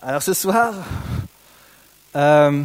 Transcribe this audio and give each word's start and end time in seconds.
Alors 0.00 0.22
ce 0.22 0.32
soir, 0.32 0.74
euh, 2.14 2.62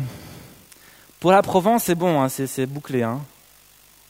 pour 1.20 1.32
la 1.32 1.42
Provence, 1.42 1.86
c'est 1.86 1.96
bon, 1.96 2.22
hein, 2.22 2.30
c'est 2.30 2.68
bouclé. 2.68 3.02
Hein. 3.02 3.22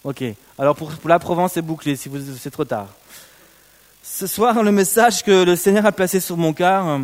Ok. 0.04 0.26
Alors 0.60 0.76
pour, 0.76 0.92
la 1.06 1.20
Provence, 1.20 1.54
c'est 1.54 1.62
bouclé, 1.62 1.96
si 1.96 2.12
c'est 2.38 2.52
trop 2.52 2.66
tard. 2.66 2.88
Ce 4.04 4.28
soir, 4.28 4.62
le 4.62 4.74
message 4.74 5.24
que 5.24 5.46
le 5.46 5.56
Seigneur 5.56 5.86
a 5.86 5.94
placé 5.94 6.20
sur 6.20 6.36
mon 6.36 6.52
cœur 6.52 6.86
euh, 6.86 7.00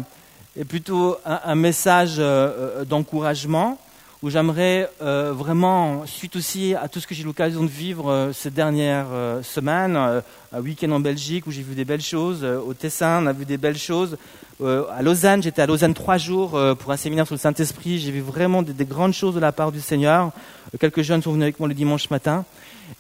est 0.58 0.65
plutôt 0.65 1.17
un, 1.24 1.55
message 1.55 2.15
euh, 2.17 2.83
d'encouragement 2.83 3.78
où 4.22 4.29
j'aimerais 4.29 4.90
euh, 5.01 5.31
vraiment, 5.33 6.06
suite 6.06 6.35
aussi 6.35 6.76
à 6.76 6.90
tout 6.90 6.99
ce 6.99 7.08
que 7.08 7.15
j'ai 7.15 7.24
eu 7.24 7.26
l'occasion 7.26 7.63
de 7.63 7.70
vivre 7.70 8.12
euh, 8.12 8.34
ces 8.34 8.52
dernières 8.52 9.08
euh, 9.12 9.42
semaines, 9.42 9.96
un 9.96 10.60
week-end 10.62 10.92
en 10.92 10.99
Belgique 10.99 11.47
où 11.47 11.52
j'ai 11.52 11.62
vu 11.62 11.74
des 11.74 11.85
belles 11.85 12.02
choses, 12.02 12.44
au 12.44 12.74
Tessin 12.74 13.24
on 13.24 13.28
a 13.28 13.34
vu 13.34 13.46
des 13.46 13.58
belles 13.58 13.78
choses, 13.78 14.17
à 14.62 15.02
Lausanne, 15.02 15.42
j'étais 15.42 15.62
à 15.62 15.67
Lausanne 15.67 15.94
trois 15.94 16.17
jours 16.17 16.59
pour 16.79 16.91
un 16.91 16.98
séminaire 16.98 17.26
sur 17.26 17.35
le 17.35 17.40
Saint-Esprit, 17.40 17.98
j'ai 17.99 18.12
vu 18.12 18.20
vraiment 18.20 18.62
des, 18.62 18.85
grandes 18.85 19.13
choses 19.13 19.35
de 19.35 19.40
la 19.40 19.53
part 19.53 19.71
du 19.71 19.79
Seigneur. 19.79 20.31
Quelques 20.79 21.01
jeunes 21.01 21.21
sont 21.21 21.31
venus 21.31 21.43
avec 21.43 21.59
moi 21.59 21.70
le 21.70 21.76
dimanche 21.76 22.09
matin 22.09 22.43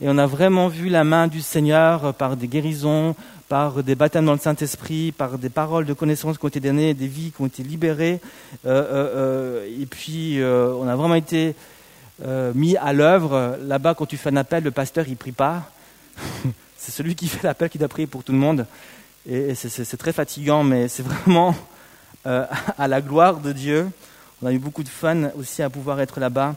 et 0.01 0.07
on 0.07 0.17
a 0.17 0.27
vraiment 0.27 0.67
vu 0.67 0.87
la 0.87 1.03
main 1.03 1.27
du 1.27 1.41
Seigneur 1.41 2.13
par 2.13 2.37
des 2.37 2.47
guérisons, 2.47 3.15
par 3.49 3.83
des 3.83 3.95
baptêmes 3.95 4.25
dans 4.25 4.33
le 4.33 4.39
Saint-Esprit, 4.39 5.11
par 5.11 5.37
des 5.37 5.49
paroles 5.49 5.85
de 5.85 5.93
connaissance 5.93 6.37
qui 6.37 6.45
ont 6.45 6.49
été 6.49 6.59
données, 6.59 6.93
des 6.93 7.07
vies 7.07 7.31
qui 7.31 7.41
ont 7.41 7.47
été 7.47 7.63
libérées. 7.63 8.21
Euh, 8.65 8.69
euh, 8.69 9.09
euh, 9.15 9.81
et 9.81 9.85
puis, 9.85 10.39
on 10.41 10.87
a 10.87 10.95
vraiment 10.95 11.15
été 11.15 11.55
mis 12.53 12.77
à 12.77 12.93
l'œuvre. 12.93 13.57
Là-bas, 13.65 13.95
quand 13.95 14.05
tu 14.05 14.17
fais 14.17 14.29
un 14.29 14.37
appel, 14.37 14.63
le 14.63 14.71
pasteur, 14.71 15.05
il 15.07 15.17
prie 15.17 15.31
pas. 15.31 15.69
c'est 16.77 16.91
celui 16.91 17.15
qui 17.15 17.27
fait 17.27 17.45
l'appel 17.45 17.69
qui 17.69 17.77
doit 17.77 17.87
prier 17.87 18.07
pour 18.07 18.23
tout 18.23 18.31
le 18.31 18.37
monde. 18.37 18.65
Et 19.27 19.53
c'est 19.55 19.97
très 19.97 20.13
fatigant, 20.13 20.63
mais 20.63 20.87
c'est 20.87 21.03
vraiment 21.03 21.55
à 22.25 22.87
la 22.87 23.01
gloire 23.01 23.39
de 23.39 23.51
Dieu. 23.51 23.89
On 24.41 24.47
a 24.47 24.53
eu 24.53 24.59
beaucoup 24.59 24.83
de 24.83 24.89
fun 24.89 25.31
aussi 25.37 25.61
à 25.61 25.69
pouvoir 25.69 25.99
être 25.99 26.19
là-bas 26.19 26.55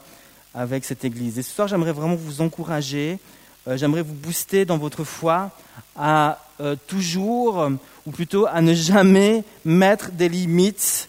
avec 0.54 0.84
cette 0.84 1.04
église. 1.04 1.38
Et 1.38 1.42
ce 1.42 1.50
soir, 1.50 1.68
j'aimerais 1.68 1.92
vraiment 1.92 2.14
vous 2.14 2.40
encourager, 2.40 3.18
j'aimerais 3.66 4.02
vous 4.02 4.14
booster 4.14 4.64
dans 4.64 4.78
votre 4.78 5.04
foi 5.04 5.50
à 5.96 6.38
euh, 6.60 6.76
toujours, 6.86 7.68
ou 8.06 8.10
plutôt 8.10 8.46
à 8.46 8.60
ne 8.60 8.74
jamais 8.74 9.42
mettre 9.64 10.12
des 10.12 10.28
limites 10.28 11.08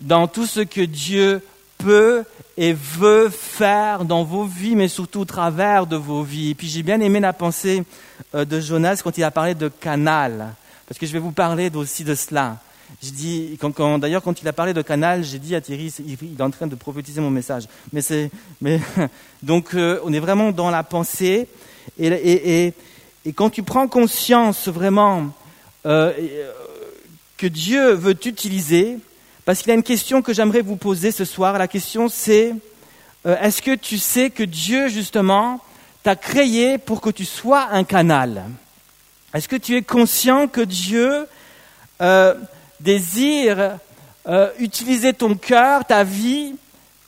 dans 0.00 0.26
tout 0.28 0.46
ce 0.46 0.60
que 0.60 0.80
Dieu 0.80 1.42
peut 1.78 2.24
et 2.56 2.72
veut 2.72 3.28
faire 3.28 4.04
dans 4.04 4.24
vos 4.24 4.44
vies, 4.44 4.76
mais 4.76 4.88
surtout 4.88 5.20
au 5.20 5.24
travers 5.24 5.86
de 5.86 5.96
vos 5.96 6.22
vies. 6.22 6.50
Et 6.50 6.54
puis 6.54 6.68
j'ai 6.68 6.82
bien 6.82 7.00
aimé 7.00 7.20
la 7.20 7.32
pensée 7.32 7.84
euh, 8.34 8.44
de 8.44 8.60
Jonas 8.60 9.00
quand 9.02 9.18
il 9.18 9.24
a 9.24 9.30
parlé 9.30 9.54
de 9.54 9.68
canal, 9.68 10.54
parce 10.86 10.98
que 10.98 11.06
je 11.06 11.12
vais 11.12 11.18
vous 11.18 11.32
parler 11.32 11.70
aussi 11.74 12.04
de 12.04 12.14
cela. 12.14 12.58
Je 13.02 13.10
dis, 13.10 13.58
quand, 13.60 13.98
d'ailleurs, 13.98 14.22
quand 14.22 14.40
il 14.40 14.48
a 14.48 14.52
parlé 14.52 14.72
de 14.72 14.82
canal, 14.82 15.24
j'ai 15.24 15.38
dit 15.38 15.54
à 15.54 15.60
Thierry, 15.60 15.92
il, 15.98 16.38
est 16.38 16.42
en 16.42 16.50
train 16.50 16.66
de 16.66 16.74
prophétiser 16.74 17.20
mon 17.20 17.30
message. 17.30 17.64
Mais 17.92 18.00
c'est, 18.00 18.30
mais 18.60 18.80
donc, 19.42 19.74
euh, 19.74 20.00
on 20.04 20.12
est 20.12 20.20
vraiment 20.20 20.52
dans 20.52 20.70
la 20.70 20.82
pensée. 20.82 21.48
Et, 21.98 22.06
et, 22.06 22.74
et 23.26 23.32
quand 23.32 23.50
tu 23.50 23.62
prends 23.62 23.88
conscience 23.88 24.68
vraiment 24.68 25.32
euh, 25.86 26.12
que 27.36 27.46
Dieu 27.46 27.92
veut 27.92 28.14
t'utiliser, 28.14 28.98
parce 29.44 29.60
qu'il 29.60 29.68
y 29.68 29.72
a 29.72 29.74
une 29.74 29.82
question 29.82 30.22
que 30.22 30.32
j'aimerais 30.32 30.62
vous 30.62 30.76
poser 30.76 31.10
ce 31.10 31.24
soir, 31.24 31.58
la 31.58 31.68
question 31.68 32.08
c'est, 32.08 32.54
euh, 33.26 33.36
est-ce 33.40 33.62
que 33.62 33.74
tu 33.74 33.98
sais 33.98 34.30
que 34.30 34.42
Dieu 34.42 34.88
justement 34.88 35.60
t'a 36.02 36.16
créé 36.16 36.78
pour 36.78 37.00
que 37.00 37.10
tu 37.10 37.24
sois 37.24 37.68
un 37.70 37.84
canal? 37.84 38.44
Est-ce 39.32 39.48
que 39.48 39.56
tu 39.56 39.76
es 39.76 39.82
conscient 39.82 40.46
que 40.46 40.60
Dieu 40.60 41.26
désire 42.84 43.78
utiliser 44.58 45.12
ton 45.12 45.34
cœur, 45.34 45.84
ta 45.84 46.02
vie, 46.02 46.54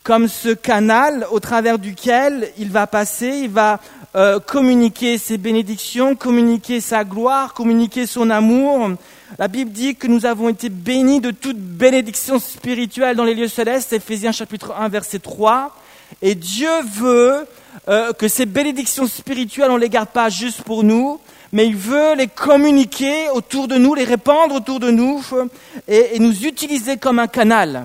comme 0.07 0.29
ce 0.29 0.51
canal 0.51 1.27
au 1.33 1.41
travers 1.41 1.81
duquel 1.81 2.53
il 2.59 2.71
va 2.71 2.87
passer, 2.87 3.41
il 3.43 3.51
va 3.51 3.81
euh, 4.15 4.39
communiquer 4.39 5.19
ses 5.19 5.37
bénédictions, 5.37 6.15
communiquer 6.15 6.81
sa 6.81 7.03
gloire, 7.03 7.55
communiquer 7.55 8.07
son 8.07 8.31
amour. 8.31 8.93
La 9.37 9.49
Bible 9.49 9.73
dit 9.73 9.97
que 9.97 10.07
nous 10.07 10.25
avons 10.25 10.49
été 10.49 10.69
bénis 10.69 11.21
de 11.21 11.33
toute 11.33 11.59
bénédiction 11.59 12.39
spirituelle 12.39 13.17
dans 13.17 13.25
les 13.25 13.35
lieux 13.35 13.49
célestes, 13.49 13.93
Ephésiens 13.93 14.31
chapitre 14.31 14.77
1 14.79 14.89
verset 14.91 15.19
3. 15.19 15.75
Et 16.23 16.37
Dieu 16.37 16.71
veut 16.95 17.45
euh, 17.89 18.13
que 18.13 18.29
ces 18.29 18.47
bénédictions 18.47 19.09
spirituelles, 19.09 19.73
on 19.73 19.75
ne 19.75 19.81
les 19.81 19.89
garde 19.89 20.11
pas 20.11 20.29
juste 20.29 20.63
pour 20.63 20.85
nous, 20.85 21.19
mais 21.53 21.67
il 21.67 21.77
veut 21.77 22.15
les 22.15 22.27
communiquer 22.27 23.31
autour 23.31 23.69
de 23.69 23.77
nous, 23.77 23.95
les 23.95 24.05
répandre 24.05 24.55
autour 24.55 24.81
de 24.81 24.91
nous 24.91 25.25
et, 25.89 26.17
et 26.17 26.19
nous 26.19 26.45
utiliser 26.45 26.97
comme 26.97 27.19
un 27.19 27.29
canal. 27.29 27.85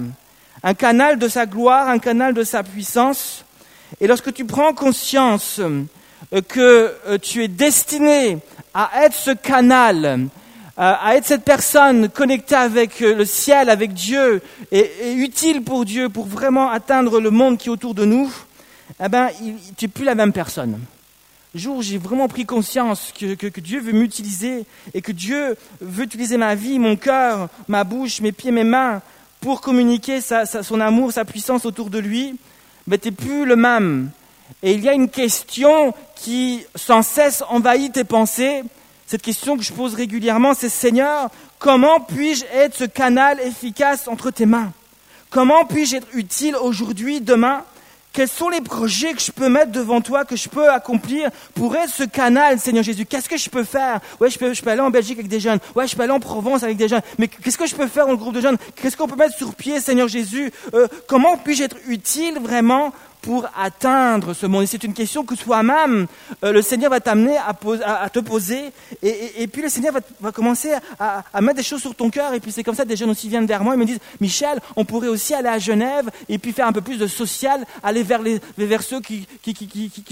Un 0.63 0.73
canal 0.73 1.17
de 1.17 1.27
sa 1.27 1.45
gloire, 1.45 1.89
un 1.89 1.99
canal 1.99 2.33
de 2.33 2.43
sa 2.43 2.63
puissance. 2.63 3.45
Et 3.99 4.07
lorsque 4.07 4.33
tu 4.33 4.45
prends 4.45 4.73
conscience 4.73 5.59
euh, 5.59 6.41
que 6.47 6.93
euh, 7.07 7.17
tu 7.17 7.43
es 7.43 7.47
destiné 7.47 8.37
à 8.73 9.03
être 9.03 9.15
ce 9.15 9.31
canal, 9.31 10.05
euh, 10.05 10.17
à 10.75 11.15
être 11.15 11.25
cette 11.25 11.43
personne 11.43 12.07
connectée 12.09 12.55
avec 12.55 13.01
le 13.01 13.25
ciel, 13.25 13.69
avec 13.69 13.93
Dieu, 13.93 14.41
et, 14.71 15.13
utile 15.13 15.63
pour 15.63 15.83
Dieu, 15.83 16.09
pour 16.09 16.25
vraiment 16.25 16.69
atteindre 16.69 17.19
le 17.19 17.31
monde 17.31 17.57
qui 17.57 17.67
est 17.67 17.71
autour 17.71 17.93
de 17.93 18.05
nous, 18.05 18.31
eh 19.03 19.09
ben, 19.09 19.29
tu 19.77 19.85
n'es 19.85 19.89
plus 19.89 20.05
la 20.05 20.15
même 20.15 20.31
personne. 20.31 20.79
Jour 21.53 21.77
où 21.77 21.81
j'ai 21.81 21.97
vraiment 21.97 22.29
pris 22.29 22.45
conscience 22.45 23.11
que, 23.17 23.59
Dieu 23.59 23.81
veut 23.81 23.91
m'utiliser 23.91 24.65
et 24.93 25.01
que 25.01 25.11
Dieu 25.11 25.57
veut 25.81 26.05
utiliser 26.05 26.37
ma 26.37 26.55
vie, 26.55 26.79
mon 26.79 26.95
cœur, 26.95 27.49
ma 27.67 27.83
bouche, 27.83 28.21
mes 28.21 28.31
pieds, 28.31 28.51
mes 28.51 28.63
mains 28.63 29.01
pour 29.41 29.59
communiquer 29.59 30.19
son 30.21 30.79
amour, 30.79 31.11
sa 31.11 31.25
puissance 31.25 31.65
autour 31.65 31.89
de 31.89 31.99
lui, 31.99 32.37
ben, 32.87 32.97
tu 32.97 33.09
n'es 33.09 33.11
plus 33.11 33.45
le 33.45 33.57
même. 33.57 34.11
Et 34.63 34.73
il 34.73 34.81
y 34.81 34.87
a 34.87 34.93
une 34.93 35.09
question 35.09 35.93
qui 36.15 36.63
sans 36.75 37.01
cesse 37.01 37.43
envahit 37.49 37.91
tes 37.91 38.05
pensées. 38.05 38.63
Cette 39.05 39.21
question 39.21 39.57
que 39.57 39.63
je 39.63 39.73
pose 39.73 39.93
régulièrement, 39.93 40.53
c'est 40.53 40.69
Seigneur, 40.69 41.29
comment 41.59 41.99
puis-je 41.99 42.45
être 42.53 42.77
ce 42.77 42.85
canal 42.85 43.41
efficace 43.41 44.07
entre 44.07 44.31
tes 44.31 44.45
mains? 44.45 44.71
Comment 45.29 45.65
puis-je 45.65 45.97
être 45.97 46.07
utile 46.13 46.55
aujourd'hui, 46.55 47.19
demain? 47.19 47.65
Quels 48.13 48.27
sont 48.27 48.49
les 48.49 48.61
projets 48.61 49.13
que 49.13 49.21
je 49.21 49.31
peux 49.31 49.49
mettre 49.49 49.71
devant 49.71 50.01
toi, 50.01 50.25
que 50.25 50.35
je 50.35 50.49
peux 50.49 50.69
accomplir 50.69 51.29
pour 51.53 51.75
être 51.75 51.93
ce 51.93 52.03
canal, 52.03 52.59
Seigneur 52.59 52.83
Jésus? 52.83 53.05
Qu'est-ce 53.05 53.29
que 53.29 53.37
je 53.37 53.49
peux 53.49 53.63
faire? 53.63 53.99
Ouais, 54.19 54.29
je 54.29 54.37
peux, 54.37 54.53
je 54.53 54.61
peux 54.61 54.69
aller 54.69 54.81
en 54.81 54.89
Belgique 54.89 55.17
avec 55.17 55.29
des 55.29 55.39
jeunes. 55.39 55.59
Ouais, 55.75 55.87
je 55.87 55.95
peux 55.95 56.03
aller 56.03 56.11
en 56.11 56.19
Provence 56.19 56.63
avec 56.63 56.77
des 56.77 56.87
jeunes. 56.87 57.01
Mais 57.17 57.27
qu'est-ce 57.27 57.57
que 57.57 57.67
je 57.67 57.75
peux 57.75 57.87
faire 57.87 58.07
le 58.07 58.17
groupe 58.17 58.33
de 58.35 58.41
jeunes? 58.41 58.57
Qu'est-ce 58.75 58.97
qu'on 58.97 59.07
peut 59.07 59.15
mettre 59.15 59.37
sur 59.37 59.55
pied, 59.55 59.79
Seigneur 59.79 60.07
Jésus? 60.07 60.51
Euh, 60.73 60.87
Comment 61.07 61.37
puis-je 61.37 61.63
être 61.63 61.77
utile 61.87 62.39
vraiment 62.39 62.93
pour 63.21 63.47
atteindre 63.57 64.33
ce 64.33 64.45
monde. 64.45 64.63
Et 64.63 64.67
c'est 64.67 64.83
une 64.83 64.93
question 64.93 65.23
que 65.23 65.35
toi-même, 65.35 66.07
euh, 66.43 66.51
le 66.51 66.61
Seigneur 66.61 66.89
va 66.89 66.99
t'amener 66.99 67.37
à, 67.37 68.09
te 68.09 68.19
poser. 68.19 68.71
Et, 69.03 69.47
puis 69.47 69.61
le 69.61 69.69
Seigneur 69.69 69.93
va, 70.19 70.31
commencer 70.31 70.71
à, 70.99 71.41
mettre 71.41 71.57
des 71.57 71.63
choses 71.63 71.81
sur 71.81 71.95
ton 71.95 72.09
cœur. 72.09 72.33
Et 72.33 72.39
puis 72.39 72.51
c'est 72.51 72.63
comme 72.63 72.75
ça, 72.75 72.85
des 72.85 72.95
jeunes 72.95 73.11
aussi 73.11 73.29
viennent 73.29 73.45
vers 73.45 73.63
moi 73.63 73.75
et 73.75 73.77
me 73.77 73.85
disent, 73.85 73.99
Michel, 74.19 74.59
on 74.75 74.85
pourrait 74.85 75.07
aussi 75.07 75.33
aller 75.33 75.49
à 75.49 75.59
Genève 75.59 76.09
et 76.29 76.37
puis 76.37 76.51
faire 76.51 76.67
un 76.67 76.73
peu 76.73 76.81
plus 76.81 76.97
de 76.97 77.07
social, 77.07 77.65
aller 77.83 78.03
vers, 78.03 78.21
ceux 78.81 79.01
qui, 79.01 79.27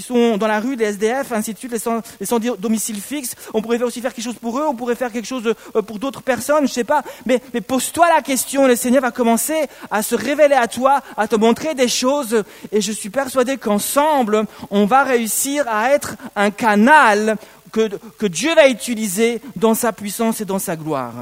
sont 0.01 0.37
dans 0.37 0.47
la 0.47 0.59
rue, 0.59 0.75
les 0.75 0.85
SDF, 0.85 1.31
ainsi 1.31 1.53
de 1.53 1.59
suite, 1.59 1.71
les 1.71 1.79
sans, 1.79 2.01
les 2.19 2.25
sans 2.25 2.39
domicile 2.39 3.01
fixe. 3.01 3.35
On 3.53 3.61
pourrait 3.61 3.81
aussi 3.81 4.01
faire 4.01 4.13
quelque 4.13 4.25
chose 4.25 4.39
pour 4.39 4.59
eux, 4.59 4.65
on 4.67 4.75
pourrait 4.75 4.95
faire 4.95 5.11
quelque 5.11 5.27
chose 5.27 5.53
euh, 5.75 5.81
pour 5.81 5.99
d'autres 5.99 6.21
personnes, 6.21 6.67
je 6.67 6.73
sais 6.73 6.83
pas. 6.83 7.03
Mais, 7.25 7.41
mais 7.53 7.61
pose-toi 7.61 8.07
la 8.07 8.21
question, 8.21 8.67
le 8.67 8.75
Seigneur 8.75 9.01
va 9.01 9.11
commencer 9.11 9.67
à 9.89 10.03
se 10.03 10.15
révéler 10.15 10.55
à 10.55 10.67
toi, 10.67 11.01
à 11.17 11.27
te 11.27 11.35
montrer 11.35 11.73
des 11.73 11.87
choses. 11.87 12.43
Et 12.71 12.81
je 12.81 12.91
suis 12.99 13.09
persuadé 13.09 13.57
qu'ensemble, 13.57 14.45
on 14.69 14.85
va 14.85 15.03
réussir 15.03 15.65
à 15.67 15.91
être 15.91 16.15
un 16.35 16.51
canal 16.51 17.37
que, 17.71 17.89
que, 18.17 18.25
Dieu 18.25 18.53
va 18.55 18.67
utiliser 18.67 19.41
dans 19.55 19.73
sa 19.73 19.93
puissance 19.93 20.41
et 20.41 20.45
dans 20.45 20.59
sa 20.59 20.75
gloire. 20.75 21.13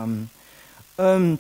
Euh, 1.00 1.36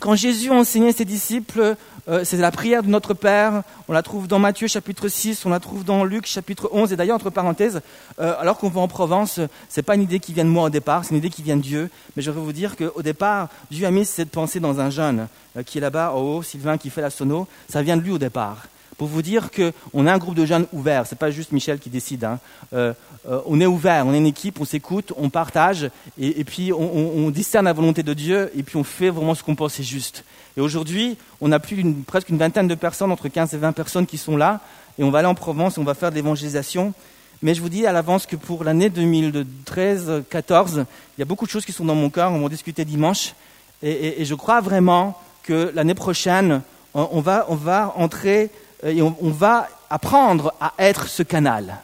quand 0.00 0.14
Jésus 0.14 0.50
enseignait 0.50 0.92
ses 0.92 1.04
disciples, 1.04 1.74
euh, 2.08 2.22
c'est 2.22 2.36
la 2.36 2.50
prière 2.50 2.82
de 2.82 2.88
notre 2.88 3.14
Père. 3.14 3.62
On 3.88 3.92
la 3.92 4.02
trouve 4.02 4.28
dans 4.28 4.38
Matthieu 4.38 4.68
chapitre 4.68 5.08
6, 5.08 5.44
on 5.46 5.50
la 5.50 5.58
trouve 5.58 5.84
dans 5.84 6.04
Luc 6.04 6.26
chapitre 6.26 6.68
11. 6.72 6.92
Et 6.92 6.96
d'ailleurs, 6.96 7.16
entre 7.16 7.30
parenthèses, 7.30 7.80
euh, 8.20 8.34
alors 8.38 8.58
qu'on 8.58 8.68
va 8.68 8.80
en 8.80 8.88
Provence, 8.88 9.40
c'est 9.68 9.82
pas 9.82 9.94
une 9.94 10.02
idée 10.02 10.20
qui 10.20 10.32
vient 10.32 10.44
de 10.44 10.50
moi 10.50 10.64
au 10.64 10.70
départ, 10.70 11.04
c'est 11.04 11.10
une 11.10 11.16
idée 11.16 11.30
qui 11.30 11.42
vient 11.42 11.56
de 11.56 11.62
Dieu. 11.62 11.90
Mais 12.14 12.22
je 12.22 12.30
veux 12.30 12.40
vous 12.40 12.52
dire 12.52 12.76
qu'au 12.76 13.02
départ, 13.02 13.48
Dieu 13.70 13.86
a 13.86 13.90
mis 13.90 14.04
cette 14.04 14.30
pensée 14.30 14.60
dans 14.60 14.80
un 14.80 14.90
jeune 14.90 15.28
qui 15.64 15.78
est 15.78 15.80
là-bas, 15.80 16.12
en 16.12 16.20
haut, 16.20 16.42
Sylvain, 16.42 16.76
qui 16.76 16.90
fait 16.90 17.00
la 17.00 17.10
sono. 17.10 17.48
Ça 17.68 17.82
vient 17.82 17.96
de 17.96 18.02
lui 18.02 18.12
au 18.12 18.18
départ 18.18 18.66
pour 18.96 19.08
vous 19.08 19.22
dire 19.22 19.50
qu'on 19.50 20.06
a 20.06 20.12
un 20.12 20.18
groupe 20.18 20.34
de 20.34 20.46
jeunes 20.46 20.66
ouverts. 20.72 21.06
Ce 21.06 21.14
n'est 21.14 21.18
pas 21.18 21.30
juste 21.30 21.52
Michel 21.52 21.78
qui 21.78 21.90
décide. 21.90 22.24
Hein. 22.24 22.38
Euh, 22.72 22.92
euh, 23.28 23.40
on 23.46 23.60
est 23.60 23.66
ouvert, 23.66 24.06
on 24.06 24.14
est 24.14 24.18
une 24.18 24.26
équipe, 24.26 24.60
on 24.60 24.64
s'écoute, 24.64 25.12
on 25.16 25.28
partage, 25.30 25.90
et, 26.18 26.44
puis 26.44 26.72
on, 26.72 27.30
discerne 27.30 27.66
la 27.66 27.72
volonté 27.72 28.02
de 28.02 28.14
Dieu, 28.14 28.50
et 28.56 28.62
puis 28.62 28.76
on 28.76 28.84
fait 28.84 29.10
vraiment 29.10 29.34
ce 29.34 29.42
qu'on 29.42 29.54
pense 29.54 29.78
est 29.80 29.84
juste. 29.84 30.24
Et 30.56 30.60
aujourd'hui, 30.60 31.18
on 31.40 31.52
a 31.52 31.58
plus 31.58 31.84
presque 32.06 32.28
une 32.28 32.38
vingtaine 32.38 32.68
de 32.68 32.74
personnes, 32.74 33.10
entre 33.12 33.28
15 33.28 33.54
et 33.54 33.58
20 33.58 33.72
personnes 33.72 34.06
qui 34.06 34.16
sont 34.16 34.36
là, 34.36 34.60
et 34.98 35.04
on 35.04 35.10
va 35.10 35.18
aller 35.18 35.28
en 35.28 35.34
Provence, 35.34 35.76
on 35.76 35.84
va 35.84 35.94
faire 35.94 36.10
de 36.10 36.14
l'évangélisation. 36.14 36.94
Mais 37.42 37.54
je 37.54 37.60
vous 37.60 37.68
dis 37.68 37.86
à 37.86 37.92
l'avance 37.92 38.24
que 38.24 38.36
pour 38.36 38.64
l'année 38.64 38.88
2013-14, 38.88 40.84
il 41.18 41.20
y 41.20 41.22
a 41.22 41.26
beaucoup 41.26 41.44
de 41.44 41.50
choses 41.50 41.66
qui 41.66 41.72
sont 41.72 41.84
dans 41.84 41.94
mon 41.94 42.08
cœur, 42.08 42.32
on 42.32 42.38
va 42.38 42.46
en 42.46 42.48
discuter 42.48 42.84
dimanche, 42.84 43.34
et, 43.82 44.22
et 44.22 44.24
je 44.24 44.34
crois 44.34 44.62
vraiment 44.62 45.20
que 45.42 45.70
l'année 45.74 45.94
prochaine, 45.94 46.62
on, 46.94 47.20
va, 47.20 47.46
on 47.48 47.54
va 47.54 47.92
entrer 47.96 48.50
et 48.82 49.02
on, 49.02 49.30
va 49.30 49.68
apprendre 49.90 50.54
à 50.60 50.72
être 50.78 51.08
ce 51.08 51.22
canal. 51.22 51.78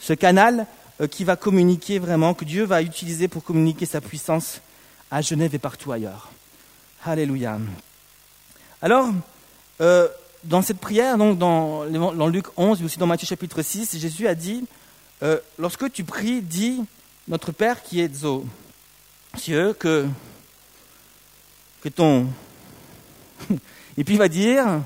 Ce 0.00 0.12
canal 0.12 0.66
qui 1.10 1.24
va 1.24 1.36
communiquer 1.36 1.98
vraiment, 1.98 2.34
que 2.34 2.44
Dieu 2.44 2.64
va 2.64 2.82
utiliser 2.82 3.28
pour 3.28 3.42
communiquer 3.42 3.86
sa 3.86 4.00
puissance 4.00 4.60
à 5.10 5.22
Genève 5.22 5.54
et 5.54 5.58
partout 5.58 5.92
ailleurs. 5.92 6.30
Alléluia. 7.04 7.58
Alors, 8.82 9.08
dans 10.44 10.62
cette 10.62 10.78
prière, 10.78 11.16
donc 11.16 11.38
dans, 11.38 11.86
dans, 11.86 12.26
Luc 12.26 12.46
11, 12.56 12.80
mais 12.80 12.86
aussi 12.86 12.98
dans 12.98 13.06
Matthieu 13.06 13.26
chapitre 13.26 13.62
6, 13.62 13.98
Jésus 13.98 14.28
a 14.28 14.34
dit, 14.34 14.64
lorsque 15.58 15.90
tu 15.90 16.04
pries, 16.04 16.42
dis, 16.42 16.84
notre 17.28 17.52
Père 17.52 17.82
qui 17.82 18.00
est 18.00 18.24
aux 18.24 18.44
cieux, 19.36 19.72
que, 19.72 20.06
que 21.82 21.88
ton... 21.88 22.26
Et 23.96 24.04
puis 24.04 24.14
il 24.14 24.18
va 24.18 24.28
dire, 24.28 24.80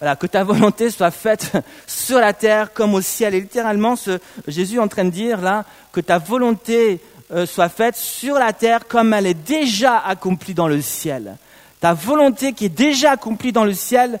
voilà, 0.00 0.16
que 0.16 0.26
ta 0.26 0.44
volonté 0.44 0.90
soit 0.90 1.10
faite 1.10 1.52
sur 1.86 2.18
la 2.18 2.32
terre 2.32 2.72
comme 2.72 2.94
au 2.94 3.00
ciel. 3.00 3.34
Et 3.34 3.40
littéralement, 3.40 3.96
ce, 3.96 4.18
Jésus 4.46 4.76
est 4.76 4.80
en 4.80 4.88
train 4.88 5.04
de 5.04 5.10
dire 5.10 5.40
là 5.40 5.64
que 5.92 6.00
ta 6.00 6.18
volonté 6.18 7.00
euh, 7.32 7.46
soit 7.46 7.68
faite 7.68 7.96
sur 7.96 8.36
la 8.36 8.52
terre 8.52 8.86
comme 8.86 9.12
elle 9.12 9.26
est 9.26 9.34
déjà 9.34 9.98
accomplie 9.98 10.54
dans 10.54 10.68
le 10.68 10.80
ciel. 10.80 11.36
Ta 11.80 11.94
volonté 11.94 12.52
qui 12.52 12.66
est 12.66 12.70
déjà 12.70 13.12
accomplie 13.12 13.52
dans 13.52 13.64
le 13.64 13.74
ciel, 13.74 14.18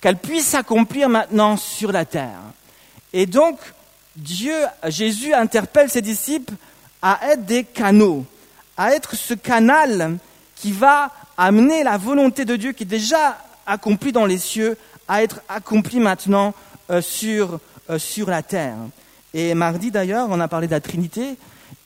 qu'elle 0.00 0.16
puisse 0.16 0.48
s'accomplir 0.48 1.08
maintenant 1.08 1.56
sur 1.56 1.92
la 1.92 2.04
terre. 2.04 2.40
Et 3.12 3.26
donc, 3.26 3.58
Dieu, 4.16 4.54
Jésus 4.88 5.32
interpelle 5.32 5.88
ses 5.88 6.02
disciples 6.02 6.54
à 7.00 7.20
être 7.30 7.44
des 7.44 7.64
canaux, 7.64 8.24
à 8.76 8.94
être 8.94 9.14
ce 9.14 9.34
canal 9.34 10.18
qui 10.56 10.72
va 10.72 11.10
amener 11.36 11.82
la 11.82 11.96
volonté 11.96 12.44
de 12.44 12.56
Dieu 12.56 12.72
qui 12.72 12.82
est 12.82 12.86
déjà 12.86 13.38
accomplie 13.66 14.12
dans 14.12 14.26
les 14.26 14.38
cieux 14.38 14.76
à 15.08 15.22
être 15.22 15.40
accomplie 15.48 16.00
maintenant 16.00 16.54
euh, 16.90 17.00
sur, 17.00 17.58
euh, 17.90 17.98
sur 17.98 18.28
la 18.28 18.42
terre. 18.42 18.76
Et 19.34 19.54
mardi 19.54 19.90
d'ailleurs, 19.90 20.28
on 20.30 20.40
a 20.40 20.48
parlé 20.48 20.66
de 20.66 20.72
la 20.72 20.80
Trinité, 20.80 21.36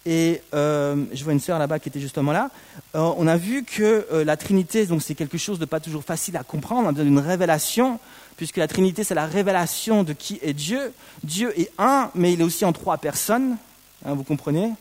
et 0.05 0.41
euh, 0.55 1.05
je 1.13 1.25
vois 1.25 1.33
une 1.33 1.41
sœur 1.41 1.59
là-bas 1.59 1.79
qui 1.79 1.89
était 1.89 2.01
justement 2.01 2.33
là. 2.33 2.51
on 2.95 3.27
a 3.27 3.37
vu 3.37 3.65
que 3.65 4.07
la 4.25 4.37
Trinité, 4.37 4.87
donc 4.87 5.03
c'est 5.03 5.15
quelque 5.15 5.39
chose 5.39 5.59
de 5.59 5.65
pas 5.65 5.81
toujours 5.81 6.05
facile 6.05 6.37
à 6.37 6.45
comprendre, 6.45 6.87
on 6.87 6.89
a 6.89 6.93
besoin 6.93 7.05
d'une 7.05 7.19
révélation 7.19 7.99
puisque 8.37 8.59
la 8.59 8.69
Trinité, 8.69 9.03
c'est 9.03 9.15
la 9.15 9.27
révélation 9.27 10.03
de 10.03 10.13
qui 10.13 10.39
est 10.43 10.53
Dieu. 10.53 10.93
Dieu 11.25 11.59
est 11.59 11.71
un, 11.79 12.11
mais 12.15 12.33
il 12.33 12.41
est 12.41 12.45
aussi 12.45 12.65
en 12.65 12.73
trois 12.73 12.99
personnes. 12.99 13.57
Hein, 14.05 14.15
vous 14.15 14.25
comprenez? 14.25 14.73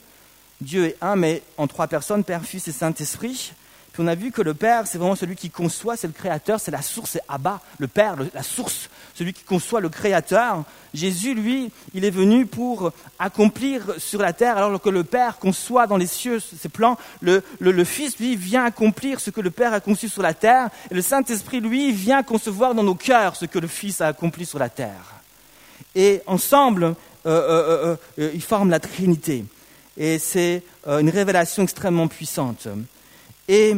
Dieu 0.62 0.86
est 0.86 0.98
un, 1.02 1.16
mais 1.16 1.42
en 1.58 1.68
trois 1.68 1.88
personnes, 1.88 2.24
Père, 2.24 2.44
Fils 2.44 2.68
et 2.68 2.72
Saint-Esprit. 2.72 3.54
On 4.00 4.08
a 4.08 4.16
vu 4.16 4.32
que 4.32 4.42
le 4.42 4.54
Père, 4.54 4.88
c'est 4.88 4.98
vraiment 4.98 5.16
celui 5.16 5.36
qui 5.36 5.50
conçoit, 5.50 5.96
c'est 5.96 6.08
le 6.08 6.14
Créateur, 6.14 6.60
c'est 6.60 6.72
la 6.72 6.82
source, 6.82 7.12
c'est 7.12 7.22
Abba, 7.30 7.62
le 7.80 7.88
Père, 7.88 8.16
la 8.34 8.44
source, 8.44 8.90
celui 9.14 9.34
qui 9.34 9.44
conçoit 9.44 9.82
le 9.82 9.90
Créateur. 9.90 10.64
Jésus, 10.94 11.34
lui, 11.34 11.72
il 11.94 12.06
est 12.06 12.12
venu 12.12 12.46
pour 12.46 12.92
accomplir 13.20 13.84
sur 13.98 14.22
la 14.22 14.34
terre, 14.34 14.58
alors 14.58 14.82
que 14.82 14.90
le 14.90 15.04
Père 15.04 15.38
conçoit 15.38 15.88
dans 15.88 15.98
les 15.98 16.08
cieux 16.08 16.40
ses 16.40 16.70
plans, 16.70 16.98
le, 17.22 17.44
le, 17.60 17.84
Fils, 17.84 18.20
lui, 18.20 18.36
vient 18.36 18.66
accomplir 18.66 19.20
ce 19.20 19.30
que 19.30 19.42
le 19.42 19.52
Père 19.52 19.74
a 19.74 19.80
conçu 19.80 20.10
sur 20.10 20.22
la 20.22 20.34
terre, 20.34 20.70
et 20.92 20.94
le 20.94 21.02
Saint-Esprit, 21.02 21.62
lui, 21.62 21.92
vient 21.92 22.24
concevoir 22.24 22.76
dans 22.76 22.84
nos 22.84 22.96
cœurs 22.96 23.36
ce 23.36 23.46
que 23.46 23.60
le 23.60 23.68
Fils 23.68 24.02
a 24.02 24.08
accompli 24.08 24.46
sur 24.46 24.60
la 24.60 24.70
terre. 24.70 25.16
Et 25.96 26.22
ensemble, 26.28 26.84
euh, 26.86 26.94
euh, 27.26 27.96
euh, 28.20 28.32
ils 28.34 28.42
forment 28.42 28.70
la 28.70 28.80
Trinité. 28.80 29.46
Et 29.98 30.20
c'est 30.20 30.62
une 30.86 31.10
révélation 31.10 31.64
extrêmement 31.64 32.08
puissante. 32.08 32.68
Et 33.48 33.76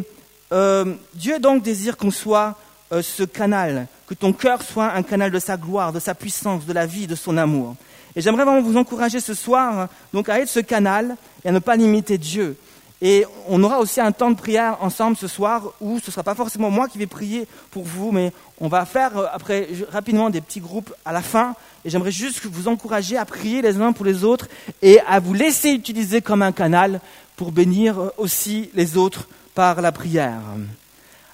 euh, 0.52 0.96
Dieu 1.14 1.40
donc 1.40 1.64
désire 1.64 1.98
qu'on 1.98 2.12
soit 2.12 2.56
euh, 2.94 3.02
ce 3.02 3.24
canal, 3.24 3.88
que 4.08 4.14
ton 4.14 4.32
cœur 4.32 4.62
soit 4.62 4.94
un 4.94 5.04
canal 5.04 5.32
de 5.32 5.40
sa 5.40 5.58
gloire, 5.58 5.92
de 5.92 6.00
sa 6.00 6.16
puissance, 6.16 6.66
de 6.66 6.74
la 6.74 6.86
vie, 6.86 7.08
de 7.08 7.16
son 7.16 7.38
amour. 7.38 7.76
Et 8.16 8.22
j'aimerais 8.22 8.46
vraiment 8.46 8.62
vous 8.62 8.78
encourager 8.78 9.20
ce 9.20 9.34
soir 9.34 9.90
donc 10.14 10.30
à 10.30 10.40
être 10.40 10.48
ce 10.48 10.62
canal 10.62 11.18
et 11.44 11.50
à 11.50 11.52
ne 11.52 11.60
pas 11.60 11.76
limiter 11.76 12.18
Dieu. 12.18 12.56
Et 13.02 13.26
on 13.48 13.64
aura 13.64 13.80
aussi 13.80 14.02
un 14.02 14.12
temps 14.12 14.32
de 14.32 14.36
prière 14.36 14.78
ensemble 14.82 15.18
ce 15.18 15.28
soir 15.28 15.74
où 15.82 16.00
ce 16.00 16.08
ne 16.08 16.12
sera 16.12 16.24
pas 16.24 16.34
forcément 16.34 16.72
moi 16.72 16.88
qui 16.88 16.98
vais 16.98 17.06
prier 17.06 17.48
pour 17.70 17.84
vous, 17.84 18.12
mais 18.12 18.32
on 18.60 18.70
va 18.70 18.86
faire 18.86 19.18
euh, 19.18 19.26
après 19.32 19.68
rapidement 19.92 20.30
des 20.30 20.42
petits 20.42 20.62
groupes 20.62 20.94
à 21.06 21.12
la 21.12 21.22
fin. 21.22 21.54
Et 21.86 21.90
j'aimerais 21.90 22.12
juste 22.12 22.46
vous 22.46 22.68
encourager 22.68 23.18
à 23.18 23.26
prier 23.26 23.62
les 23.62 23.80
uns 23.82 23.92
pour 23.92 24.06
les 24.06 24.24
autres 24.24 24.48
et 24.82 25.00
à 25.02 25.20
vous 25.20 25.34
laisser 25.34 25.72
utiliser 25.72 26.22
comme 26.22 26.42
un 26.42 26.54
canal 26.54 27.02
pour 27.36 27.52
bénir 27.52 28.12
aussi 28.18 28.72
les 28.74 28.98
autres 28.98 29.28
par 29.58 29.82
la 29.82 29.92
prière. 29.92 30.40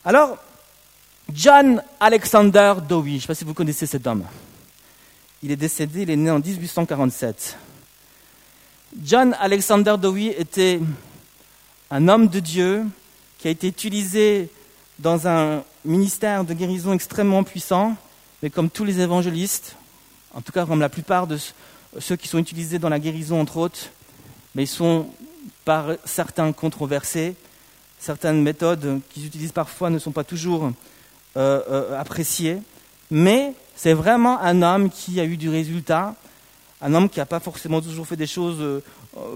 Alors, 0.05 0.37
John 1.33 1.83
Alexander 1.99 2.75
Dowie, 2.87 3.11
je 3.11 3.15
ne 3.15 3.19
sais 3.19 3.27
pas 3.27 3.35
si 3.35 3.43
vous 3.43 3.53
connaissez 3.53 3.85
cet 3.85 4.07
homme. 4.07 4.23
Il 5.41 5.51
est 5.51 5.57
décédé, 5.57 6.03
il 6.03 6.09
est 6.09 6.15
né 6.15 6.31
en 6.31 6.39
1847. 6.39 7.57
John 9.03 9.35
Alexander 9.37 9.95
Dowie 9.99 10.29
était 10.29 10.79
un 11.91 12.07
homme 12.07 12.29
de 12.29 12.39
Dieu 12.39 12.85
qui 13.39 13.49
a 13.49 13.51
été 13.51 13.67
utilisé 13.67 14.47
dans 14.99 15.27
un 15.27 15.61
ministère 15.83 16.45
de 16.45 16.53
guérison 16.53 16.93
extrêmement 16.93 17.43
puissant, 17.43 17.93
mais 18.41 18.49
comme 18.49 18.69
tous 18.69 18.85
les 18.85 19.01
évangélistes, 19.01 19.75
en 20.33 20.39
tout 20.39 20.53
cas 20.53 20.65
comme 20.65 20.79
la 20.79 20.87
plupart 20.87 21.27
de 21.27 21.37
ceux 21.99 22.15
qui 22.15 22.29
sont 22.29 22.39
utilisés 22.39 22.79
dans 22.79 22.87
la 22.87 22.99
guérison 22.99 23.41
entre 23.41 23.57
autres, 23.57 23.89
mais 24.55 24.63
ils 24.63 24.67
sont 24.67 25.09
par 25.65 25.87
certains 26.05 26.53
controversés, 26.53 27.35
certaines 28.03 28.41
méthodes 28.41 28.99
qu'ils 29.09 29.25
utilisent 29.25 29.53
parfois 29.53 29.89
ne 29.89 29.97
sont 29.97 30.11
pas 30.11 30.25
toujours 30.25 30.71
euh, 31.37 31.61
euh, 31.69 31.99
appréciées, 31.99 32.57
mais 33.09 33.53
c'est 33.77 33.93
vraiment 33.93 34.41
un 34.41 34.61
homme 34.61 34.89
qui 34.89 35.21
a 35.21 35.23
eu 35.23 35.37
du 35.37 35.49
résultat, 35.49 36.13
un 36.81 36.93
homme 36.93 37.07
qui 37.07 37.19
n'a 37.19 37.25
pas 37.25 37.39
forcément 37.39 37.81
toujours 37.81 38.05
fait 38.05 38.17
des 38.17 38.27
choses, 38.27 38.57
euh, 38.59 38.81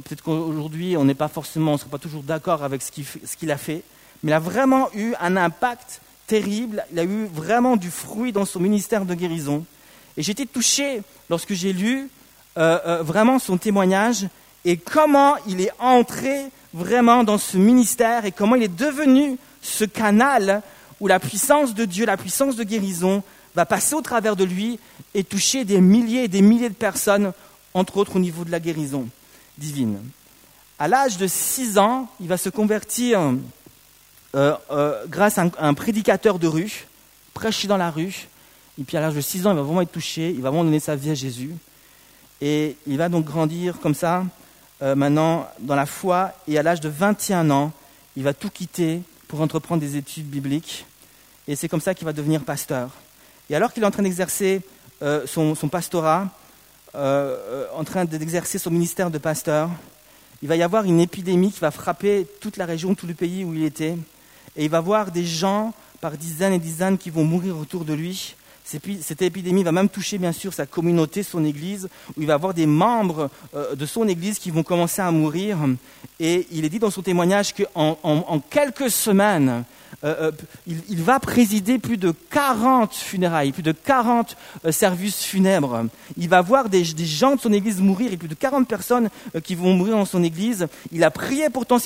peut-être 0.04 0.22
qu'aujourd'hui 0.22 0.98
on 0.98 1.06
n'est 1.06 1.16
pas 1.16 1.30
forcément, 1.30 1.72
on 1.72 1.74
ne 1.76 1.80
serait 1.80 1.90
pas 1.90 1.98
toujours 1.98 2.24
d'accord 2.24 2.62
avec 2.62 2.82
ce 2.82 2.92
qu'il 3.38 3.52
a 3.52 3.58
fait, 3.58 3.84
mais 4.22 4.32
il 4.32 4.34
a 4.34 4.40
vraiment 4.40 4.90
eu 4.94 5.14
un 5.22 5.38
impact 5.38 6.02
terrible, 6.28 6.84
il 6.92 7.00
a 7.00 7.06
eu 7.06 7.26
vraiment 7.34 7.78
du 7.78 7.90
fruit 7.90 8.34
dans 8.34 8.44
son 8.44 8.60
ministère 8.60 9.06
de 9.06 9.14
guérison. 9.14 9.66
Et 10.18 10.30
été 10.30 10.46
touché 10.46 11.04
lorsque 11.30 11.54
j'ai 11.54 11.72
lu 11.72 12.10
vraiment 12.56 13.38
son 13.38 13.58
témoignage 13.58 14.28
et 14.66 14.78
comment 14.78 15.36
il 15.48 15.62
est 15.62 15.72
entré 15.80 16.50
vraiment 16.78 17.24
dans 17.24 17.40
ce 17.40 17.58
ministère 17.58 18.26
et 18.26 18.32
comment 18.32 18.56
il 18.56 18.64
est 18.64 18.76
devenu 18.76 19.38
ce 19.62 19.84
canal 19.84 20.62
où 21.00 21.08
la 21.08 21.20
puissance 21.20 21.74
de 21.74 21.86
Dieu, 21.86 22.06
la 22.06 22.18
puissance 22.18 22.56
de 22.56 22.64
guérison 22.64 23.24
va 23.56 23.66
passer 23.66 23.96
au 23.96 24.02
travers 24.02 24.36
de 24.36 24.44
lui 24.44 24.80
et 25.16 25.24
toucher 25.24 25.66
des 25.66 25.82
milliers 25.82 26.26
et 26.26 26.28
des 26.28 26.44
milliers 26.44 26.70
de 26.70 26.76
personnes, 26.76 27.34
entre 27.74 27.98
autres 27.98 28.16
au 28.16 28.20
niveau 28.20 28.46
de 28.46 28.52
la 28.52 28.60
guérison 28.60 29.08
divine. 29.58 29.98
À 30.78 30.88
l'âge 30.88 31.18
de 31.18 31.26
6 31.26 31.80
ans, 31.80 32.08
il 32.20 32.28
va 32.28 32.38
se 32.38 32.50
convertir 32.50 33.34
euh, 34.36 34.54
euh, 34.70 35.04
grâce 35.08 35.40
à 35.40 35.46
un, 35.58 35.74
prédicateur 35.74 36.38
de 36.38 36.48
rue, 36.48 36.86
prêcher 37.34 37.68
dans 37.68 37.78
la 37.78 37.90
rue. 37.90 38.28
Et 38.80 38.84
puis 38.84 38.96
à 38.98 39.02
l'âge 39.02 39.16
de 39.16 39.22
6 39.22 39.48
ans, 39.48 39.52
il 39.52 39.58
va 39.58 39.64
vraiment 39.64 39.82
être 39.82 39.92
touché, 39.92 40.30
il 40.30 40.42
va 40.42 40.52
vraiment 40.52 40.66
donner 40.66 40.80
sa 40.80 40.96
vie 40.96 41.10
à 41.10 41.16
Jésus. 41.16 41.56
Et 42.40 42.78
il 42.86 42.98
va 42.98 43.10
donc 43.10 43.26
grandir 43.26 43.80
comme 43.80 43.96
ça 43.96 44.24
euh, 44.82 44.96
maintenant 44.96 45.48
dans 45.60 45.76
la 45.76 45.86
foi 45.86 46.34
et 46.48 46.58
à 46.58 46.64
l'âge 46.64 46.82
de 46.82 46.90
21 46.90 47.50
ans, 47.50 47.72
il 48.16 48.24
va 48.24 48.34
tout 48.34 48.50
quitter 48.50 49.02
pour 49.28 49.42
entreprendre 49.42 49.82
des 49.82 49.98
études 49.98 50.28
bibliques. 50.28 50.86
Et 51.48 51.56
c'est 51.56 51.68
comme 51.68 51.82
ça 51.82 51.94
qu'il 51.94 52.06
va 52.06 52.14
devenir 52.14 52.44
pasteur. 52.44 52.92
Et 53.50 53.56
alors 53.56 53.74
qu'il 53.74 53.84
est 53.84 53.86
en 53.86 53.92
train 53.92 54.04
d'exercer 54.04 54.62
euh, 55.02 55.26
son, 55.26 55.56
pastorat, 55.70 56.30
euh, 56.96 57.66
en 57.74 57.84
train 57.84 58.06
d'exercer 58.06 58.58
son 58.58 58.72
ministère 58.72 59.10
de 59.10 59.18
pasteur, 59.18 59.70
il 60.42 60.48
va 60.48 60.56
y 60.56 60.64
avoir 60.64 60.84
une 60.84 61.00
épidémie 61.00 61.52
qui 61.52 61.60
va 61.60 61.72
frapper 61.72 62.28
toute 62.40 62.58
la 62.58 62.66
région, 62.66 62.94
tout 62.94 63.08
le 63.08 63.14
pays 63.14 63.44
où 63.44 63.54
il 63.54 63.64
était. 63.64 63.98
Et 64.56 64.66
il 64.66 64.70
va 64.70 64.82
voir 64.82 65.12
des 65.12 65.26
gens 65.26 65.74
par 66.02 66.18
dizaines 66.18 66.54
et 66.54 66.60
dizaines 66.60 66.98
qui 66.98 67.10
vont 67.10 67.24
mourir 67.24 67.58
autour 67.58 67.86
de 67.86 67.94
lui. 67.94 68.36
Cette 68.68 69.22
épidémie 69.22 69.64
va 69.64 69.72
même 69.72 69.88
toucher 69.88 70.18
bien 70.18 70.34
sûr 70.34 70.54
sa 70.54 70.66
communauté, 70.66 71.24
son 71.24 71.46
église, 71.46 71.88
où 72.18 72.22
il 72.22 72.28
va 72.28 72.34
avoir 72.34 72.54
des 72.54 72.66
membres 72.66 73.30
euh, 73.56 73.76
de 73.76 73.86
son 73.86 74.06
église 74.10 74.40
qui 74.40 74.52
vont 74.52 74.64
commencer 74.64 75.02
à 75.02 75.10
mourir. 75.10 75.58
Et 76.20 76.46
il 76.52 76.66
est 76.66 76.70
dit 76.70 76.80
dans 76.80 76.92
son 76.92 77.02
témoignage 77.02 77.54
qu'en 77.54 77.98
en 78.04 78.40
quelques 78.40 78.92
semaines, 78.92 79.64
euh, 80.04 80.30
euh, 80.30 80.32
il, 80.68 81.02
va 81.02 81.20
présider 81.20 81.80
plus 81.80 81.98
de 81.98 82.14
40 82.30 82.94
funérailles, 82.94 83.52
plus 83.52 83.64
de 83.64 83.72
40 83.72 84.38
euh, 84.64 84.72
services 84.72 85.24
funèbres. 85.24 85.86
Il 86.18 86.30
va 86.30 86.42
voir 86.42 86.70
des, 86.70 86.84
gens 86.84 87.36
de 87.36 87.42
son 87.42 87.52
église 87.52 87.82
mourir 87.82 88.14
et 88.14 88.18
plus 88.18 88.28
de 88.28 88.36
40 88.36 88.68
personnes 88.68 89.10
qui 89.44 89.56
vont 89.56 89.74
mourir 89.74 89.96
dans 89.96 90.06
son 90.06 90.22
église. 90.22 90.68
Il 90.92 91.04
a 91.04 91.10
prié 91.10 91.50
pourtant 91.50 91.78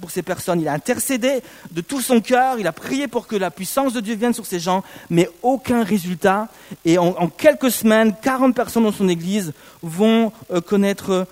pour 0.00 0.10
ces 0.10 0.22
personnes, 0.22 0.62
il 0.62 0.68
a 0.68 0.72
intercédé 0.72 1.42
de 1.70 1.82
tout 1.82 2.00
son 2.00 2.22
cœur, 2.22 2.58
il 2.58 2.66
a 2.66 2.72
prié 2.72 3.06
pour 3.06 3.26
que 3.26 3.36
la 3.36 3.50
puissance 3.50 3.92
de 3.92 4.00
Dieu 4.00 4.14
vienne 4.14 4.32
sur 4.32 4.46
ces 4.46 4.60
gens, 4.60 4.82
mais 5.10 5.28
aucun 5.42 5.84
résultat. 5.84 6.48
Et 6.86 6.96
en, 6.96 7.08
en 7.18 7.28
quelques 7.28 7.70
semaines, 7.70 8.14
40 8.22 8.54
personnes 8.54 8.84
dans 8.84 8.92
son 8.92 9.10
église 9.10 9.52
vont 9.82 10.32
connaître 10.66 11.26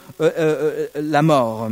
la 0.95 1.23
mort. 1.23 1.71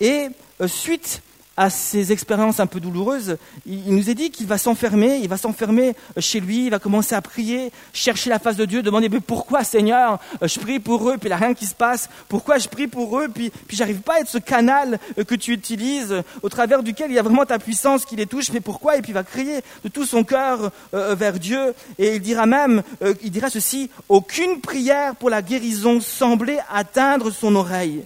Et 0.00 0.28
suite 0.66 1.20
à 1.56 1.70
ces 1.70 2.12
expériences 2.12 2.60
un 2.60 2.66
peu 2.66 2.80
douloureuses, 2.80 3.38
il, 3.66 3.94
nous 3.94 4.10
est 4.10 4.14
dit 4.14 4.30
qu'il 4.30 4.46
va 4.46 4.58
s'enfermer, 4.58 5.18
il 5.22 5.28
va 5.28 5.36
s'enfermer 5.36 5.94
chez 6.18 6.40
lui, 6.40 6.66
il 6.66 6.70
va 6.70 6.78
commencer 6.78 7.14
à 7.14 7.22
prier, 7.22 7.72
chercher 7.92 8.30
la 8.30 8.38
face 8.38 8.56
de 8.56 8.64
Dieu, 8.64 8.82
demander 8.82 9.08
mais 9.08 9.20
pourquoi 9.20 9.64
Seigneur, 9.64 10.18
euh, 10.42 10.48
je 10.48 10.60
prie 10.60 10.78
pour 10.80 11.08
eux, 11.08 11.16
puis 11.16 11.28
il 11.28 11.28
n'y 11.28 11.34
a 11.34 11.36
rien 11.38 11.54
qui 11.54 11.66
se 11.66 11.74
passe, 11.74 12.10
pourquoi 12.28 12.58
je 12.58 12.68
prie 12.68 12.86
pour 12.86 13.18
eux, 13.18 13.28
puis, 13.28 13.50
puis 13.66 13.76
j'arrive 13.76 14.00
pas 14.00 14.14
à 14.16 14.20
être 14.20 14.28
ce 14.28 14.38
canal 14.38 14.98
euh, 15.18 15.24
que 15.24 15.34
tu 15.34 15.52
utilises, 15.52 16.22
au 16.42 16.48
travers 16.48 16.82
duquel 16.82 17.10
il 17.10 17.14
y 17.14 17.18
a 17.18 17.22
vraiment 17.22 17.46
ta 17.46 17.58
puissance 17.58 18.04
qui 18.04 18.16
les 18.16 18.26
touche, 18.26 18.52
mais 18.52 18.60
pourquoi? 18.60 18.98
Et 18.98 19.02
puis 19.02 19.12
il 19.12 19.14
va 19.14 19.24
crier 19.24 19.60
de 19.82 19.88
tout 19.88 20.04
son 20.04 20.24
cœur 20.24 20.70
euh, 20.92 21.14
vers 21.14 21.38
Dieu, 21.38 21.74
et 21.98 22.16
il 22.16 22.20
dira 22.20 22.46
même, 22.46 22.82
il 23.22 23.30
dira 23.30 23.48
ceci, 23.48 23.90
aucune 24.08 24.60
prière 24.60 25.16
pour 25.16 25.30
la 25.30 25.42
guérison 25.42 26.00
semblait 26.00 26.58
atteindre 26.70 27.30
son 27.30 27.54
oreille. 27.56 28.04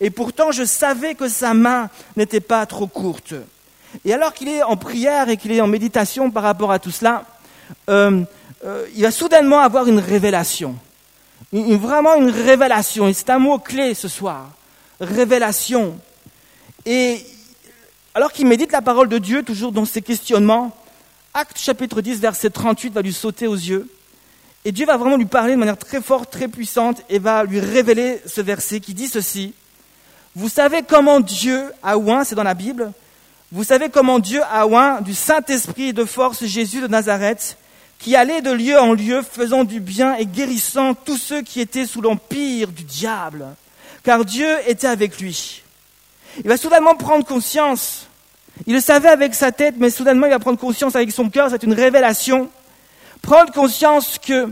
Et 0.00 0.10
pourtant, 0.10 0.52
je 0.52 0.64
savais 0.64 1.14
que 1.14 1.28
sa 1.28 1.54
main 1.54 1.90
n'était 2.16 2.40
pas 2.40 2.66
trop 2.66 2.86
courte. 2.86 3.34
Et 4.04 4.12
alors 4.12 4.34
qu'il 4.34 4.48
est 4.48 4.62
en 4.62 4.76
prière 4.76 5.28
et 5.28 5.36
qu'il 5.36 5.52
est 5.52 5.60
en 5.60 5.66
méditation 5.66 6.30
par 6.30 6.42
rapport 6.42 6.72
à 6.72 6.78
tout 6.78 6.90
cela, 6.90 7.24
euh, 7.88 8.22
euh, 8.64 8.86
il 8.94 9.02
va 9.02 9.10
soudainement 9.10 9.60
avoir 9.60 9.86
une 9.86 9.98
révélation. 9.98 10.76
vraiment 11.52 12.14
une 12.16 12.30
révélation. 12.30 13.08
Et 13.08 13.12
c'est 13.12 13.30
un 13.30 13.38
mot 13.38 13.58
clé 13.58 13.94
ce 13.94 14.08
soir. 14.08 14.50
Révélation. 15.00 15.98
Et 16.84 17.24
alors 18.14 18.32
qu'il 18.32 18.46
médite 18.46 18.72
la 18.72 18.82
parole 18.82 19.08
de 19.08 19.18
Dieu, 19.18 19.42
toujours 19.42 19.72
dans 19.72 19.84
ses 19.84 20.02
questionnements, 20.02 20.74
Acte 21.34 21.58
chapitre 21.58 22.00
10, 22.00 22.20
verset 22.20 22.50
38 22.50 22.92
va 22.92 23.02
lui 23.02 23.12
sauter 23.12 23.46
aux 23.46 23.54
yeux. 23.54 23.88
Et 24.64 24.72
Dieu 24.72 24.86
va 24.86 24.96
vraiment 24.96 25.16
lui 25.16 25.26
parler 25.26 25.52
de 25.52 25.58
manière 25.58 25.78
très 25.78 26.02
forte, 26.02 26.30
très 26.30 26.48
puissante, 26.48 27.02
et 27.08 27.18
va 27.18 27.44
lui 27.44 27.60
révéler 27.60 28.20
ce 28.26 28.40
verset 28.40 28.80
qui 28.80 28.94
dit 28.94 29.06
ceci. 29.06 29.54
Vous 30.38 30.48
savez 30.48 30.82
comment 30.82 31.18
Dieu 31.18 31.72
a 31.82 31.98
oint, 31.98 32.22
c'est 32.22 32.36
dans 32.36 32.44
la 32.44 32.54
Bible, 32.54 32.92
vous 33.50 33.64
savez 33.64 33.88
comment 33.88 34.20
Dieu 34.20 34.40
a 34.48 34.68
oint 34.68 35.00
du 35.00 35.12
Saint-Esprit 35.12 35.92
de 35.92 36.04
force 36.04 36.44
Jésus 36.44 36.80
de 36.80 36.86
Nazareth, 36.86 37.58
qui 37.98 38.14
allait 38.14 38.40
de 38.40 38.52
lieu 38.52 38.78
en 38.78 38.92
lieu 38.92 39.22
faisant 39.22 39.64
du 39.64 39.80
bien 39.80 40.14
et 40.14 40.26
guérissant 40.26 40.94
tous 40.94 41.16
ceux 41.16 41.42
qui 41.42 41.60
étaient 41.60 41.86
sous 41.86 42.00
l'empire 42.00 42.68
du 42.68 42.84
diable, 42.84 43.46
car 44.04 44.24
Dieu 44.24 44.48
était 44.68 44.86
avec 44.86 45.18
lui. 45.18 45.64
Il 46.36 46.48
va 46.48 46.56
soudainement 46.56 46.94
prendre 46.94 47.26
conscience, 47.26 48.06
il 48.64 48.74
le 48.74 48.80
savait 48.80 49.08
avec 49.08 49.34
sa 49.34 49.50
tête, 49.50 49.74
mais 49.76 49.90
soudainement 49.90 50.28
il 50.28 50.30
va 50.30 50.38
prendre 50.38 50.60
conscience 50.60 50.94
avec 50.94 51.10
son 51.10 51.30
cœur, 51.30 51.50
c'est 51.50 51.64
une 51.64 51.74
révélation, 51.74 52.48
prendre 53.22 53.52
conscience 53.52 54.20
que 54.24 54.48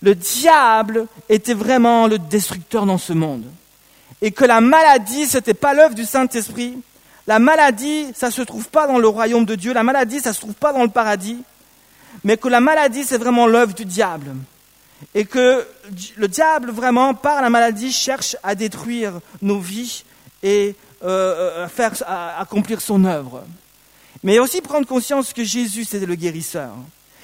le 0.00 0.14
diable 0.14 1.06
était 1.28 1.52
vraiment 1.52 2.06
le 2.06 2.18
destructeur 2.18 2.86
dans 2.86 2.96
ce 2.96 3.12
monde 3.12 3.44
et 4.22 4.30
que 4.30 4.44
la 4.44 4.60
maladie, 4.60 5.26
ce 5.26 5.38
n'était 5.38 5.54
pas 5.54 5.74
l'œuvre 5.74 5.94
du 5.94 6.04
Saint-Esprit. 6.04 6.78
La 7.26 7.38
maladie, 7.38 8.06
ça 8.14 8.28
ne 8.28 8.32
se 8.32 8.42
trouve 8.42 8.68
pas 8.68 8.86
dans 8.86 8.98
le 8.98 9.08
royaume 9.08 9.44
de 9.44 9.54
Dieu. 9.54 9.72
La 9.72 9.82
maladie, 9.82 10.20
ça 10.20 10.30
ne 10.30 10.34
se 10.34 10.40
trouve 10.40 10.54
pas 10.54 10.72
dans 10.72 10.82
le 10.82 10.88
paradis. 10.88 11.38
Mais 12.24 12.36
que 12.36 12.48
la 12.48 12.60
maladie, 12.60 13.04
c'est 13.04 13.18
vraiment 13.18 13.46
l'œuvre 13.46 13.74
du 13.74 13.84
diable. 13.84 14.34
Et 15.14 15.24
que 15.26 15.66
le 16.16 16.28
diable, 16.28 16.70
vraiment, 16.70 17.14
par 17.14 17.42
la 17.42 17.50
maladie, 17.50 17.92
cherche 17.92 18.36
à 18.42 18.54
détruire 18.54 19.20
nos 19.42 19.58
vies 19.58 20.04
et 20.42 20.74
euh, 21.04 21.64
à 21.64 21.68
faire 21.68 21.92
accomplir 22.38 22.80
son 22.80 23.04
œuvre. 23.04 23.44
Mais 24.22 24.38
aussi 24.38 24.62
prendre 24.62 24.86
conscience 24.86 25.32
que 25.32 25.44
Jésus, 25.44 25.84
c'était 25.84 26.06
le 26.06 26.14
guérisseur. 26.14 26.70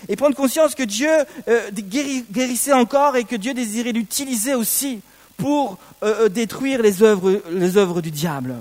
Et 0.09 0.17
prendre 0.17 0.37
conscience 0.37 0.75
que 0.75 0.83
Dieu 0.83 1.11
euh, 1.49 1.71
guérissait 1.71 2.73
encore 2.73 3.17
et 3.17 3.25
que 3.25 3.37
Dieu 3.37 3.55
désirait 3.55 3.93
l'utiliser 3.93 4.55
aussi 4.55 5.01
pour 5.43 5.77
euh, 6.05 6.27
euh, 6.27 6.29
détruire 6.29 6.81
les 6.81 7.03
œuvres, 7.03 7.43
les 7.51 7.77
œuvres 7.77 8.01
du 8.01 8.13
diable. 8.13 8.55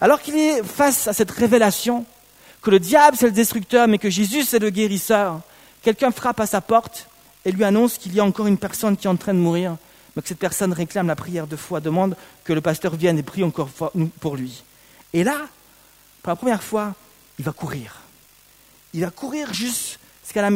Alors 0.00 0.20
qu'il 0.20 0.36
est 0.36 0.60
face 0.64 1.06
à 1.06 1.12
cette 1.12 1.30
révélation, 1.30 2.04
que 2.62 2.70
le 2.70 2.80
diable 2.80 3.16
c'est 3.16 3.26
le 3.26 3.32
destructeur, 3.32 3.86
mais 3.86 3.98
que 3.98 4.10
Jésus 4.10 4.42
c'est 4.42 4.58
le 4.58 4.70
guérisseur, 4.70 5.40
quelqu'un 5.82 6.10
frappe 6.10 6.40
à 6.40 6.46
sa 6.46 6.60
porte 6.60 7.08
et 7.44 7.52
lui 7.52 7.62
annonce 7.62 7.96
qu'il 7.96 8.12
y 8.12 8.18
a 8.18 8.24
encore 8.24 8.48
une 8.48 8.58
personne 8.58 8.96
qui 8.96 9.06
est 9.06 9.10
en 9.10 9.14
train 9.16 9.34
de 9.34 9.38
mourir, 9.38 9.76
mais 10.16 10.22
que 10.22 10.26
cette 10.26 10.40
personne 10.40 10.72
réclame 10.72 11.06
la 11.06 11.14
prière 11.14 11.46
de 11.46 11.54
foi, 11.54 11.80
demande 11.80 12.16
que 12.42 12.52
le 12.52 12.60
pasteur 12.60 12.96
vienne 12.96 13.18
et 13.18 13.22
prie 13.22 13.44
encore 13.44 13.68
pour 14.18 14.34
lui. 14.34 14.64
Et 15.12 15.22
là, 15.22 15.36
pour 16.22 16.30
la 16.30 16.36
première 16.36 16.62
fois, 16.64 16.94
il 17.38 17.44
va 17.44 17.52
courir. 17.52 18.00
Il 18.94 19.02
va 19.02 19.10
courir 19.10 19.54
jusqu'à 19.54 20.42
la, 20.42 20.50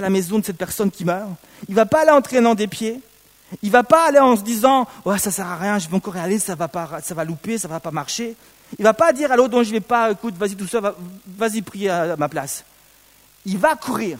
la 0.00 0.10
maison 0.10 0.38
de 0.38 0.44
cette 0.44 0.56
personne 0.56 0.92
qui 0.92 1.04
meurt. 1.04 1.30
Il 1.68 1.72
ne 1.72 1.76
va 1.76 1.86
pas 1.86 2.02
aller 2.02 2.12
en 2.12 2.22
traînant 2.22 2.54
des 2.54 2.68
pieds. 2.68 3.00
Il 3.62 3.70
va 3.70 3.84
pas 3.84 4.08
aller 4.08 4.18
en 4.18 4.36
se 4.36 4.42
disant 4.42 4.86
ouais, 5.04 5.18
ça 5.18 5.30
sert 5.30 5.46
à 5.46 5.56
rien, 5.56 5.78
je 5.78 5.88
vais 5.88 5.96
encore 5.96 6.16
y 6.16 6.20
aller, 6.20 6.38
ça 6.38 6.54
va 6.54 6.68
pas, 6.68 7.00
ça 7.02 7.14
va 7.14 7.24
louper, 7.24 7.58
ça 7.58 7.68
va 7.68 7.80
pas 7.80 7.90
marcher. 7.90 8.36
Il 8.78 8.82
va 8.82 8.94
pas 8.94 9.12
dire 9.12 9.30
à 9.30 9.36
l'autre 9.36 9.62
je 9.62 9.70
vais 9.70 9.80
pas, 9.80 10.10
écoute, 10.10 10.34
vas-y 10.36 10.56
tout 10.56 10.66
seul, 10.66 10.92
vas-y 11.36 11.62
prier 11.62 11.90
à 11.90 12.16
ma 12.16 12.28
place. 12.28 12.64
Il 13.44 13.58
va 13.58 13.76
courir. 13.76 14.18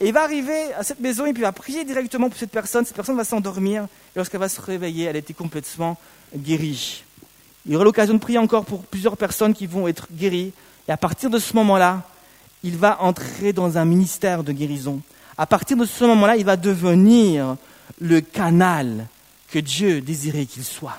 Et 0.00 0.08
il 0.08 0.12
va 0.12 0.24
arriver 0.24 0.74
à 0.74 0.82
cette 0.82 0.98
maison 0.98 1.24
et 1.24 1.32
puis 1.32 1.40
il 1.40 1.44
va 1.46 1.52
prier 1.52 1.84
directement 1.84 2.28
pour 2.28 2.38
cette 2.38 2.50
personne. 2.50 2.84
Cette 2.84 2.96
personne 2.96 3.16
va 3.16 3.24
s'endormir 3.24 3.84
et 3.84 4.18
lorsqu'elle 4.18 4.40
va 4.40 4.48
se 4.48 4.60
réveiller, 4.60 5.04
elle 5.04 5.16
était 5.16 5.34
complètement 5.34 5.96
guérie. 6.36 7.04
Il 7.66 7.76
aura 7.76 7.84
l'occasion 7.84 8.14
de 8.14 8.18
prier 8.18 8.38
encore 8.38 8.64
pour 8.64 8.82
plusieurs 8.82 9.16
personnes 9.16 9.54
qui 9.54 9.66
vont 9.66 9.86
être 9.86 10.08
guéries. 10.12 10.52
Et 10.88 10.92
à 10.92 10.96
partir 10.96 11.30
de 11.30 11.38
ce 11.38 11.54
moment-là, 11.54 12.02
il 12.62 12.76
va 12.76 13.00
entrer 13.02 13.52
dans 13.52 13.78
un 13.78 13.84
ministère 13.84 14.42
de 14.42 14.52
guérison. 14.52 15.00
À 15.38 15.46
partir 15.46 15.76
de 15.76 15.84
ce 15.84 16.04
moment-là, 16.04 16.36
il 16.36 16.44
va 16.44 16.56
devenir 16.56 17.56
le 18.00 18.20
canal 18.20 19.06
que 19.50 19.58
Dieu 19.58 20.00
désirait 20.00 20.46
qu'il 20.46 20.64
soit. 20.64 20.98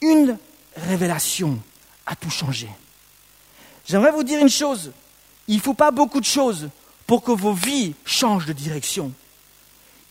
Une 0.00 0.38
révélation 0.76 1.58
a 2.06 2.16
tout 2.16 2.30
changé. 2.30 2.68
J'aimerais 3.86 4.12
vous 4.12 4.22
dire 4.22 4.40
une 4.40 4.48
chose, 4.48 4.92
il 5.48 5.56
ne 5.56 5.60
faut 5.60 5.74
pas 5.74 5.90
beaucoup 5.90 6.20
de 6.20 6.24
choses 6.24 6.68
pour 7.06 7.22
que 7.22 7.32
vos 7.32 7.52
vies 7.52 7.94
changent 8.04 8.46
de 8.46 8.52
direction. 8.52 9.12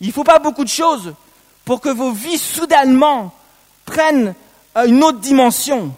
Il 0.00 0.08
ne 0.08 0.12
faut 0.12 0.24
pas 0.24 0.38
beaucoup 0.38 0.64
de 0.64 0.68
choses 0.68 1.14
pour 1.64 1.80
que 1.80 1.88
vos 1.88 2.12
vies 2.12 2.38
soudainement 2.38 3.34
prennent 3.84 4.34
une 4.76 5.02
autre 5.02 5.20
dimension. 5.20 5.94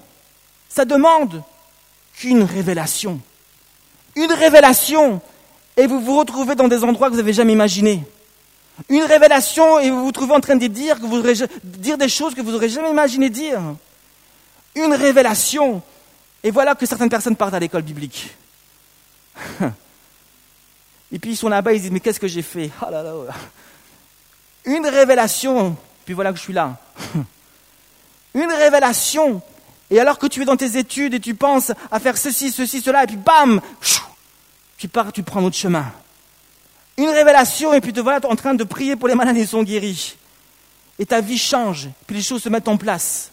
Ça 0.69 0.85
demande 0.85 1.43
qu'une 2.15 2.43
révélation. 2.43 3.21
Une 4.15 4.33
révélation 4.33 5.21
et 5.77 5.87
vous 5.87 6.01
vous 6.01 6.19
retrouvez 6.19 6.55
dans 6.55 6.69
des 6.69 6.85
endroits 6.85 7.09
que 7.09 7.15
vous 7.15 7.21
n'avez 7.21 7.33
jamais 7.33 7.53
imaginés. 7.53 8.05
Une 8.89 9.05
révélation 9.05 9.79
et 9.79 9.91
vous 9.91 10.05
vous 10.05 10.13
trouvez 10.13 10.35
en 10.35 10.41
train 10.41 10.57
de 10.57 10.67
dire, 10.67 11.01
que 11.01 11.07
vous 11.07 11.23
dire 11.63 11.97
des 11.97 12.09
choses 12.09 12.35
que 12.35 12.41
vous 12.41 12.51
n'aurez 12.51 12.69
jamais 12.69 12.91
imaginé 12.91 13.31
dire. 13.31 13.61
Une 14.75 14.93
révélation. 14.95 15.81
Et 16.43 16.51
voilà 16.51 16.75
que 16.75 16.85
certaines 16.85 17.09
personnes 17.09 17.37
partent 17.37 17.55
à 17.55 17.61
l'école 17.61 17.83
biblique. 17.83 18.35
Et 21.13 21.19
puis 21.21 21.31
ils 21.31 21.37
sont 21.37 21.49
là-bas, 21.49 21.73
ils 21.73 21.81
disent, 21.81 21.93
mais 21.93 22.01
qu'est-ce 22.01 22.19
que 22.19 22.27
j'ai 22.27 22.43
fait? 22.43 22.71
Oh 22.83 22.91
là 22.91 23.03
là. 23.03 23.13
Une 24.65 24.87
révélation, 24.87 25.77
puis 26.05 26.15
voilà 26.15 26.33
que 26.33 26.39
je 26.39 26.43
suis 26.43 26.53
là. 26.53 26.77
Une 28.35 28.51
révélation. 28.51 29.41
Et 29.91 30.01
alors 30.01 30.19
que 30.19 30.27
tu 30.27 30.43
es 30.43 30.45
dans 30.45 30.57
tes 30.57 30.77
études 30.77 31.15
et 31.15 31.21
tu 31.21 31.37
penses 31.37 31.71
à 31.93 32.01
faire 32.01 32.17
ceci, 32.17 32.51
ceci, 32.51 32.81
cela, 32.81 33.05
et 33.05 33.07
puis 33.07 33.17
bam, 33.17 33.61
tu 34.77 34.89
pars, 34.89 35.13
tu 35.13 35.23
prends 35.23 35.41
notre 35.41 35.57
chemin 35.57 35.87
une 36.97 37.09
révélation, 37.09 37.73
et 37.73 37.81
puis 37.81 37.93
te 37.93 38.01
voilà 38.01 38.21
en 38.29 38.37
train 38.37 38.55
de 38.55 38.65
prier 38.65 38.97
pour 38.97 39.09
les 39.09 39.15
malades, 39.15 39.37
ils 39.37 39.49
sont 39.49 39.63
guéris. 39.63 40.17
Et 40.99 41.07
ta 41.07 41.21
vie 41.21 41.39
change, 41.39 41.89
puis 42.07 42.17
les 42.17 42.23
choses 42.23 42.43
se 42.43 42.49
mettent 42.49 42.69
en 42.69 42.77
place. 42.77 43.33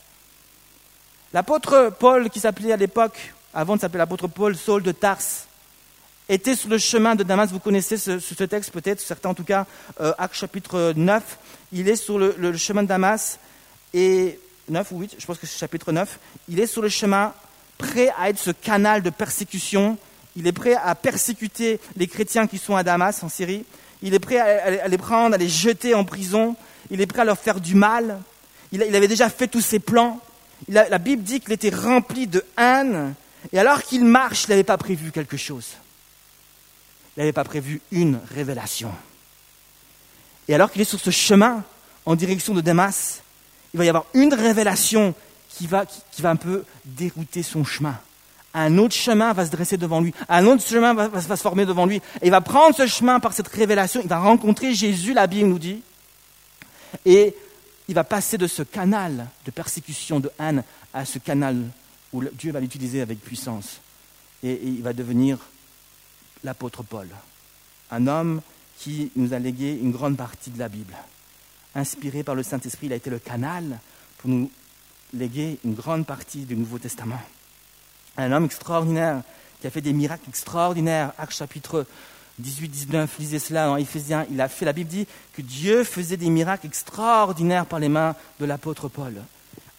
L'apôtre 1.33 1.93
Paul, 1.99 2.29
qui 2.29 2.39
s'appelait 2.39 2.73
à 2.73 2.77
l'époque, 2.77 3.33
avant 3.53 3.75
de 3.75 3.81
s'appeler 3.81 3.99
l'apôtre 3.99 4.27
Paul, 4.27 4.55
Saul 4.55 4.81
de 4.81 4.91
Tars, 4.91 5.19
était 6.27 6.55
sur 6.55 6.69
le 6.69 6.77
chemin 6.77 7.15
de 7.15 7.23
Damas. 7.23 7.51
Vous 7.51 7.59
connaissez 7.59 7.97
ce, 7.97 8.43
texte 8.43 8.71
peut-être, 8.71 8.99
certains 8.99 9.29
en 9.29 9.33
tout 9.33 9.43
cas, 9.43 9.65
euh, 9.99 10.13
Acte 10.17 10.35
chapitre 10.35 10.93
9. 10.95 11.37
Il 11.71 11.87
est 11.87 11.95
sur 11.95 12.17
le, 12.17 12.35
le, 12.37 12.57
chemin 12.57 12.83
de 12.83 12.87
Damas, 12.87 13.37
et 13.93 14.39
9 14.69 14.91
ou 14.91 14.99
8, 15.01 15.15
je 15.19 15.25
pense 15.25 15.37
que 15.37 15.45
c'est 15.45 15.59
chapitre 15.59 15.91
9. 15.91 16.19
Il 16.49 16.59
est 16.59 16.67
sur 16.67 16.81
le 16.81 16.89
chemin, 16.89 17.33
prêt 17.77 18.11
à 18.17 18.29
être 18.29 18.39
ce 18.39 18.51
canal 18.51 19.03
de 19.03 19.09
persécution 19.09 19.97
il 20.35 20.47
est 20.47 20.51
prêt 20.51 20.75
à 20.75 20.95
persécuter 20.95 21.79
les 21.95 22.07
chrétiens 22.07 22.47
qui 22.47 22.57
sont 22.57 22.75
à 22.75 22.83
Damas, 22.83 23.23
en 23.23 23.29
Syrie. 23.29 23.65
Il 24.01 24.13
est 24.13 24.19
prêt 24.19 24.39
à, 24.39 24.87
les 24.87 24.97
prendre, 24.97 25.35
à 25.35 25.37
les 25.37 25.49
jeter 25.49 25.93
en 25.93 26.03
prison. 26.03 26.55
Il 26.89 27.01
est 27.01 27.07
prêt 27.07 27.21
à 27.21 27.25
leur 27.25 27.37
faire 27.37 27.59
du 27.59 27.75
mal. 27.75 28.21
Il, 28.71 28.81
avait 28.81 29.07
déjà 29.07 29.29
fait 29.29 29.47
tous 29.47 29.61
ses 29.61 29.79
plans. 29.79 30.19
la 30.69 30.97
Bible 30.97 31.23
dit 31.23 31.41
qu'il 31.41 31.51
était 31.51 31.69
rempli 31.69 32.27
de 32.27 32.43
haine. 32.57 33.13
Et 33.51 33.59
alors 33.59 33.83
qu'il 33.83 34.05
marche, 34.05 34.45
il 34.45 34.51
n'avait 34.51 34.63
pas 34.63 34.77
prévu 34.77 35.11
quelque 35.11 35.37
chose. 35.37 35.71
Il 37.15 37.19
n'avait 37.19 37.33
pas 37.33 37.43
prévu 37.43 37.81
une 37.91 38.19
révélation. 38.33 38.93
Et 40.47 40.55
alors 40.55 40.71
qu'il 40.71 40.81
est 40.81 40.85
sur 40.85 40.99
ce 40.99 41.11
chemin 41.11 41.63
en 42.05 42.15
direction 42.15 42.53
de 42.53 42.61
Damas, 42.61 43.21
il 43.73 43.77
va 43.77 43.85
y 43.85 43.89
avoir 43.89 44.05
une 44.13 44.33
révélation 44.33 45.13
qui 45.49 45.67
va, 45.67 45.85
qui 45.85 46.21
va 46.21 46.29
un 46.29 46.35
peu 46.35 46.63
dérouter 46.85 47.43
son 47.43 47.65
chemin 47.65 47.99
un 48.53 48.77
autre 48.77 48.95
chemin 48.95 49.33
va 49.33 49.45
se 49.45 49.51
dresser 49.51 49.77
devant 49.77 50.01
lui, 50.01 50.13
un 50.27 50.45
autre 50.45 50.63
chemin 50.65 50.93
va, 50.93 51.21
se 51.21 51.41
former 51.41 51.65
devant 51.65 51.85
lui, 51.85 51.97
et 51.97 52.25
il 52.25 52.31
va 52.31 52.41
prendre 52.41 52.75
ce 52.75 52.85
chemin 52.87 53.19
par 53.19 53.33
cette 53.33 53.47
révélation, 53.47 54.01
il 54.03 54.09
va 54.09 54.19
rencontrer 54.19 54.73
Jésus, 54.73 55.13
la 55.13 55.27
Bible 55.27 55.49
nous 55.49 55.59
dit, 55.59 55.81
et 57.05 57.35
il 57.87 57.95
va 57.95 58.03
passer 58.03 58.37
de 58.37 58.47
ce 58.47 58.63
canal 58.63 59.27
de 59.45 59.51
persécution, 59.51 60.19
de 60.19 60.31
haine, 60.39 60.63
à 60.93 61.05
ce 61.05 61.19
canal 61.19 61.57
où 62.13 62.23
Dieu 62.23 62.51
va 62.51 62.59
l'utiliser 62.59 63.01
avec 63.01 63.19
puissance. 63.21 63.79
Et, 64.43 64.59
il 64.63 64.81
va 64.81 64.93
devenir 64.93 65.37
l'apôtre 66.43 66.83
Paul, 66.83 67.07
un 67.91 68.07
homme 68.07 68.41
qui 68.77 69.11
nous 69.15 69.33
a 69.33 69.39
légué 69.39 69.77
une 69.81 69.91
grande 69.91 70.17
partie 70.17 70.49
de 70.49 70.59
la 70.59 70.69
Bible. 70.69 70.95
Inspiré 71.75 72.23
par 72.23 72.35
le 72.35 72.43
Saint-Esprit, 72.43 72.87
il 72.87 72.93
a 72.93 72.97
été 72.97 73.09
le 73.09 73.19
canal 73.19 73.79
pour 74.17 74.29
nous 74.29 74.49
léguer 75.13 75.59
une 75.63 75.73
grande 75.73 76.05
partie 76.05 76.45
du 76.45 76.55
Nouveau 76.55 76.79
Testament. 76.79 77.21
Un 78.17 78.31
homme 78.31 78.45
extraordinaire 78.45 79.21
qui 79.59 79.67
a 79.67 79.69
fait 79.69 79.81
des 79.81 79.93
miracles 79.93 80.27
extraordinaires. 80.27 81.13
Acte 81.17 81.33
chapitre 81.33 81.85
18-19, 82.41 83.07
lisez 83.19 83.39
cela 83.39 83.67
dans 83.67 83.77
Éphésiens. 83.77 84.25
Il 84.31 84.41
a 84.41 84.47
fait, 84.47 84.65
la 84.65 84.73
Bible 84.73 84.89
dit 84.89 85.07
que 85.33 85.41
Dieu 85.41 85.83
faisait 85.83 86.17
des 86.17 86.29
miracles 86.29 86.67
extraordinaires 86.67 87.65
par 87.65 87.79
les 87.79 87.89
mains 87.89 88.15
de 88.39 88.45
l'apôtre 88.45 88.87
Paul. 88.89 89.13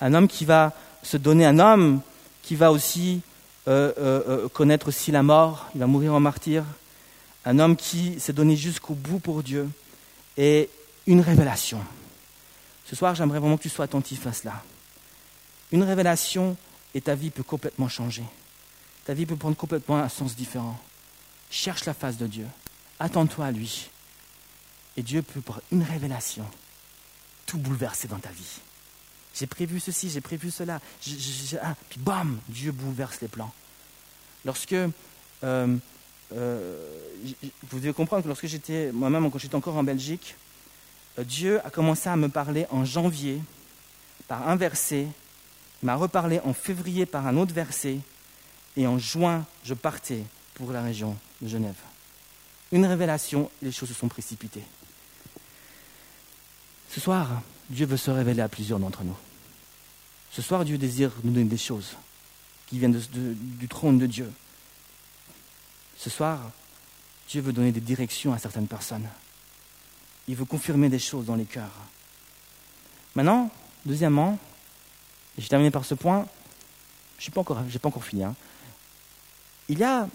Un 0.01 0.15
homme 0.15 0.29
qui 0.29 0.45
va 0.45 0.73
se 1.03 1.17
donner, 1.17 1.45
un 1.45 1.59
homme 1.59 2.01
qui 2.43 2.55
va 2.55 2.73
aussi 2.73 3.23
euh, 3.69 3.93
euh, 3.99 4.23
euh, 4.29 4.49
connaître 4.49 4.89
aussi 4.89 5.13
la 5.13 5.23
mort, 5.23 5.71
il 5.75 5.81
va 5.81 5.87
mourir 5.87 6.15
en 6.15 6.21
martyr. 6.21 6.65
Un 7.45 7.59
homme 7.59 7.77
qui 7.77 8.19
s'est 8.21 8.33
donné 8.33 8.57
jusqu'au 8.57 8.95
bout 8.95 9.19
pour 9.19 9.43
Dieu. 9.43 9.69
Et 10.37 10.69
une 11.07 11.21
révélation. 11.21 11.81
Ce 12.85 12.97
soir, 12.97 13.15
j'aimerais 13.15 13.39
vraiment 13.39 13.57
que 13.57 13.63
tu 13.63 13.69
sois 13.69 13.85
attentif 13.85 14.27
à 14.27 14.33
cela. 14.33 14.63
Une 15.73 15.83
révélation 15.83 16.57
et 16.95 17.01
ta 17.01 17.15
vie 17.15 17.31
peut 17.31 17.43
complètement 17.43 17.89
changer. 17.89 18.25
Ta 19.05 19.15
vie 19.15 19.27
peut 19.27 19.37
prendre 19.37 19.57
complètement 19.57 19.97
un 19.99 20.09
sens 20.09 20.37
différent. 20.37 20.79
Cherche 21.51 21.85
la 21.85 21.95
face 21.95 22.17
de 22.17 22.27
Dieu. 22.27 22.47
Attends-toi 22.99 23.47
à 23.47 23.51
lui. 23.51 23.91
Et 24.97 25.03
Dieu 25.03 25.23
peut, 25.23 25.41
par 25.41 25.61
une 25.73 25.83
révélation, 25.83 26.47
tout 27.47 27.59
bouleverser 27.59 28.09
dans 28.09 28.19
ta 28.19 28.31
vie. 28.31 28.61
J'ai 29.35 29.47
prévu 29.47 29.81
ceci, 29.81 30.11
j'ai 30.11 30.21
prévu 30.21 30.51
cela. 30.51 30.81
Ah, 31.63 31.75
puis 31.89 31.99
bam, 31.99 32.39
Dieu 32.49 32.73
bouleverse 32.73 33.21
les 33.23 33.29
plans. 33.29 33.53
Lorsque, 34.45 34.73
euh, 34.75 34.89
euh, 36.33 36.89
vous 37.71 37.79
devez 37.79 37.93
comprendre 37.93 38.23
que 38.23 38.29
lorsque 38.29 38.47
j'étais, 38.47 38.93
moi-même, 38.93 39.31
quand 39.31 39.39
j'étais 39.39 39.55
encore 39.55 39.77
en 39.77 39.85
Belgique, 39.85 40.37
euh, 41.19 41.25
Dieu 41.25 41.65
a 41.67 41.71
commencé 41.71 42.09
à 42.09 42.17
me 42.17 42.29
parler 42.29 42.67
en 42.71 42.85
janvier 42.85 43.41
par 44.29 44.49
un 44.49 44.57
verset, 44.57 45.09
m'a 45.83 45.97
reparlé 45.97 46.41
en 46.45 46.53
février 46.53 47.07
par 47.07 47.27
un 47.27 47.37
autre 47.37 47.55
verset, 47.55 47.99
et 48.77 48.87
en 48.87 48.99
juin, 48.99 49.45
je 49.65 49.75
partais 49.75 50.25
pour 50.55 50.73
la 50.73 50.83
région 50.83 51.17
de 51.41 51.49
Genève. 51.49 51.77
Une 52.71 52.87
révélation, 52.87 53.51
les 53.61 53.73
choses 53.73 53.89
se 53.89 53.95
sont 53.95 54.09
précipitées. 54.09 54.65
Ce 56.89 57.01
soir, 57.01 57.43
Dieu 57.69 57.87
veut 57.87 57.97
se 57.97 58.11
révéler 58.11 58.41
à 58.41 58.49
plusieurs 58.49 58.79
d'entre 58.79 59.05
nous. 59.05 59.17
Ce 60.31 60.41
soir, 60.41 60.65
Dieu 60.65 60.79
désire 60.79 61.13
nous 61.25 61.33
donner 61.33 61.47
des 61.47 61.59
choses 61.59 61.97
qui 62.67 62.79
viennent 62.79 62.99
du 63.13 63.69
trône 63.69 63.99
de 63.99 64.07
Dieu. 64.07 64.31
Ce 65.99 66.09
soir, 66.09 66.51
Dieu 67.29 67.43
veut 67.43 67.53
donner 67.53 67.73
des 67.73 67.81
directions 67.81 68.33
à 68.33 68.39
certaines 68.39 68.67
personnes. 68.67 69.09
Il 70.29 70.37
veut 70.37 70.45
confirmer 70.45 70.89
des 70.89 70.99
choses 70.99 71.27
dans 71.27 71.35
les 71.35 71.45
cœurs. 71.45 71.77
Maintenant, 73.15 73.51
deuxièmement, 73.85 74.39
je 75.39 75.49
terminé 75.49 75.71
par 75.71 75.85
ce 75.85 75.95
point, 75.95 76.27
je 77.19 77.29
n'ai 77.29 77.35
pas, 77.35 77.41
encore, 77.41 77.63
pas 77.63 77.89
encore 77.89 78.05
fini. 78.05 78.25
Hein. 78.25 78.35
Il 79.69 79.79
y 79.79 79.85
a 79.85 80.09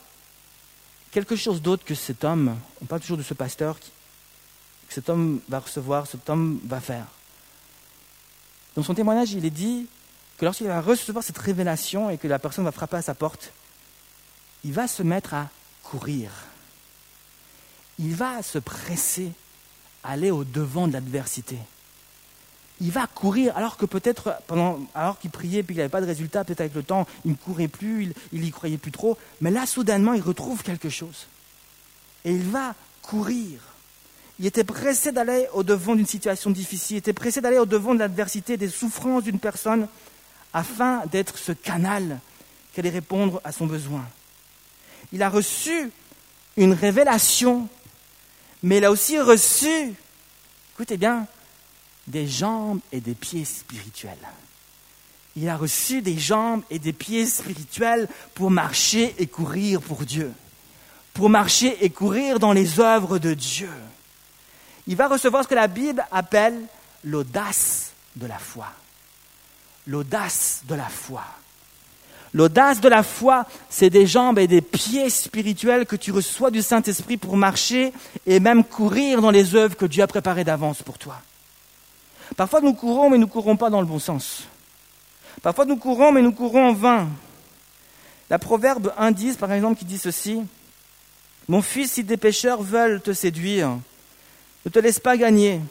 quelque 1.11 1.35
chose 1.35 1.61
d'autre 1.61 1.85
que 1.85 1.95
cet 1.95 2.23
homme, 2.23 2.57
on 2.81 2.85
parle 2.85 3.01
toujours 3.01 3.17
de 3.17 3.23
ce 3.23 3.33
pasteur, 3.33 3.79
que 3.79 4.93
cet 4.93 5.09
homme 5.09 5.41
va 5.49 5.59
recevoir, 5.59 6.07
cet 6.07 6.29
homme 6.29 6.59
va 6.65 6.79
faire. 6.79 7.05
Dans 8.75 8.83
son 8.83 8.93
témoignage, 8.93 9.31
il 9.31 9.45
est 9.45 9.49
dit 9.49 9.87
que 10.37 10.45
lorsqu'il 10.45 10.67
va 10.67 10.81
recevoir 10.81 11.23
cette 11.23 11.37
révélation 11.37 12.09
et 12.09 12.17
que 12.17 12.27
la 12.27 12.39
personne 12.39 12.65
va 12.65 12.71
frapper 12.71 12.97
à 12.97 13.01
sa 13.01 13.15
porte, 13.15 13.51
il 14.63 14.73
va 14.73 14.87
se 14.87 15.01
mettre 15.01 15.33
à 15.33 15.49
courir. 15.81 16.31
Il 17.99 18.13
va 18.15 18.43
se 18.43 18.59
presser, 18.59 19.31
aller 20.03 20.29
au-devant 20.29 20.87
de 20.87 20.93
l'adversité. 20.93 21.57
Il 22.79 22.91
va 22.91 23.07
courir 23.07 23.57
alors 23.57 23.77
que 23.77 23.85
peut-être, 23.85 24.35
pendant, 24.45 24.79
alors 24.93 25.17
qu'il 25.19 25.31
priait 25.31 25.61
et 25.61 25.63
qu'il 25.63 25.77
n'avait 25.77 25.89
pas 25.89 26.01
de 26.01 26.05
résultat, 26.05 26.43
peut-être 26.43 26.61
avec 26.61 26.75
le 26.75 26.83
temps, 26.83 27.07
il 27.25 27.31
ne 27.31 27.35
courait 27.35 27.67
plus, 27.67 28.13
il 28.31 28.41
n'y 28.41 28.51
croyait 28.51 28.77
plus 28.77 28.91
trop. 28.91 29.17
Mais 29.41 29.49
là, 29.49 29.65
soudainement, 29.65 30.13
il 30.13 30.21
retrouve 30.21 30.61
quelque 30.61 30.89
chose. 30.89 31.27
Et 32.23 32.31
il 32.31 32.43
va 32.43 32.75
courir. 33.01 33.59
Il 34.39 34.45
était 34.45 34.63
pressé 34.63 35.11
d'aller 35.11 35.47
au-devant 35.53 35.95
d'une 35.95 36.05
situation 36.05 36.51
difficile, 36.51 36.97
il 36.97 36.99
était 36.99 37.13
pressé 37.13 37.41
d'aller 37.41 37.57
au-devant 37.57 37.95
de 37.95 37.99
l'adversité, 37.99 38.57
des 38.57 38.69
souffrances 38.69 39.23
d'une 39.23 39.39
personne, 39.39 39.87
afin 40.53 41.03
d'être 41.07 41.37
ce 41.37 41.51
canal 41.51 42.19
qui 42.73 42.79
allait 42.79 42.89
répondre 42.89 43.41
à 43.43 43.51
son 43.51 43.65
besoin. 43.65 44.05
Il 45.11 45.23
a 45.23 45.29
reçu 45.29 45.91
une 46.57 46.73
révélation, 46.73 47.67
mais 48.61 48.77
il 48.77 48.85
a 48.85 48.91
aussi 48.91 49.19
reçu, 49.19 49.95
écoutez 50.75 50.97
bien, 50.97 51.25
des 52.07 52.27
jambes 52.27 52.79
et 52.91 53.01
des 53.01 53.15
pieds 53.15 53.45
spirituels. 53.45 54.17
Il 55.35 55.49
a 55.49 55.57
reçu 55.57 56.01
des 56.01 56.17
jambes 56.17 56.63
et 56.69 56.79
des 56.79 56.93
pieds 56.93 57.25
spirituels 57.27 58.07
pour 58.33 58.49
marcher 58.49 59.13
et 59.19 59.27
courir 59.27 59.81
pour 59.81 60.03
Dieu, 60.03 60.31
pour 61.13 61.29
marcher 61.29 61.77
et 61.83 61.89
courir 61.89 62.39
dans 62.39 62.53
les 62.53 62.79
œuvres 62.79 63.19
de 63.19 63.33
Dieu 63.33 63.69
il 64.87 64.95
va 64.95 65.07
recevoir 65.07 65.43
ce 65.43 65.49
que 65.49 65.55
la 65.55 65.67
Bible 65.67 66.03
appelle 66.11 66.59
l'audace 67.03 67.91
de 68.15 68.25
la 68.25 68.39
foi. 68.39 68.67
L'audace 69.85 70.61
de 70.67 70.75
la 70.75 70.87
foi. 70.87 71.23
L'audace 72.33 72.81
de 72.81 72.89
la 72.89 73.03
foi, 73.03 73.45
c'est 73.69 73.89
des 73.89 74.05
jambes 74.05 74.39
et 74.39 74.47
des 74.47 74.61
pieds 74.61 75.09
spirituels 75.09 75.85
que 75.85 75.95
tu 75.95 76.11
reçois 76.11 76.51
du 76.51 76.61
Saint-Esprit 76.61 77.17
pour 77.17 77.37
marcher 77.37 77.93
et 78.25 78.39
même 78.39 78.63
courir 78.63 79.21
dans 79.21 79.31
les 79.31 79.55
œuvres 79.55 79.75
que 79.75 79.85
Dieu 79.85 80.03
a 80.03 80.07
préparées 80.07 80.43
d'avance 80.43 80.83
pour 80.83 80.97
toi. 80.97 81.21
Parfois 82.35 82.61
nous 82.61 82.73
courons, 82.73 83.09
mais 83.09 83.17
nous 83.17 83.27
ne 83.27 83.31
courons 83.31 83.55
pas 83.55 83.69
dans 83.69 83.81
le 83.81 83.87
bon 83.87 83.99
sens. 83.99 84.43
Parfois 85.41 85.65
nous 85.65 85.77
courons, 85.77 86.11
mais 86.11 86.21
nous 86.21 86.31
courons 86.31 86.69
en 86.69 86.73
vain. 86.73 87.07
La 88.29 88.39
Proverbe 88.39 88.93
1.10, 88.99 89.37
par 89.37 89.51
exemple, 89.51 89.79
qui 89.79 89.85
dit 89.85 89.97
ceci, 89.97 90.41
Mon 91.47 91.61
fils, 91.61 91.93
si 91.93 92.03
des 92.03 92.17
pécheurs 92.17 92.61
veulent 92.61 93.01
te 93.01 93.13
séduire, 93.13 93.77
ne 94.65 94.71
te 94.71 94.79
laisse 94.79 94.99
pas 94.99 95.15
gagner. 95.15 95.61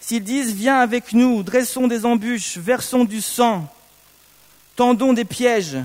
S'ils 0.00 0.24
disent 0.24 0.54
Viens 0.54 0.78
avec 0.78 1.12
nous, 1.12 1.42
dressons 1.42 1.86
des 1.86 2.06
embûches, 2.06 2.56
versons 2.56 3.04
du 3.04 3.20
sang, 3.20 3.68
tendons 4.76 5.12
des 5.12 5.24
pièges 5.24 5.78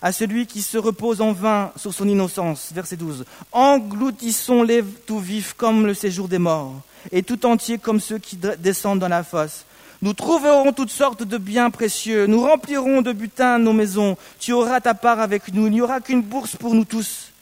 à 0.00 0.12
celui 0.12 0.46
qui 0.46 0.62
se 0.62 0.78
repose 0.78 1.20
en 1.20 1.32
vain 1.32 1.72
sur 1.76 1.92
son 1.92 2.08
innocence. 2.08 2.70
Verset 2.72 2.96
12. 2.96 3.24
Engloutissons-les 3.52 4.84
tout 5.06 5.18
vifs 5.18 5.54
comme 5.54 5.86
le 5.86 5.94
séjour 5.94 6.28
des 6.28 6.38
morts, 6.38 6.80
et 7.12 7.22
tout 7.22 7.46
entiers 7.46 7.78
comme 7.78 8.00
ceux 8.00 8.18
qui 8.18 8.36
descendent 8.36 9.00
dans 9.00 9.08
la 9.08 9.24
fosse. 9.24 9.64
Nous 10.00 10.12
trouverons 10.12 10.72
toutes 10.72 10.90
sortes 10.90 11.24
de 11.24 11.38
biens 11.38 11.70
précieux, 11.70 12.26
nous 12.26 12.40
remplirons 12.40 13.02
de 13.02 13.12
butin 13.12 13.58
nos 13.58 13.72
maisons, 13.72 14.16
tu 14.38 14.52
auras 14.52 14.80
ta 14.80 14.94
part 14.94 15.18
avec 15.18 15.52
nous, 15.52 15.66
il 15.66 15.72
n'y 15.72 15.80
aura 15.80 16.00
qu'une 16.00 16.22
bourse 16.22 16.54
pour 16.54 16.74
nous 16.74 16.84
tous. 16.84 17.32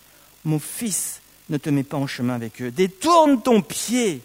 Mon 0.43 0.59
fils, 0.59 1.21
ne 1.51 1.59
te 1.59 1.69
mets 1.69 1.83
pas 1.83 1.99
en 1.99 2.07
chemin 2.07 2.35
avec 2.35 2.63
eux. 2.63 2.71
Détourne 2.71 3.43
ton 3.43 3.61
pied, 3.61 4.23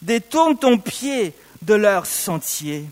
détourne 0.00 0.56
ton 0.56 0.78
pied 0.78 1.34
de 1.60 1.74
leur 1.74 2.06
sentier, 2.06 2.86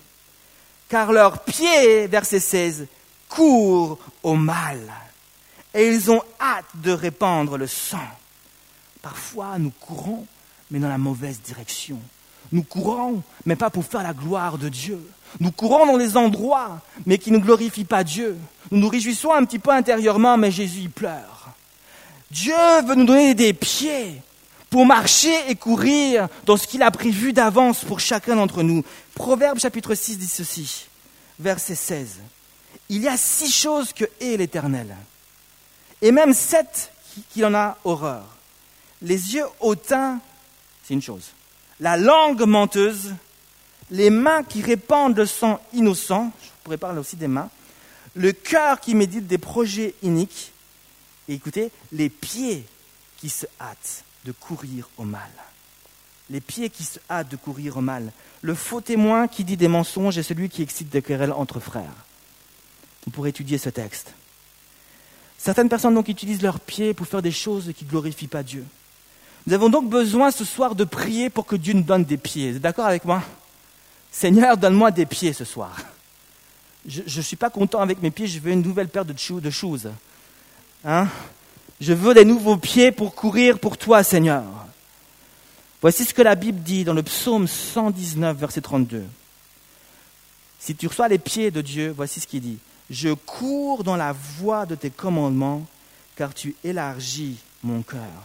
car 0.90 1.12
leurs 1.12 1.42
pieds, 1.42 2.07
verset 2.07 2.40
16, 2.40 2.87
courent 3.31 3.99
au 4.23 4.35
mal, 4.35 4.81
et 5.73 5.88
ils 5.88 6.11
ont 6.11 6.23
hâte 6.38 6.66
de 6.75 6.93
répandre 6.93 7.57
le 7.57 7.66
sang. 7.66 7.99
Parfois, 9.01 9.59
nous 9.59 9.73
courons, 9.81 10.27
mais 10.71 10.79
dans 10.79 10.88
la 10.88 10.99
mauvaise 10.99 11.40
direction. 11.40 11.99
Nous 12.53 12.64
courons, 12.64 13.23
mais 13.47 13.57
pas 13.57 13.71
pour 13.71 13.85
faire 13.85 14.03
la 14.03 14.12
gloire 14.12 14.59
de 14.59 14.69
Dieu. 14.69 15.01
Nous 15.38 15.53
courons 15.53 15.87
dans 15.87 15.97
des 15.97 16.16
endroits, 16.16 16.81
mais 17.07 17.19
qui 17.19 17.31
ne 17.31 17.38
glorifient 17.38 17.85
pas 17.85 18.03
Dieu. 18.03 18.37
Nous 18.71 18.79
nous 18.79 18.88
réjouissons 18.88 19.33
un 19.33 19.45
petit 19.45 19.61
peu 19.61 19.71
intérieurement, 19.71 20.37
mais 20.37 20.51
Jésus 20.51 20.81
y 20.81 20.88
pleure. 20.88 21.49
Dieu 22.31 22.55
veut 22.85 22.97
nous 22.97 23.07
donner 23.07 23.35
des 23.35 23.53
pieds 23.53 24.21
pour 24.69 24.87
marcher 24.87 25.35
et 25.49 25.55
courir 25.55 26.29
dans 26.45 26.57
ce 26.57 26.66
qu'il 26.66 26.83
a 26.83 26.90
prévu 26.90 27.33
d'avance 27.33 27.85
pour 27.85 28.01
chacun 28.01 28.37
d'entre 28.37 28.62
nous. 28.62 28.85
Proverbe 29.14 29.59
chapitre 29.59 29.95
6 29.95 30.19
dit 30.19 30.27
ceci, 30.27 30.87
verset 31.38 31.75
16. 31.75 32.21
Il 32.88 33.02
y 33.02 33.09
a 33.09 33.16
six 33.16 33.52
choses 33.52 33.92
que 33.92 34.04
hait 34.20 34.37
l'Éternel, 34.37 34.96
et 36.02 36.12
même 36.12 36.33
sept 36.33 36.92
qu'il 37.30 37.44
en 37.44 37.54
a 37.54 37.78
horreur. 37.85 38.24
Les 39.02 39.35
yeux 39.35 39.46
hautains, 39.61 40.20
c'est 40.85 40.94
une 40.94 41.02
chose. 41.02 41.30
La 41.78 41.96
langue 41.96 42.42
menteuse, 42.42 43.14
les 43.90 44.11
mains 44.11 44.42
qui 44.42 44.62
répandent 44.62 45.16
le 45.16 45.26
sang 45.26 45.61
innocent, 45.72 46.30
je 46.42 46.48
pourrais 46.62 46.76
parler 46.76 46.98
aussi 46.98 47.16
des 47.16 47.28
mains, 47.28 47.50
le 48.14 48.33
cœur 48.33 48.80
qui 48.80 48.94
médite 48.94 49.26
des 49.26 49.38
projets 49.38 49.94
iniques, 50.02 50.52
et 51.28 51.35
écoutez, 51.35 51.70
les 51.92 52.09
pieds 52.09 52.66
qui 53.16 53.28
se 53.28 53.46
hâtent 53.61 54.04
de 54.24 54.33
courir 54.33 54.88
au 54.96 55.04
mal. 55.04 55.30
Les 56.28 56.40
pieds 56.40 56.70
qui 56.70 56.85
se 56.85 56.98
hâtent 57.09 57.30
de 57.30 57.37
courir 57.37 57.76
au 57.76 57.80
mal. 57.80 58.12
Le 58.42 58.54
faux 58.54 58.80
témoin 58.80 59.28
qui 59.28 59.44
dit 59.44 59.56
des 59.56 59.68
mensonges 59.68 60.18
est 60.18 60.22
celui 60.22 60.48
qui 60.48 60.62
excite 60.62 60.88
des 60.88 61.02
querelles 61.02 61.33
entre 61.33 61.61
frères. 61.61 61.94
On 63.07 63.11
pourrait 63.11 63.31
étudier 63.31 63.59
ce 63.59 63.71
texte. 63.71 64.15
Certaines 65.39 65.69
personnes 65.69 65.95
donc 65.95 66.09
utilisent 66.09 66.43
leurs 66.43 66.61
pieds 66.61 66.93
pour 66.93 67.07
faire 67.07 67.23
des 67.23 67.33
choses 67.33 67.73
qui 67.77 67.85
ne 67.85 67.91
glorifient 67.91 68.29
pas 68.29 68.43
Dieu. 68.43 68.65
Nous 69.47 69.55
avons 69.55 69.71
donc 69.71 69.89
besoin 69.89 70.31
ce 70.31 70.45
soir 70.45 70.75
de 70.75 70.85
prier 70.85 71.31
pour 71.31 71.47
que 71.47 71.57
Dieu 71.57 71.73
nous 71.73 71.83
donne 71.83 72.05
des 72.05 72.19
pieds. 72.19 72.51
Vous 72.51 72.57
êtes 72.57 72.63
d'accord 72.63 72.87
avec 72.87 73.05
moi? 73.05 73.23
Seigneur, 74.11 74.57
donne-moi 74.57 74.91
des 74.91 75.07
pieds 75.07 75.33
ce 75.33 75.45
soir. 75.45 75.77
Je 76.87 77.03
ne 77.05 77.23
suis 77.23 77.37
pas 77.37 77.51
content 77.51 77.81
avec 77.81 78.03
mes 78.03 78.11
pieds, 78.11 78.27
je 78.27 78.39
veux 78.39 78.53
une 78.53 78.63
nouvelle 78.63 78.89
paire 78.89 79.05
de, 79.05 79.15
choses. 79.51 79.91
Hein? 80.85 81.09
Je 81.81 81.93
veux 81.93 82.15
des 82.15 82.25
nouveaux 82.25 82.57
pieds 82.57 82.93
pour 82.93 83.15
courir 83.15 83.59
pour 83.59 83.79
toi, 83.79 84.03
Seigneur. 84.03 84.45
Voici 85.81 86.05
ce 86.05 86.13
que 86.13 86.23
la 86.23 86.35
Bible 86.35 86.63
dit 86.63 86.85
dans 86.85 86.93
le 86.93 87.03
psaume 87.03 87.47
119, 87.47 88.37
verset 88.37 88.61
32. 88.61 89.05
Si 90.59 90.75
tu 90.75 90.87
reçois 90.87 91.09
les 91.09 91.19
pieds 91.19 91.51
de 91.51 91.63
Dieu, 91.63 91.93
voici 91.97 92.21
ce 92.21 92.27
qu'il 92.27 92.43
dit. 92.43 92.59
Je 92.90 93.11
cours 93.11 93.85
dans 93.85 93.96
la 93.96 94.12
voie 94.12 94.66
de 94.66 94.74
tes 94.74 94.90
commandements, 94.90 95.64
car 96.16 96.35
tu 96.35 96.57
élargis 96.64 97.38
mon 97.62 97.83
cœur. 97.83 98.24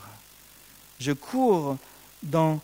Je 0.99 1.11
cours 1.11 1.77
dans 2.23 2.59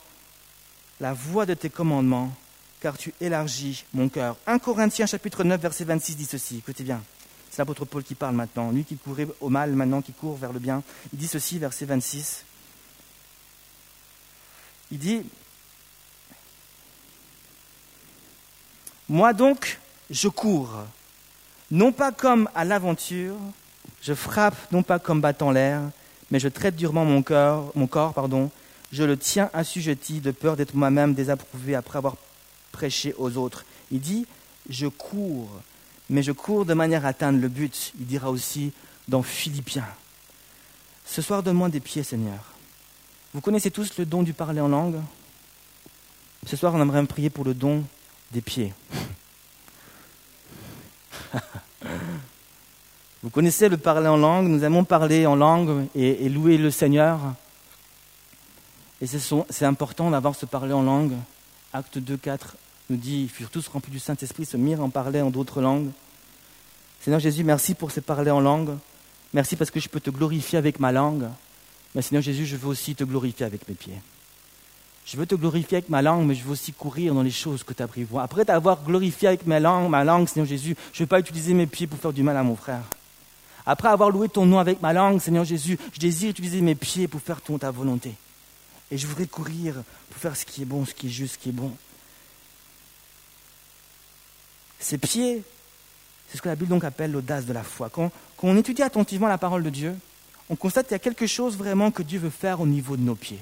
la 0.99 1.13
voie 1.13 1.45
de 1.45 1.53
tes 1.53 1.69
commandements, 1.69 2.33
car 2.79 2.97
tu 2.97 3.13
élargis 3.21 3.85
mon 3.93 4.09
cœur. 4.09 4.35
1 4.47 4.57
Corinthiens 4.57 5.05
chapitre 5.05 5.43
9, 5.43 5.61
verset 5.61 5.83
26 5.83 6.17
dit 6.17 6.25
ceci. 6.25 6.57
Écoutez 6.57 6.83
bien. 6.83 7.03
C'est 7.51 7.59
l'apôtre 7.59 7.85
Paul 7.85 8.03
qui 8.03 8.15
parle 8.15 8.35
maintenant. 8.35 8.71
Lui 8.71 8.83
qui 8.83 8.97
courait 8.97 9.27
au 9.39 9.49
mal, 9.49 9.73
maintenant 9.73 10.01
qui 10.01 10.13
court 10.13 10.37
vers 10.37 10.53
le 10.53 10.59
bien. 10.59 10.81
Il 11.13 11.19
dit 11.19 11.27
ceci, 11.27 11.59
verset 11.59 11.85
26. 11.85 12.45
Il 14.91 14.97
dit, 14.97 15.23
Moi 19.07 19.33
donc, 19.33 19.79
je 20.09 20.29
cours, 20.29 20.71
non 21.71 21.91
pas 21.91 22.11
comme 22.11 22.49
à 22.53 22.65
l'aventure, 22.65 23.37
je 24.01 24.13
frappe 24.13 24.71
non 24.71 24.83
pas 24.83 24.99
comme 24.99 25.21
battant 25.21 25.51
l'air, 25.51 25.81
mais 26.29 26.39
je 26.39 26.49
traite 26.49 26.75
durement 26.75 27.05
mon, 27.05 27.23
corps, 27.23 27.71
mon 27.75 27.87
corps, 27.87 28.13
pardon, 28.13 28.51
je 28.91 29.03
le 29.03 29.17
tiens 29.17 29.49
assujetti 29.53 30.19
de 30.19 30.31
peur 30.31 30.57
d'être 30.57 30.75
moi-même 30.75 31.13
désapprouvé 31.13 31.75
après 31.75 31.97
avoir 31.97 32.17
prêché 32.71 33.15
aux 33.17 33.37
autres. 33.37 33.65
Il 33.89 34.01
dit, 34.01 34.25
je 34.69 34.87
cours, 34.87 35.49
mais 36.09 36.23
je 36.23 36.33
cours 36.33 36.65
de 36.65 36.73
manière 36.73 37.05
à 37.05 37.09
atteindre 37.09 37.39
le 37.39 37.47
but. 37.47 37.93
Il 37.99 38.05
dira 38.05 38.29
aussi 38.29 38.73
dans 39.07 39.23
Philippiens. 39.23 39.87
Ce 41.05 41.21
soir, 41.21 41.41
donne-moi 41.41 41.69
des 41.69 41.79
pieds, 41.79 42.03
Seigneur. 42.03 42.39
Vous 43.33 43.41
connaissez 43.41 43.71
tous 43.71 43.97
le 43.97 44.05
don 44.05 44.23
du 44.23 44.33
parler 44.33 44.59
en 44.59 44.67
langue? 44.67 44.99
Ce 46.45 46.57
soir, 46.57 46.73
on 46.75 46.81
aimerait 46.81 47.05
prier 47.05 47.29
pour 47.29 47.45
le 47.45 47.53
don 47.53 47.83
des 48.31 48.41
pieds. 48.41 48.73
Vous 53.23 53.29
connaissez 53.29 53.69
le 53.69 53.77
parler 53.77 54.07
en 54.07 54.17
langue, 54.17 54.47
nous 54.47 54.63
aimons 54.63 54.83
parler 54.83 55.27
en 55.27 55.35
langue 55.35 55.85
et, 55.93 56.27
louer 56.27 56.57
le 56.57 56.71
Seigneur. 56.71 57.19
Et 58.99 59.05
c'est 59.05 59.65
important 59.65 60.09
d'avoir 60.09 60.35
ce 60.35 60.47
parler 60.47 60.73
en 60.73 60.81
langue. 60.81 61.13
Acte 61.71 61.99
2, 61.99 62.17
4 62.17 62.55
nous 62.89 62.97
dit, 62.97 63.21
ils 63.21 63.29
furent 63.29 63.51
tous 63.51 63.67
remplis 63.67 63.91
du 63.91 63.99
Saint-Esprit, 63.99 64.45
se 64.45 64.57
mirent 64.57 64.81
en 64.81 64.89
parler 64.89 65.21
en 65.21 65.29
d'autres 65.29 65.61
langues. 65.61 65.91
Seigneur 66.99 67.19
Jésus, 67.19 67.43
merci 67.43 67.75
pour 67.75 67.91
ce 67.91 67.99
parler 67.99 68.31
en 68.31 68.39
langue. 68.39 68.71
Merci 69.33 69.55
parce 69.55 69.69
que 69.69 69.79
je 69.79 69.87
peux 69.87 69.99
te 69.99 70.09
glorifier 70.09 70.57
avec 70.57 70.79
ma 70.79 70.91
langue. 70.91 71.29
Mais 71.93 72.01
Seigneur 72.01 72.23
Jésus, 72.23 72.47
je 72.47 72.55
veux 72.55 72.69
aussi 72.69 72.95
te 72.95 73.03
glorifier 73.03 73.45
avec 73.45 73.67
mes 73.69 73.75
pieds. 73.75 74.01
Je 75.05 75.15
veux 75.15 75.27
te 75.27 75.35
glorifier 75.35 75.77
avec 75.77 75.89
ma 75.89 76.01
langue, 76.01 76.25
mais 76.25 76.33
je 76.33 76.43
veux 76.43 76.51
aussi 76.51 76.73
courir 76.73 77.13
dans 77.13 77.23
les 77.23 77.31
choses 77.31 77.63
que 77.63 77.73
tu 77.73 77.83
as. 77.83 77.87
Après 78.19 78.45
t'avoir 78.45 78.83
glorifié 78.83 79.27
avec 79.27 79.45
ma 79.45 79.59
langue, 79.59 79.89
ma 79.89 80.03
langue, 80.03 80.27
Seigneur 80.27 80.47
Jésus, 80.47 80.75
je 80.91 81.01
ne 81.01 81.05
veux 81.05 81.09
pas 81.09 81.19
utiliser 81.19 81.53
mes 81.53 81.67
pieds 81.67 81.85
pour 81.85 81.99
faire 81.99 82.13
du 82.13 82.23
mal 82.23 82.35
à 82.35 82.43
mon 82.43 82.55
frère. 82.55 82.81
Après 83.65 83.89
avoir 83.89 84.09
loué 84.09 84.29
ton 84.29 84.45
nom 84.45 84.59
avec 84.59 84.81
ma 84.81 84.93
langue, 84.93 85.21
Seigneur 85.21 85.45
Jésus, 85.45 85.77
je 85.93 85.99
désire 85.99 86.31
utiliser 86.31 86.61
mes 86.61 86.75
pieds 86.75 87.07
pour 87.07 87.21
faire 87.21 87.41
ton, 87.41 87.57
ta 87.57 87.71
volonté. 87.71 88.13
Et 88.89 88.97
je 88.97 89.07
voudrais 89.07 89.27
courir 89.27 89.75
pour 90.09 90.19
faire 90.19 90.35
ce 90.35 90.45
qui 90.45 90.63
est 90.63 90.65
bon, 90.65 90.85
ce 90.85 90.93
qui 90.93 91.07
est 91.07 91.11
juste, 91.11 91.35
ce 91.35 91.39
qui 91.39 91.49
est 91.49 91.53
bon. 91.53 91.71
Ces 94.79 94.97
pieds, 94.97 95.43
c'est 96.27 96.37
ce 96.37 96.41
que 96.41 96.49
la 96.49 96.55
Bible 96.55 96.69
donc 96.69 96.83
appelle 96.83 97.11
l'audace 97.11 97.45
de 97.45 97.53
la 97.53 97.63
foi. 97.63 97.89
Quand, 97.89 98.11
quand 98.37 98.47
on 98.47 98.57
étudie 98.57 98.81
attentivement 98.81 99.27
la 99.27 99.37
parole 99.37 99.63
de 99.63 99.69
Dieu, 99.69 99.95
on 100.49 100.55
constate 100.55 100.87
qu'il 100.87 100.95
y 100.95 100.95
a 100.95 100.99
quelque 100.99 101.27
chose 101.27 101.55
vraiment 101.55 101.91
que 101.91 102.03
Dieu 102.03 102.19
veut 102.19 102.29
faire 102.29 102.59
au 102.59 102.67
niveau 102.67 102.97
de 102.97 103.01
nos 103.01 103.15
pieds. 103.15 103.39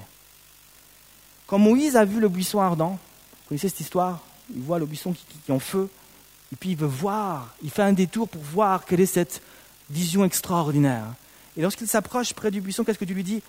Quand 1.46 1.58
Moïse 1.58 1.96
a 1.96 2.04
vu 2.04 2.20
le 2.20 2.28
buisson 2.28 2.60
ardent, 2.60 2.90
vous 2.90 3.48
connaissez 3.48 3.68
cette 3.68 3.80
histoire 3.80 4.20
Il 4.54 4.62
voit 4.62 4.78
le 4.78 4.86
buisson 4.86 5.12
qui, 5.12 5.24
est 5.48 5.52
en 5.52 5.58
feu, 5.58 5.88
et 6.52 6.56
puis 6.56 6.70
il 6.70 6.76
veut 6.76 6.86
voir, 6.86 7.56
il 7.62 7.70
fait 7.70 7.82
un 7.82 7.92
détour 7.92 8.28
pour 8.28 8.42
voir 8.42 8.84
quelle 8.84 9.00
est 9.00 9.06
cette 9.06 9.42
vision 9.90 10.24
extraordinaire. 10.24 11.06
Et 11.56 11.62
lorsqu'il 11.62 11.88
s'approche 11.88 12.32
près 12.32 12.50
du 12.50 12.60
buisson, 12.60 12.84
qu'est-ce 12.84 12.98
que 12.98 13.04
tu 13.04 13.14
lui 13.14 13.24
dis 13.24 13.42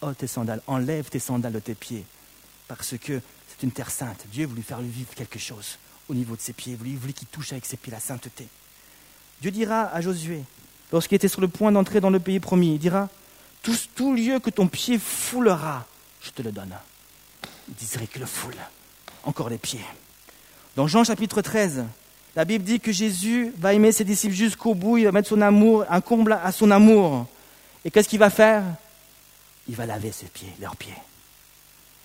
Oh, 0.00 0.12
tes 0.12 0.26
sandales, 0.26 0.62
enlève 0.66 1.08
tes 1.08 1.18
sandales 1.18 1.52
de 1.52 1.60
tes 1.60 1.74
pieds, 1.74 2.04
parce 2.68 2.96
que 2.98 3.20
c'est 3.48 3.62
une 3.62 3.70
terre 3.70 3.90
sainte. 3.90 4.26
Dieu 4.32 4.46
voulu 4.46 4.62
faire 4.62 4.80
lui 4.80 4.90
vivre 4.90 5.14
quelque 5.14 5.38
chose 5.38 5.78
au 6.08 6.14
niveau 6.14 6.36
de 6.36 6.40
ses 6.40 6.52
pieds, 6.52 6.76
il 6.84 6.98
voulait 6.98 7.12
qu'il 7.12 7.28
touche 7.28 7.52
avec 7.52 7.64
ses 7.64 7.76
pieds 7.76 7.92
la 7.92 8.00
sainteté. 8.00 8.46
Dieu 9.40 9.50
dira 9.50 9.84
à 9.84 10.00
Josué, 10.00 10.42
lorsqu'il 10.92 11.16
était 11.16 11.28
sur 11.28 11.40
le 11.40 11.48
point 11.48 11.72
d'entrer 11.72 12.00
dans 12.00 12.10
le 12.10 12.20
pays 12.20 12.40
promis, 12.40 12.74
il 12.74 12.78
dira 12.78 13.08
tout, 13.62 13.76
tout 13.94 14.14
lieu 14.14 14.38
que 14.38 14.50
ton 14.50 14.68
pied 14.68 14.98
foulera, 14.98 15.86
je 16.20 16.30
te 16.30 16.42
le 16.42 16.52
donne. 16.52 16.74
Il 17.68 17.74
dirait 17.74 18.06
que 18.06 18.18
le 18.18 18.26
foule, 18.26 18.56
encore 19.22 19.48
les 19.48 19.58
pieds. 19.58 19.84
Dans 20.76 20.86
Jean 20.86 21.04
chapitre 21.04 21.40
13, 21.40 21.84
la 22.36 22.44
Bible 22.44 22.64
dit 22.64 22.80
que 22.80 22.90
Jésus 22.90 23.52
va 23.58 23.74
aimer 23.74 23.92
ses 23.92 24.04
disciples 24.04 24.34
jusqu'au 24.34 24.74
bout, 24.74 24.98
il 24.98 25.04
va 25.04 25.12
mettre 25.12 25.28
son 25.28 25.40
amour, 25.40 25.84
un 25.88 26.00
comble 26.00 26.32
à 26.32 26.50
son 26.50 26.70
amour. 26.70 27.26
Et 27.84 27.90
qu'est-ce 27.90 28.08
qu'il 28.08 28.18
va 28.18 28.30
faire? 28.30 28.64
Il 29.68 29.76
va 29.76 29.86
laver 29.86 30.10
ses 30.10 30.26
pieds, 30.26 30.52
leurs 30.60 30.76
pieds. 30.76 30.96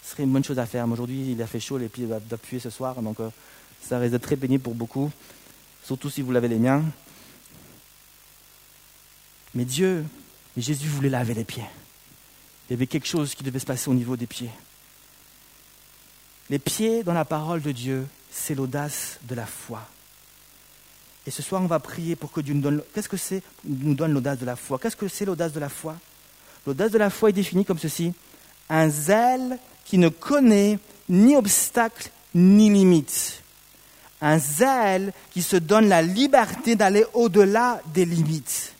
Ce 0.03 0.11
serait 0.11 0.23
une 0.23 0.31
bonne 0.31 0.43
chose 0.43 0.59
à 0.59 0.65
faire. 0.65 0.85
Mais 0.87 0.93
aujourd'hui, 0.93 1.31
il 1.31 1.41
a 1.41 1.47
fait 1.47 1.59
chaud, 1.59 1.77
les 1.77 1.89
pieds 1.89 2.05
doivent 2.05 2.21
puer 2.41 2.59
ce 2.59 2.69
soir, 2.69 3.01
donc 3.01 3.19
euh, 3.19 3.29
ça 3.81 3.97
risque 3.97 4.11
d'être 4.11 4.23
très 4.23 4.35
pénible 4.35 4.63
pour 4.63 4.75
beaucoup, 4.75 5.11
surtout 5.83 6.09
si 6.09 6.21
vous 6.21 6.31
lavez 6.31 6.47
les 6.47 6.59
miens. 6.59 6.83
Mais 9.55 9.65
Dieu, 9.65 10.05
mais 10.55 10.61
Jésus 10.61 10.87
voulait 10.87 11.09
laver 11.09 11.33
les 11.33 11.43
pieds. 11.43 11.65
Il 12.69 12.73
y 12.73 12.75
avait 12.75 12.87
quelque 12.87 13.07
chose 13.07 13.33
qui 13.33 13.43
devait 13.43 13.59
se 13.59 13.65
passer 13.65 13.89
au 13.89 13.95
niveau 13.95 14.15
des 14.15 14.27
pieds. 14.27 14.51
Les 16.51 16.59
pieds 16.59 17.03
dans 17.03 17.13
la 17.13 17.25
parole 17.25 17.61
de 17.61 17.71
Dieu, 17.71 18.07
c'est 18.31 18.53
l'audace 18.53 19.19
de 19.23 19.33
la 19.33 19.47
foi. 19.47 19.87
Et 21.29 21.31
ce 21.31 21.43
soir, 21.43 21.61
on 21.61 21.67
va 21.67 21.77
prier 21.77 22.15
pour 22.15 22.31
que 22.31 22.41
Dieu 22.41 22.55
nous 22.55 22.61
donne. 22.61 22.81
Qu'est-ce 22.91 23.07
que 23.07 23.15
c'est 23.15 23.43
l'audace 23.63 24.39
de 24.39 24.47
la 24.47 24.55
foi? 24.55 24.79
Qu'est-ce 24.79 24.95
que 24.95 25.07
c'est 25.07 25.25
l'audace 25.25 25.53
de 25.53 25.59
la 25.59 25.69
foi? 25.69 25.95
L'audace 26.65 26.89
de 26.89 26.97
la 26.97 27.11
foi 27.11 27.29
est 27.29 27.33
définie 27.33 27.65
comme 27.65 27.77
ceci 27.77 28.11
un 28.67 28.89
zèle 28.89 29.59
qui 29.85 29.99
ne 29.99 30.09
connaît 30.09 30.79
ni 31.07 31.35
obstacle 31.35 32.09
ni 32.33 32.71
limite. 32.71 33.43
Un 34.21 34.39
zèle 34.39 35.13
qui 35.29 35.43
se 35.43 35.55
donne 35.55 35.87
la 35.87 36.01
liberté 36.01 36.75
d'aller 36.75 37.05
au-delà 37.13 37.79
des 37.93 38.05
limites. 38.05 38.73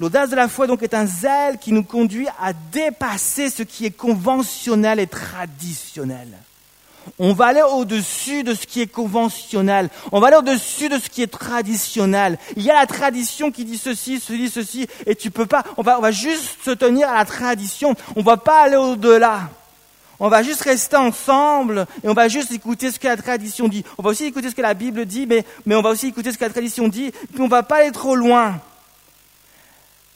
L'audace 0.00 0.30
de 0.30 0.36
la 0.36 0.48
foi 0.48 0.66
donc 0.66 0.82
est 0.82 0.94
un 0.94 1.04
zèle 1.04 1.58
qui 1.58 1.72
nous 1.72 1.84
conduit 1.84 2.28
à 2.40 2.54
dépasser 2.54 3.50
ce 3.50 3.62
qui 3.62 3.84
est 3.84 3.90
conventionnel 3.90 4.98
et 4.98 5.06
traditionnel. 5.06 6.28
On 7.18 7.32
va 7.32 7.46
aller 7.46 7.62
au-dessus 7.62 8.42
de 8.42 8.54
ce 8.54 8.66
qui 8.66 8.80
est 8.80 8.86
conventionnel. 8.86 9.90
On 10.12 10.20
va 10.20 10.28
aller 10.28 10.36
au-dessus 10.36 10.88
de 10.88 10.98
ce 10.98 11.08
qui 11.08 11.22
est 11.22 11.26
traditionnel. 11.32 12.38
Il 12.56 12.62
y 12.62 12.70
a 12.70 12.74
la 12.74 12.86
tradition 12.86 13.50
qui 13.50 13.64
dit 13.64 13.78
ceci, 13.78 14.20
ceci, 14.20 14.50
ceci, 14.50 14.86
et 15.06 15.14
tu 15.14 15.30
peux 15.30 15.46
pas. 15.46 15.64
On 15.76 15.82
va, 15.82 15.98
on 15.98 16.02
va 16.02 16.10
juste 16.10 16.58
se 16.64 16.70
tenir 16.70 17.08
à 17.08 17.14
la 17.14 17.24
tradition. 17.24 17.94
On 18.16 18.22
va 18.22 18.36
pas 18.36 18.62
aller 18.62 18.76
au-delà. 18.76 19.50
On 20.18 20.28
va 20.28 20.42
juste 20.42 20.62
rester 20.62 20.96
ensemble 20.96 21.86
et 22.02 22.08
on 22.08 22.14
va 22.14 22.28
juste 22.28 22.50
écouter 22.50 22.90
ce 22.90 22.98
que 22.98 23.06
la 23.06 23.16
tradition 23.16 23.68
dit. 23.68 23.84
On 23.98 24.02
va 24.02 24.10
aussi 24.10 24.24
écouter 24.24 24.48
ce 24.48 24.54
que 24.54 24.62
la 24.62 24.74
Bible 24.74 25.04
dit, 25.04 25.26
mais, 25.26 25.44
mais 25.66 25.74
on 25.74 25.82
va 25.82 25.90
aussi 25.90 26.08
écouter 26.08 26.32
ce 26.32 26.38
que 26.38 26.44
la 26.44 26.50
tradition 26.50 26.88
dit, 26.88 27.10
puis 27.10 27.42
on 27.42 27.48
va 27.48 27.62
pas 27.62 27.76
aller 27.76 27.92
trop 27.92 28.16
loin. 28.16 28.58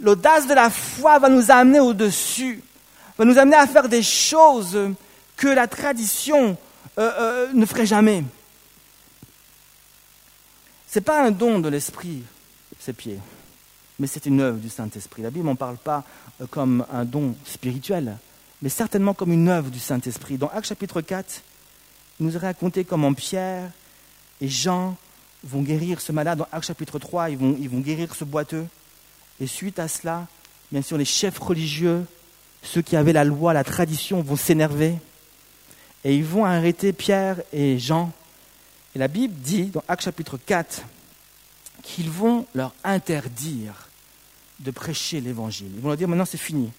L'audace 0.01 0.47
de 0.47 0.55
la 0.55 0.71
foi 0.71 1.19
va 1.19 1.29
nous 1.29 1.51
amener 1.51 1.81
au-dessus, 1.81 2.63
va 3.19 3.27
nous 3.27 3.37
amener 3.37 3.57
à 3.57 3.67
faire 3.67 3.89
des 3.89 4.03
choses 4.03 4.79
que 5.37 5.49
la 5.49 5.67
tradition 5.67 6.57
euh, 7.01 7.11
euh, 7.19 7.53
ne 7.55 7.65
ferait 7.65 7.87
jamais. 7.87 8.23
Ce 10.87 10.99
n'est 10.99 11.05
pas 11.05 11.25
un 11.25 11.31
don 11.31 11.59
de 11.59 11.69
l'esprit, 11.71 12.23
ces 12.79 12.93
pieds, 12.93 13.19
mais 13.99 14.07
c'est 14.07 14.27
une 14.27 14.41
œuvre 14.41 14.59
du 14.59 14.69
Saint-Esprit. 14.69 15.23
La 15.23 15.31
Bible 15.31 15.47
n'en 15.47 15.57
parle 15.57 15.79
pas 15.79 16.05
euh, 16.43 16.47
comme 16.47 16.85
un 16.93 17.07
don 17.07 17.35
spirituel, 17.47 18.19
mais 18.61 18.69
certainement 18.69 19.15
comme 19.15 19.33
une 19.33 19.49
œuvre 19.49 19.71
du 19.71 19.79
Saint-Esprit. 19.79 20.37
Dans 20.37 20.49
Actes 20.49 20.67
chapitre 20.67 21.01
4, 21.01 21.43
il 22.19 22.27
nous 22.27 22.37
est 22.37 22.39
raconté 22.39 22.85
comment 22.85 23.15
Pierre 23.15 23.71
et 24.43 24.49
Jean 24.49 24.95
vont 25.43 25.63
guérir 25.63 26.03
ce 26.03 26.13
malade. 26.13 26.37
Dans 26.37 26.49
Actes 26.53 26.67
chapitre 26.67 26.99
3, 26.99 27.31
ils 27.31 27.39
vont, 27.39 27.57
ils 27.59 27.71
vont 27.71 27.81
guérir 27.81 28.15
ce 28.15 28.25
boiteux. 28.25 28.67
Et 29.41 29.47
suite 29.47 29.79
à 29.79 29.89
cela, 29.89 30.27
bien 30.71 30.83
sûr, 30.83 30.99
les 30.99 31.07
chefs 31.07 31.39
religieux, 31.39 32.05
ceux 32.63 32.83
qui 32.83 32.95
avaient 32.95 33.15
la 33.15 33.25
loi, 33.25 33.55
la 33.55 33.65
tradition, 33.65 34.21
vont 34.21 34.37
s'énerver. 34.37 34.97
Et 36.05 36.15
ils 36.17 36.25
vont 36.25 36.45
arrêter 36.45 36.93
Pierre 36.93 37.43
et 37.53 37.79
Jean. 37.79 38.13
Et 38.95 38.99
la 38.99 39.09
Bible 39.09 39.35
dit, 39.35 39.67
dans 39.67 39.85
Actes 39.87 40.05
chapitre 40.05 40.39
4, 40.39 40.83
qu'ils 41.83 42.11
vont 42.11 42.47
leur 42.55 42.75
interdire 42.85 43.89
de 44.61 44.71
prêcher 44.71 45.21
l'évangile. 45.21 45.71
Ils 45.75 45.81
vont 45.81 45.89
leur 45.89 45.97
dire 45.97 46.09
maintenant 46.09 46.25
c'est 46.25 46.39
fini. 46.39 46.71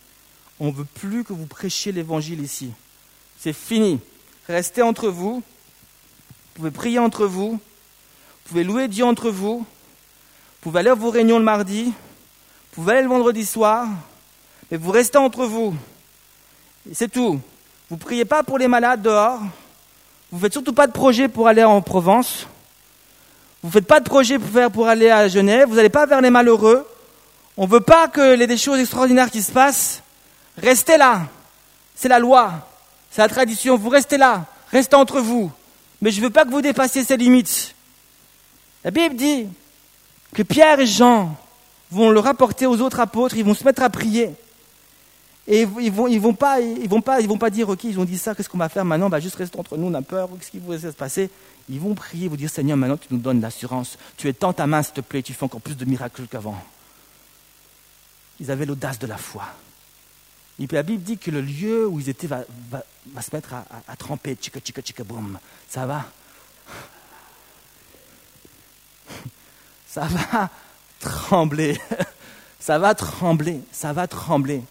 On 0.59 0.67
ne 0.67 0.71
veut 0.71 0.85
plus 0.85 1.23
que 1.23 1.33
vous 1.33 1.47
prêchiez 1.47 1.91
l'évangile 1.91 2.41
ici. 2.41 2.71
C'est 3.39 3.53
fini. 3.53 3.99
Restez 4.47 4.81
entre 4.81 5.09
vous. 5.09 5.35
Vous 5.35 6.53
pouvez 6.53 6.71
prier 6.71 6.99
entre 6.99 7.25
vous. 7.25 7.53
Vous 7.53 8.49
pouvez 8.49 8.63
louer 8.63 8.87
Dieu 8.87 9.05
entre 9.05 9.31
vous. 9.31 9.59
Vous 9.59 9.65
pouvez 10.61 10.81
aller 10.81 10.89
à 10.89 10.95
vos 10.95 11.09
réunions 11.09 11.39
le 11.39 11.45
mardi. 11.45 11.85
Vous 11.85 11.93
pouvez 12.73 12.93
aller 12.93 13.01
le 13.03 13.09
vendredi 13.09 13.45
soir. 13.45 13.87
Mais 14.69 14.77
vous 14.77 14.91
restez 14.91 15.17
entre 15.17 15.45
vous. 15.45 15.75
C'est 16.93 17.11
tout. 17.11 17.41
Vous 17.91 17.97
ne 17.97 18.01
priez 18.01 18.23
pas 18.23 18.41
pour 18.41 18.57
les 18.57 18.69
malades 18.69 19.01
dehors. 19.01 19.41
Vous 20.31 20.37
ne 20.37 20.41
faites 20.41 20.53
surtout 20.53 20.71
pas 20.71 20.87
de 20.87 20.93
projet 20.93 21.27
pour 21.27 21.49
aller 21.49 21.65
en 21.65 21.81
Provence. 21.81 22.47
Vous 23.61 23.67
ne 23.67 23.73
faites 23.73 23.85
pas 23.85 23.99
de 23.99 24.05
projet 24.05 24.39
pour, 24.39 24.87
aller 24.87 25.09
à 25.09 25.27
Genève. 25.27 25.67
Vous 25.67 25.75
n'allez 25.75 25.89
pas 25.89 26.05
vers 26.05 26.21
les 26.21 26.29
malheureux. 26.29 26.87
On 27.57 27.65
ne 27.65 27.69
veut 27.69 27.81
pas 27.81 28.07
que 28.07 28.33
les 28.35 28.47
des 28.47 28.55
choses 28.55 28.79
extraordinaires 28.79 29.29
qui 29.29 29.41
se 29.41 29.51
passent. 29.51 30.03
Restez 30.55 30.95
là. 30.95 31.23
C'est 31.93 32.07
la 32.07 32.17
loi. 32.19 32.65
C'est 33.09 33.23
la 33.23 33.27
tradition. 33.27 33.75
Vous 33.75 33.89
restez 33.89 34.17
là. 34.17 34.45
Restez 34.71 34.95
entre 34.95 35.19
vous. 35.19 35.51
Mais 36.01 36.11
je 36.11 36.21
ne 36.21 36.27
veux 36.27 36.31
pas 36.31 36.45
que 36.45 36.51
vous 36.51 36.61
dépassiez 36.61 37.03
ces 37.03 37.17
limites. 37.17 37.75
La 38.85 38.91
Bible 38.91 39.17
dit 39.17 39.47
que 40.33 40.43
Pierre 40.43 40.79
et 40.79 40.87
Jean 40.87 41.35
vont 41.91 42.09
le 42.09 42.21
rapporter 42.21 42.67
aux 42.67 42.79
autres 42.79 43.01
apôtres. 43.01 43.35
Ils 43.35 43.43
vont 43.43 43.53
se 43.53 43.65
mettre 43.65 43.83
à 43.83 43.89
prier. 43.89 44.31
Et 45.47 45.61
ils 45.61 45.91
vont, 45.91 46.07
vont 46.19 46.33
pas, 46.33 46.61
ils 46.61 46.87
vont 46.87 47.01
vont 47.01 47.37
pas 47.37 47.49
dire, 47.49 47.67
ok, 47.69 47.83
ils 47.83 47.99
ont 47.99 48.05
dit 48.05 48.17
ça, 48.17 48.35
qu'est-ce 48.35 48.47
qu'on 48.47 48.59
va 48.59 48.69
faire 48.69 48.85
maintenant? 48.85 49.09
Bah, 49.09 49.19
juste 49.19 49.35
rester 49.35 49.57
entre 49.59 49.75
nous, 49.75 49.87
on 49.87 49.93
a 49.93 50.01
peur, 50.01 50.29
qu'est-ce 50.37 50.51
qui 50.51 50.59
va 50.59 50.77
se 50.77 50.87
passer? 50.89 51.29
Ils 51.67 51.79
vont 51.79 51.95
prier, 51.95 52.27
vous 52.27 52.37
dire, 52.37 52.49
Seigneur, 52.49 52.77
maintenant 52.77 52.97
tu 52.97 53.07
nous 53.11 53.17
donnes 53.17 53.41
l'assurance, 53.41 53.97
tu 54.17 54.31
tant 54.33 54.53
ta 54.53 54.67
main, 54.67 54.83
s'il 54.83 54.93
te 54.93 55.01
plaît, 55.01 55.23
tu 55.23 55.33
fais 55.33 55.43
encore 55.43 55.61
plus 55.61 55.75
de 55.75 55.85
miracles 55.85 56.27
qu'avant. 56.29 56.61
Ils 58.39 58.51
avaient 58.51 58.65
l'audace 58.65 58.99
de 58.99 59.07
la 59.07 59.17
foi. 59.17 59.45
Et 60.59 60.67
puis 60.67 60.75
la 60.75 60.83
Bible 60.83 61.01
dit 61.01 61.17
que 61.17 61.31
le 61.31 61.41
lieu 61.41 61.87
où 61.87 61.99
ils 61.99 62.09
étaient 62.09 62.27
va, 62.27 62.43
se 63.21 63.35
mettre 63.35 63.55
à, 63.55 63.65
à, 63.87 63.95
tremper, 63.95 64.35
tchika, 64.35 64.59
tchika, 64.59 64.81
tchika, 64.81 65.03
boum. 65.03 65.39
Ça 65.67 65.87
va? 65.87 66.05
Ça 69.91 70.07
va 70.07 70.49
trembler. 70.99 71.77
Ça 72.59 72.79
va 72.79 72.93
trembler. 72.95 73.61
Ça 73.71 73.91
va 73.91 74.07
trembler 74.07 74.63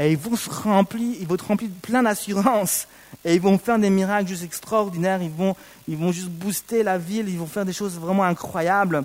et 0.00 0.12
ils 0.12 0.16
vont 0.16 0.36
se 0.36 0.48
remplir, 0.48 1.16
ils 1.20 1.26
vont 1.26 1.34
être 1.34 1.48
remplis 1.48 1.66
de 1.66 1.80
plein 1.80 2.04
d'assurance. 2.04 2.86
Et 3.24 3.34
ils 3.34 3.40
vont 3.40 3.58
faire 3.58 3.80
des 3.80 3.90
miracles 3.90 4.28
juste 4.28 4.44
extraordinaires. 4.44 5.20
Ils 5.20 5.30
vont, 5.30 5.56
ils 5.88 5.96
vont 5.96 6.12
juste 6.12 6.28
booster 6.28 6.84
la 6.84 6.98
ville. 6.98 7.28
Ils 7.28 7.38
vont 7.38 7.48
faire 7.48 7.64
des 7.64 7.72
choses 7.72 7.98
vraiment 7.98 8.22
incroyables. 8.22 9.02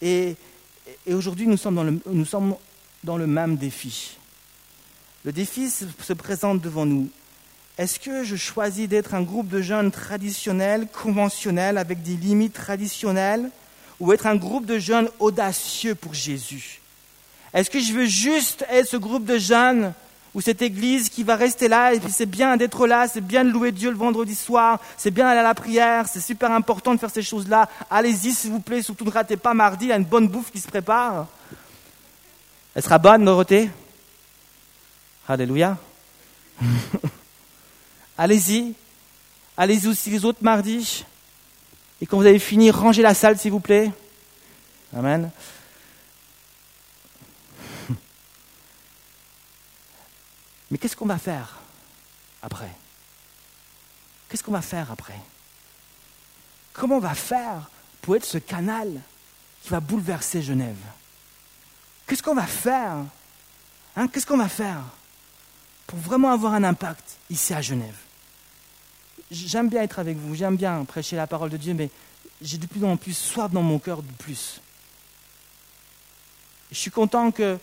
Et, 0.00 0.36
et 1.06 1.14
aujourd'hui, 1.14 1.48
nous 1.48 1.56
sommes, 1.56 1.74
dans 1.74 1.82
le, 1.82 2.00
nous 2.06 2.24
sommes 2.24 2.54
dans 3.02 3.16
le 3.16 3.26
même 3.26 3.56
défi. 3.56 4.16
Le 5.24 5.32
défi 5.32 5.68
se, 5.68 5.86
se 6.00 6.12
présente 6.12 6.60
devant 6.60 6.86
nous. 6.86 7.08
Est-ce 7.76 7.98
que 7.98 8.22
je 8.22 8.36
choisis 8.36 8.88
d'être 8.88 9.14
un 9.14 9.22
groupe 9.22 9.48
de 9.48 9.60
jeunes 9.60 9.90
traditionnels, 9.90 10.86
conventionnels, 10.86 11.78
avec 11.78 12.00
des 12.02 12.14
limites 12.14 12.52
traditionnelles, 12.52 13.50
ou 13.98 14.12
être 14.12 14.28
un 14.28 14.36
groupe 14.36 14.66
de 14.66 14.78
jeunes 14.78 15.08
audacieux 15.18 15.96
pour 15.96 16.14
Jésus? 16.14 16.80
Est-ce 17.52 17.70
que 17.70 17.80
je 17.80 17.92
veux 17.92 18.06
juste 18.06 18.64
être 18.70 18.88
ce 18.88 18.96
groupe 18.96 19.24
de 19.24 19.38
jeunes 19.38 19.94
ou 20.34 20.40
cette 20.40 20.62
église 20.62 21.08
qui 21.08 21.24
va 21.24 21.36
rester 21.36 21.68
là, 21.68 21.92
et 21.92 22.00
puis 22.00 22.12
c'est 22.12 22.26
bien 22.26 22.56
d'être 22.56 22.86
là, 22.86 23.06
c'est 23.06 23.20
bien 23.20 23.44
de 23.44 23.50
louer 23.50 23.70
Dieu 23.70 23.90
le 23.90 23.96
vendredi 23.96 24.34
soir, 24.34 24.80
c'est 24.96 25.10
bien 25.10 25.26
d'aller 25.26 25.40
à 25.40 25.42
la 25.42 25.54
prière, 25.54 26.08
c'est 26.08 26.20
super 26.20 26.50
important 26.52 26.94
de 26.94 27.00
faire 27.00 27.10
ces 27.10 27.22
choses-là. 27.22 27.68
Allez-y, 27.90 28.32
s'il 28.32 28.50
vous 28.50 28.60
plaît, 28.60 28.82
surtout 28.82 29.04
ne 29.04 29.10
ratez 29.10 29.36
pas 29.36 29.52
mardi, 29.52 29.86
il 29.86 29.88
y 29.88 29.92
a 29.92 29.96
une 29.96 30.04
bonne 30.04 30.28
bouffe 30.28 30.50
qui 30.50 30.60
se 30.60 30.68
prépare. 30.68 31.26
Elle 32.74 32.82
sera 32.82 32.98
bonne, 32.98 33.24
Dorothée? 33.24 33.70
Alléluia. 35.28 35.76
Allez-y. 38.18 38.74
Allez-y 39.56 39.86
aussi 39.86 40.10
les 40.10 40.24
autres 40.24 40.42
mardis. 40.42 41.04
Et 42.00 42.06
quand 42.06 42.16
vous 42.16 42.26
avez 42.26 42.38
fini, 42.38 42.70
rangez 42.70 43.02
la 43.02 43.14
salle, 43.14 43.38
s'il 43.38 43.52
vous 43.52 43.60
plaît. 43.60 43.90
Amen. 44.96 45.30
Mais 50.72 50.78
qu'est-ce 50.78 50.96
qu'on 50.96 51.04
va 51.04 51.18
faire 51.18 51.58
après? 52.40 52.72
Qu'est-ce 54.26 54.42
qu'on 54.42 54.52
va 54.52 54.62
faire 54.62 54.90
après? 54.90 55.20
Comment 56.72 56.96
on 56.96 57.00
va 57.00 57.14
faire 57.14 57.68
pour 58.00 58.16
être 58.16 58.24
ce 58.24 58.38
canal 58.38 59.02
qui 59.62 59.68
va 59.68 59.80
bouleverser 59.80 60.40
Genève? 60.40 60.82
Qu'est-ce 62.06 62.22
qu'on 62.22 62.34
va 62.34 62.46
faire 62.46 63.04
hein? 63.96 64.08
Qu'est-ce 64.08 64.24
qu'on 64.24 64.38
va 64.38 64.48
faire 64.48 64.82
pour 65.86 65.98
vraiment 65.98 66.32
avoir 66.32 66.54
un 66.54 66.64
impact 66.64 67.18
ici 67.28 67.52
à 67.52 67.60
Genève? 67.60 67.98
J'aime 69.30 69.68
bien 69.68 69.82
être 69.82 69.98
avec 69.98 70.16
vous, 70.16 70.34
j'aime 70.34 70.56
bien 70.56 70.86
prêcher 70.86 71.16
la 71.16 71.26
parole 71.26 71.50
de 71.50 71.58
Dieu, 71.58 71.74
mais 71.74 71.90
j'ai 72.40 72.56
de 72.56 72.66
plus 72.66 72.82
en 72.82 72.96
plus 72.96 73.12
soif 73.12 73.52
dans 73.52 73.60
mon 73.60 73.78
cœur 73.78 74.02
de 74.02 74.12
plus. 74.12 74.62
Je 76.70 76.78
suis 76.78 76.90
content 76.90 77.30
que, 77.30 77.58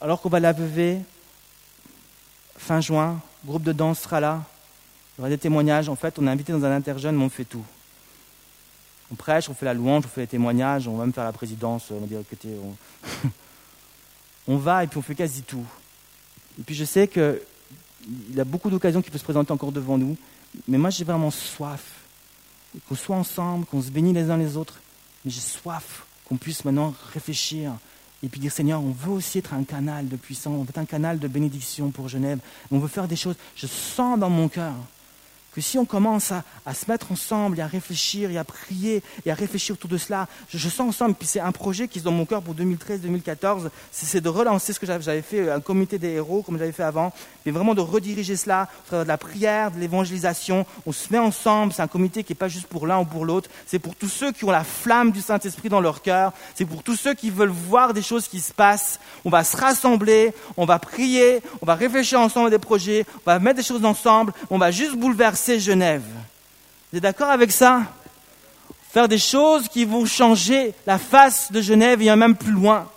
alors 0.00 0.22
qu'on 0.22 0.30
va 0.30 0.40
laver 0.40 1.04
fin 2.56 2.80
juin, 2.80 3.20
groupe 3.44 3.62
de 3.62 3.72
danse 3.72 4.00
sera 4.00 4.20
là. 4.20 4.42
Il 5.16 5.20
y 5.20 5.22
aura 5.22 5.30
des 5.30 5.38
témoignages. 5.38 5.88
En 5.88 5.96
fait, 5.96 6.18
on 6.18 6.26
est 6.26 6.30
invité 6.30 6.52
dans 6.52 6.64
un 6.64 6.74
interjeune, 6.74 7.16
mais 7.16 7.24
on 7.24 7.28
fait 7.28 7.44
tout. 7.44 7.64
On 9.12 9.14
prêche, 9.14 9.48
on 9.48 9.54
fait 9.54 9.66
la 9.66 9.74
louange, 9.74 10.04
on 10.06 10.08
fait 10.08 10.22
les 10.22 10.26
témoignages, 10.26 10.88
on 10.88 10.96
va 10.96 11.04
même 11.04 11.12
faire 11.12 11.24
la 11.24 11.32
présidence. 11.32 11.90
On 11.90 12.00
va 12.00 12.06
dire 12.06 12.20
on... 12.46 13.32
on 14.54 14.56
va 14.56 14.84
et 14.84 14.86
puis 14.86 14.98
on 14.98 15.02
fait 15.02 15.14
quasi 15.14 15.42
tout. 15.42 15.64
Et 16.58 16.62
puis 16.62 16.74
je 16.74 16.84
sais 16.84 17.06
qu'il 17.06 17.40
y 18.34 18.40
a 18.40 18.44
beaucoup 18.44 18.70
d'occasions 18.70 19.02
qui 19.02 19.10
peuvent 19.10 19.20
se 19.20 19.24
présenter 19.24 19.52
encore 19.52 19.72
devant 19.72 19.98
nous. 19.98 20.16
Mais 20.68 20.78
moi, 20.78 20.90
j'ai 20.90 21.04
vraiment 21.04 21.30
soif. 21.30 21.82
Qu'on 22.88 22.96
soit 22.96 23.16
ensemble, 23.16 23.66
qu'on 23.66 23.82
se 23.82 23.90
bénisse 23.90 24.14
les 24.14 24.30
uns 24.30 24.36
les 24.36 24.56
autres. 24.56 24.80
Mais 25.24 25.30
j'ai 25.30 25.40
soif 25.40 26.04
qu'on 26.24 26.36
puisse 26.36 26.64
maintenant 26.64 26.94
réfléchir 27.12 27.72
et 28.24 28.28
puis 28.28 28.40
dire 28.40 28.50
Seigneur, 28.50 28.82
on 28.82 28.90
veut 28.90 29.12
aussi 29.12 29.38
être 29.38 29.52
un 29.52 29.64
canal 29.64 30.08
de 30.08 30.16
puissance, 30.16 30.54
on 30.54 30.62
veut 30.62 30.70
être 30.70 30.78
un 30.78 30.86
canal 30.86 31.18
de 31.18 31.28
bénédiction 31.28 31.90
pour 31.90 32.08
Genève, 32.08 32.38
on 32.70 32.78
veut 32.78 32.88
faire 32.88 33.06
des 33.06 33.16
choses. 33.16 33.36
Je 33.54 33.66
sens 33.66 34.18
dans 34.18 34.30
mon 34.30 34.48
cœur 34.48 34.72
que 35.54 35.60
si 35.60 35.78
on 35.78 35.84
commence 35.84 36.32
à, 36.32 36.74
se 36.74 36.90
mettre 36.90 37.12
ensemble 37.12 37.60
et 37.60 37.62
à 37.62 37.66
réfléchir 37.68 38.30
et 38.30 38.38
à 38.38 38.44
prier 38.44 39.02
et 39.24 39.30
à 39.30 39.34
réfléchir 39.34 39.76
autour 39.76 39.88
de 39.88 39.96
cela, 39.96 40.26
je, 40.48 40.68
sens 40.68 40.88
ensemble, 40.88 41.14
puis 41.14 41.28
c'est 41.28 41.40
un 41.40 41.52
projet 41.52 41.86
qui 41.86 42.00
est 42.00 42.02
dans 42.02 42.10
mon 42.10 42.26
cœur 42.26 42.42
pour 42.42 42.54
2013-2014, 42.54 43.68
c'est 43.92 44.20
de 44.20 44.28
relancer 44.28 44.72
ce 44.72 44.80
que 44.80 44.86
j'avais 44.86 45.22
fait, 45.22 45.48
un 45.50 45.60
comité 45.60 45.98
des 45.98 46.10
héros 46.10 46.42
comme 46.42 46.58
j'avais 46.58 46.72
fait 46.72 46.82
avant, 46.82 47.12
mais 47.46 47.52
vraiment 47.52 47.74
de 47.74 47.80
rediriger 47.80 48.34
cela, 48.36 48.68
faire 48.90 49.04
de 49.04 49.08
la 49.08 49.16
prière, 49.16 49.70
de 49.70 49.78
l'évangélisation, 49.78 50.66
on 50.86 50.92
se 50.92 51.12
met 51.12 51.18
ensemble, 51.20 51.72
c'est 51.72 51.82
un 51.82 51.88
comité 51.88 52.24
qui 52.24 52.32
n'est 52.32 52.38
pas 52.38 52.48
juste 52.48 52.66
pour 52.66 52.88
l'un 52.88 52.98
ou 52.98 53.04
pour 53.04 53.24
l'autre, 53.24 53.48
c'est 53.64 53.78
pour 53.78 53.94
tous 53.94 54.08
ceux 54.08 54.32
qui 54.32 54.44
ont 54.44 54.50
la 54.50 54.64
flamme 54.64 55.12
du 55.12 55.20
Saint-Esprit 55.20 55.68
dans 55.68 55.80
leur 55.80 56.02
cœur, 56.02 56.32
c'est 56.56 56.64
pour 56.64 56.82
tous 56.82 56.96
ceux 56.96 57.14
qui 57.14 57.30
veulent 57.30 57.48
voir 57.48 57.94
des 57.94 58.02
choses 58.02 58.26
qui 58.26 58.40
se 58.40 58.52
passent, 58.52 58.98
on 59.24 59.30
va 59.30 59.44
se 59.44 59.56
rassembler, 59.56 60.34
on 60.56 60.64
va 60.64 60.80
prier, 60.80 61.40
on 61.62 61.66
va 61.66 61.76
réfléchir 61.76 62.18
ensemble 62.18 62.48
à 62.48 62.50
des 62.50 62.58
projets, 62.58 63.06
on 63.24 63.30
va 63.30 63.38
mettre 63.38 63.58
des 63.58 63.62
choses 63.62 63.84
ensemble, 63.84 64.32
on 64.50 64.58
va 64.58 64.72
juste 64.72 64.96
bouleverser 64.96 65.43
c'est 65.44 65.60
Genève. 65.60 66.04
Vous 66.90 66.96
êtes 66.96 67.02
d'accord 67.02 67.28
avec 67.28 67.52
ça? 67.52 67.82
Faire 68.90 69.08
des 69.08 69.18
choses 69.18 69.68
qui 69.68 69.84
vont 69.84 70.06
changer 70.06 70.72
la 70.86 70.98
face 70.98 71.52
de 71.52 71.60
Genève 71.60 72.00
et 72.00 72.16
même 72.16 72.34
plus 72.34 72.52
loin. 72.52 72.88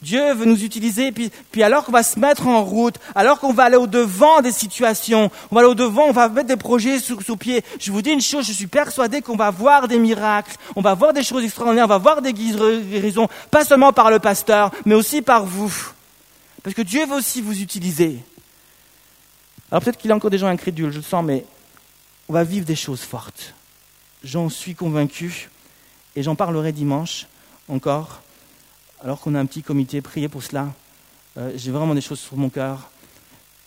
Dieu 0.00 0.32
veut 0.34 0.46
nous 0.46 0.62
utiliser, 0.62 1.12
puis, 1.12 1.62
alors 1.62 1.84
qu'on 1.84 1.92
va 1.92 2.02
se 2.02 2.18
mettre 2.18 2.46
en 2.46 2.62
route, 2.62 2.96
alors 3.14 3.40
qu'on 3.40 3.52
va 3.52 3.64
aller 3.64 3.76
au-devant 3.76 4.40
des 4.40 4.52
situations, 4.52 5.30
on 5.50 5.54
va 5.54 5.62
aller 5.62 5.70
au-devant, 5.70 6.04
on 6.06 6.12
va 6.12 6.28
mettre 6.28 6.48
des 6.48 6.56
projets 6.56 6.98
sous, 6.98 7.20
sous 7.20 7.36
pied. 7.36 7.62
Je 7.78 7.92
vous 7.92 8.00
dis 8.00 8.10
une 8.10 8.20
chose, 8.20 8.46
je 8.46 8.52
suis 8.52 8.68
persuadé 8.68 9.20
qu'on 9.20 9.36
va 9.36 9.50
voir 9.50 9.88
des 9.88 9.98
miracles, 9.98 10.56
on 10.76 10.80
va 10.80 10.94
voir 10.94 11.12
des 11.12 11.24
choses 11.24 11.44
extraordinaires, 11.44 11.86
on 11.86 11.88
va 11.88 11.98
voir 11.98 12.22
des 12.22 12.32
guérisons, 12.32 13.28
pas 13.50 13.64
seulement 13.64 13.92
par 13.92 14.10
le 14.10 14.18
pasteur, 14.18 14.70
mais 14.86 14.94
aussi 14.94 15.20
par 15.20 15.44
vous. 15.44 15.74
Parce 16.62 16.74
que 16.74 16.82
Dieu 16.82 17.04
veut 17.06 17.16
aussi 17.16 17.42
vous 17.42 17.60
utiliser. 17.60 18.18
Alors 19.70 19.82
peut-être 19.82 19.98
qu'il 19.98 20.08
y 20.08 20.12
a 20.12 20.16
encore 20.16 20.30
des 20.30 20.38
gens 20.38 20.46
incrédules, 20.46 20.92
je 20.92 20.98
le 20.98 21.02
sens, 21.02 21.24
mais 21.24 21.44
on 22.28 22.32
va 22.32 22.44
vivre 22.44 22.66
des 22.66 22.76
choses 22.76 23.02
fortes. 23.02 23.54
J'en 24.24 24.48
suis 24.48 24.74
convaincu 24.74 25.50
et 26.16 26.22
j'en 26.22 26.34
parlerai 26.34 26.72
dimanche 26.72 27.26
encore, 27.68 28.22
alors 29.00 29.20
qu'on 29.20 29.34
a 29.34 29.40
un 29.40 29.46
petit 29.46 29.62
comité, 29.62 30.00
prié 30.00 30.28
pour 30.28 30.42
cela. 30.42 30.74
Euh, 31.36 31.52
j'ai 31.54 31.70
vraiment 31.70 31.94
des 31.94 32.00
choses 32.00 32.20
sur 32.20 32.36
mon 32.36 32.48
cœur 32.48 32.90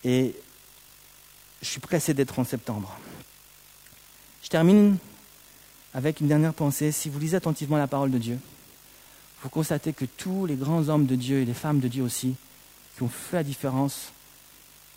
et 0.04 0.36
je 1.62 1.68
suis 1.68 1.80
pressé 1.80 2.14
d'être 2.14 2.40
en 2.40 2.44
septembre. 2.44 2.98
Je 4.44 4.50
termine 4.50 4.98
avec 5.94 6.20
une 6.20 6.28
dernière 6.28 6.54
pensée. 6.54 6.92
Si 6.92 7.10
vous 7.10 7.20
lisez 7.20 7.38
attentivement 7.38 7.78
la 7.78 7.88
parole 7.88 8.12
de 8.12 8.18
Dieu, 8.18 8.40
vous 9.44 9.50
constatez 9.50 9.94
que 9.94 10.06
tous 10.06 10.46
les 10.46 10.56
grands 10.56 10.90
hommes 10.90 11.06
de 11.06 11.16
Dieu 11.16 11.40
et 11.42 11.46
les 11.46 11.54
femmes 11.54 11.80
de 11.80 11.88
Dieu 11.88 12.04
aussi, 12.04 12.36
qui 12.96 13.04
ont 13.04 13.10
fait 13.10 13.38
la 13.38 13.44
différence, 13.44 14.12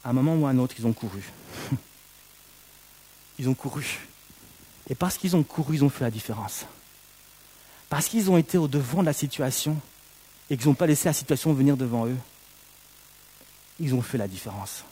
à 0.04 0.10
un 0.10 0.12
moment 0.12 0.34
ou 0.34 0.46
à 0.46 0.50
un 0.50 0.58
autre, 0.58 0.74
ils 0.78 0.86
ont 0.86 0.92
couru. 0.92 1.22
Ils 3.38 3.48
ont 3.48 3.54
couru. 3.54 4.00
Et 4.88 4.94
parce 4.94 5.16
qu'ils 5.16 5.36
ont 5.36 5.42
couru, 5.42 5.76
ils 5.76 5.84
ont 5.84 5.90
fait 5.90 6.04
la 6.04 6.10
différence. 6.10 6.66
Parce 7.88 8.08
qu'ils 8.08 8.30
ont 8.30 8.36
été 8.36 8.58
au 8.58 8.68
devant 8.68 9.00
de 9.00 9.06
la 9.06 9.12
situation 9.12 9.80
et 10.50 10.56
qu'ils 10.56 10.68
n'ont 10.68 10.74
pas 10.74 10.86
laissé 10.86 11.08
la 11.08 11.12
situation 11.12 11.52
venir 11.52 11.76
devant 11.76 12.06
eux. 12.06 12.16
Ils 13.80 13.94
ont 13.94 14.02
fait 14.02 14.18
la 14.18 14.28
différence. 14.28 14.84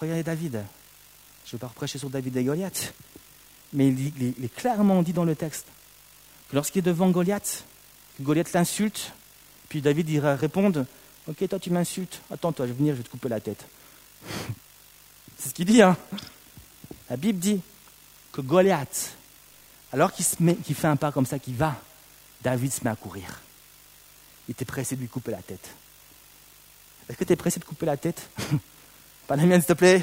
Regardez 0.00 0.22
David. 0.22 0.64
Je 1.44 1.48
ne 1.48 1.52
vais 1.52 1.58
pas 1.58 1.68
reprêcher 1.68 1.98
sur 1.98 2.10
David 2.10 2.36
et 2.36 2.44
Goliath. 2.44 2.92
Mais 3.72 3.88
il, 3.88 4.44
est 4.44 4.54
clairement 4.54 5.02
dit 5.02 5.12
dans 5.12 5.24
le 5.24 5.36
texte 5.36 5.66
que 6.48 6.56
lorsqu'il 6.56 6.80
est 6.80 6.82
devant 6.82 7.10
Goliath, 7.10 7.64
Goliath 8.20 8.52
l'insulte, 8.52 9.12
puis 9.68 9.82
David 9.82 10.08
ira 10.08 10.36
répondre 10.36 10.86
Ok, 11.26 11.46
toi 11.46 11.58
tu 11.58 11.70
m'insultes, 11.70 12.22
attends-toi, 12.30 12.66
je 12.66 12.72
vais 12.72 12.78
venir, 12.78 12.94
je 12.94 12.98
vais 12.98 13.04
te 13.04 13.10
couper 13.10 13.28
la 13.28 13.40
tête. 13.40 13.66
C'est 15.38 15.50
ce 15.50 15.54
qu'il 15.54 15.66
dit, 15.66 15.82
hein 15.82 15.96
La 17.10 17.16
Bible 17.16 17.38
dit 17.38 17.60
que 18.32 18.40
Goliath, 18.40 19.14
alors 19.92 20.12
qu'il 20.12 20.24
fait 20.74 20.86
un 20.86 20.96
pas 20.96 21.12
comme 21.12 21.26
ça, 21.26 21.38
qu'il 21.38 21.54
va, 21.54 21.76
David 22.42 22.72
se 22.72 22.84
met 22.84 22.90
à 22.90 22.96
courir. 22.96 23.40
Il 24.46 24.52
était 24.52 24.64
pressé 24.64 24.96
de 24.96 25.00
lui 25.00 25.08
couper 25.08 25.30
la 25.30 25.42
tête. 25.42 25.68
Est-ce 27.08 27.16
que 27.16 27.24
tu 27.24 27.32
es 27.32 27.36
pressé 27.36 27.58
de 27.58 27.64
couper 27.64 27.86
la 27.86 27.96
tête? 27.96 28.28
Pas 29.26 29.36
la 29.36 29.44
mienne, 29.44 29.60
s'il 29.60 29.68
te 29.68 29.72
plaît. 29.72 30.02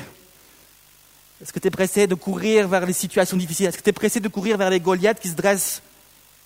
Est-ce 1.41 1.52
que 1.52 1.60
tu 1.60 1.68
es 1.68 1.72
pressé 1.72 2.08
de 2.08 2.15
courir 2.15 2.68
vers 2.68 2.86
les 2.86 2.94
situations 2.94 3.38
difficiles? 3.38 3.68
Est-ce 3.68 3.78
que 3.78 3.84
tu 3.84 3.89
es 3.89 3.94
pressé 3.94 4.20
de 4.20 4.28
courir 4.28 4.58
vers 4.58 4.70
les 4.70 4.80
Goliaths 4.80 5.20
qui 5.20 5.30
se 5.30 5.36
dressent 5.36 5.82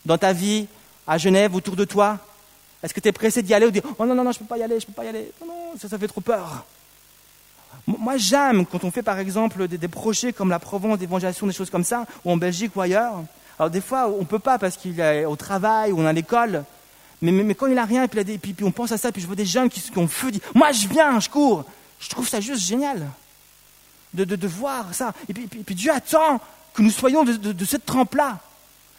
dans 0.05 0.17
ta 0.17 0.33
vie, 0.33 0.67
à 1.07 1.17
Genève, 1.17 1.55
autour 1.55 1.75
de 1.75 1.85
toi? 1.85 2.17
Est-ce 2.81 2.93
que 2.93 2.99
tu 2.99 3.07
es 3.07 3.11
pressé 3.11 3.41
d'y 3.41 3.53
aller 3.53 3.65
ou 3.65 3.69
de 3.69 3.79
dire 3.79 3.83
Oh 3.97 4.05
non, 4.05 4.15
non, 4.15 4.23
non, 4.23 4.31
je 4.31 4.39
ne 4.39 4.43
peux 4.43 4.49
pas 4.49 4.57
y 4.57 4.63
aller, 4.63 4.79
je 4.79 4.85
ne 4.85 4.87
peux 4.87 4.93
pas 4.93 5.05
y 5.05 5.09
aller 5.09 5.31
Non, 5.41 5.47
non, 5.47 5.77
ça, 5.77 5.87
ça 5.87 5.97
fait 5.97 6.07
trop 6.07 6.21
peur. 6.21 6.65
Moi, 7.87 8.17
j'aime 8.17 8.65
quand 8.65 8.83
on 8.83 8.91
fait 8.91 9.03
par 9.03 9.19
exemple 9.19 9.67
des, 9.67 9.87
projets 9.87 10.33
comme 10.33 10.49
la 10.49 10.59
Provence 10.59 10.99
d'évangélisation, 10.99 11.47
des 11.47 11.53
choses 11.53 11.69
comme 11.69 11.83
ça, 11.83 12.05
ou 12.23 12.31
en 12.31 12.37
Belgique 12.37 12.75
ou 12.75 12.81
ailleurs. 12.81 13.23
Alors 13.57 13.69
des 13.69 13.81
fois, 13.81 14.07
on 14.07 14.19
ne 14.19 14.25
peut 14.25 14.39
pas 14.39 14.57
parce 14.57 14.77
qu'il 14.77 14.99
est 14.99 15.25
au 15.25 15.35
travail 15.35 15.91
ou 15.91 15.99
on 15.99 16.05
à 16.05 16.13
l'école. 16.13 16.63
Mais, 17.21 17.53
quand 17.53 17.67
il 17.67 17.73
n'a 17.73 17.85
rien, 17.85 18.07
puis, 18.07 18.55
on 18.63 18.71
pense 18.71 18.91
à 18.93 18.97
ça, 18.97 19.11
puis 19.11 19.21
je 19.21 19.27
vois 19.27 19.35
des 19.35 19.45
jeunes 19.45 19.69
qui, 19.69 19.81
ont 19.97 20.07
feu, 20.07 20.31
disent 20.31 20.41
Moi, 20.55 20.71
je 20.71 20.87
viens, 20.87 21.19
je 21.19 21.29
cours. 21.29 21.65
Je 21.99 22.07
trouve 22.07 22.27
ça 22.27 22.39
juste 22.39 22.65
génial 22.65 23.09
de, 24.13 24.23
de, 24.23 24.47
voir 24.47 24.93
ça. 24.93 25.13
Et 25.27 25.33
puis, 25.33 25.75
Dieu 25.75 25.91
attend 25.91 26.39
que 26.73 26.81
nous 26.81 26.91
soyons 26.91 27.23
de, 27.23 27.33
de 27.33 27.65
cette 27.65 27.85
trempe-là. 27.85 28.39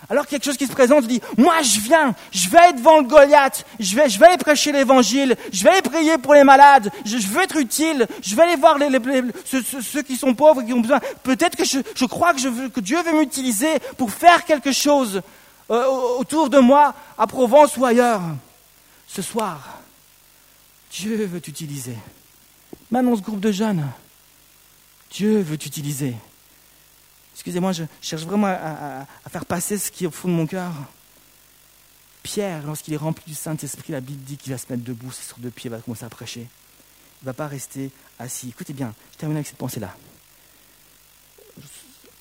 Alors 0.09 0.27
quelque 0.27 0.45
chose 0.45 0.57
qui 0.57 0.67
se 0.67 0.73
présente, 0.73 1.07
dit, 1.07 1.21
moi 1.37 1.63
je 1.63 1.81
viens, 1.81 2.15
je 2.33 2.49
vais 2.49 2.71
être 2.71 2.77
devant 2.77 3.01
le 3.01 3.07
Goliath, 3.07 3.67
je 3.79 3.95
vais, 3.95 4.09
je 4.09 4.19
vais 4.19 4.37
prêcher 4.39 4.73
l'évangile, 4.73 5.37
je 5.53 5.63
vais 5.63 5.83
prier 5.83 6.17
pour 6.19 6.35
les 6.35 6.43
malades, 6.43 6.91
je, 7.05 7.17
veux 7.19 7.43
être 7.43 7.57
utile, 7.57 8.07
je 8.23 8.35
vais 8.35 8.43
aller 8.43 8.57
voir 8.57 8.79
les, 8.79 8.89
ceux, 9.45 10.03
qui 10.03 10.17
sont 10.17 10.35
pauvres, 10.35 10.63
qui 10.63 10.73
ont 10.73 10.81
besoin. 10.81 11.01
Peut-être 11.23 11.57
que 11.57 11.65
je, 11.65 12.05
crois 12.07 12.33
que, 12.33 12.41
je 12.41 12.69
que 12.69 12.81
Dieu 12.81 13.03
veut 13.03 13.19
m'utiliser 13.19 13.79
pour 13.99 14.11
faire 14.11 14.45
quelque 14.45 14.73
chose 14.73 15.21
euh, 15.71 15.87
autour 16.19 16.49
de 16.49 16.59
moi, 16.59 16.95
à 17.19 17.27
Provence 17.27 17.77
ou 17.77 17.85
ailleurs. 17.85 18.23
Ce 19.07 19.23
soir, 19.23 19.81
Dieu 20.91 21.27
veut 21.27 21.41
t'utiliser. 21.41 21.97
Même 22.91 23.15
ce 23.15 23.21
groupe 23.21 23.41
de 23.41 23.53
jeunes, 23.53 23.87
Dieu 25.11 25.41
veut 25.41 25.59
t'utiliser. 25.59 26.17
Excusez-moi, 27.41 27.73
je 27.73 27.85
cherche 28.03 28.25
vraiment 28.25 28.49
à, 28.49 29.07
faire 29.31 29.47
passer 29.47 29.79
ce 29.79 29.91
qui 29.91 30.05
est 30.05 30.07
au 30.07 30.11
fond 30.11 30.29
de 30.29 30.35
mon 30.35 30.47
cœur. 30.47 30.73
Pierre, 32.23 32.63
lorsqu'il 32.67 32.93
est 32.93 32.99
rempli 32.99 33.25
du 33.27 33.35
Saint-Esprit, 33.35 33.93
la 33.93 34.03
Bible 34.03 34.23
dit 34.23 34.37
qu'il 34.37 34.53
va 34.53 34.59
se 34.59 34.67
mettre 34.69 34.85
debout, 34.85 35.11
sur 35.11 35.39
deux 35.39 35.49
pieds, 35.49 35.69
il 35.69 35.71
va 35.71 35.79
commencer 35.79 36.05
à 36.05 36.11
prêcher. 36.11 36.43
Il 36.43 37.25
ne 37.25 37.27
va 37.27 37.33
pas 37.33 37.47
rester 37.47 37.93
assis. 38.19 38.51
Écoutez 38.51 38.75
bien, 38.75 38.93
je 39.13 39.17
termine 39.17 39.39
avec 39.39 39.47
cette 39.47 39.57
pensée-là. 39.57 39.97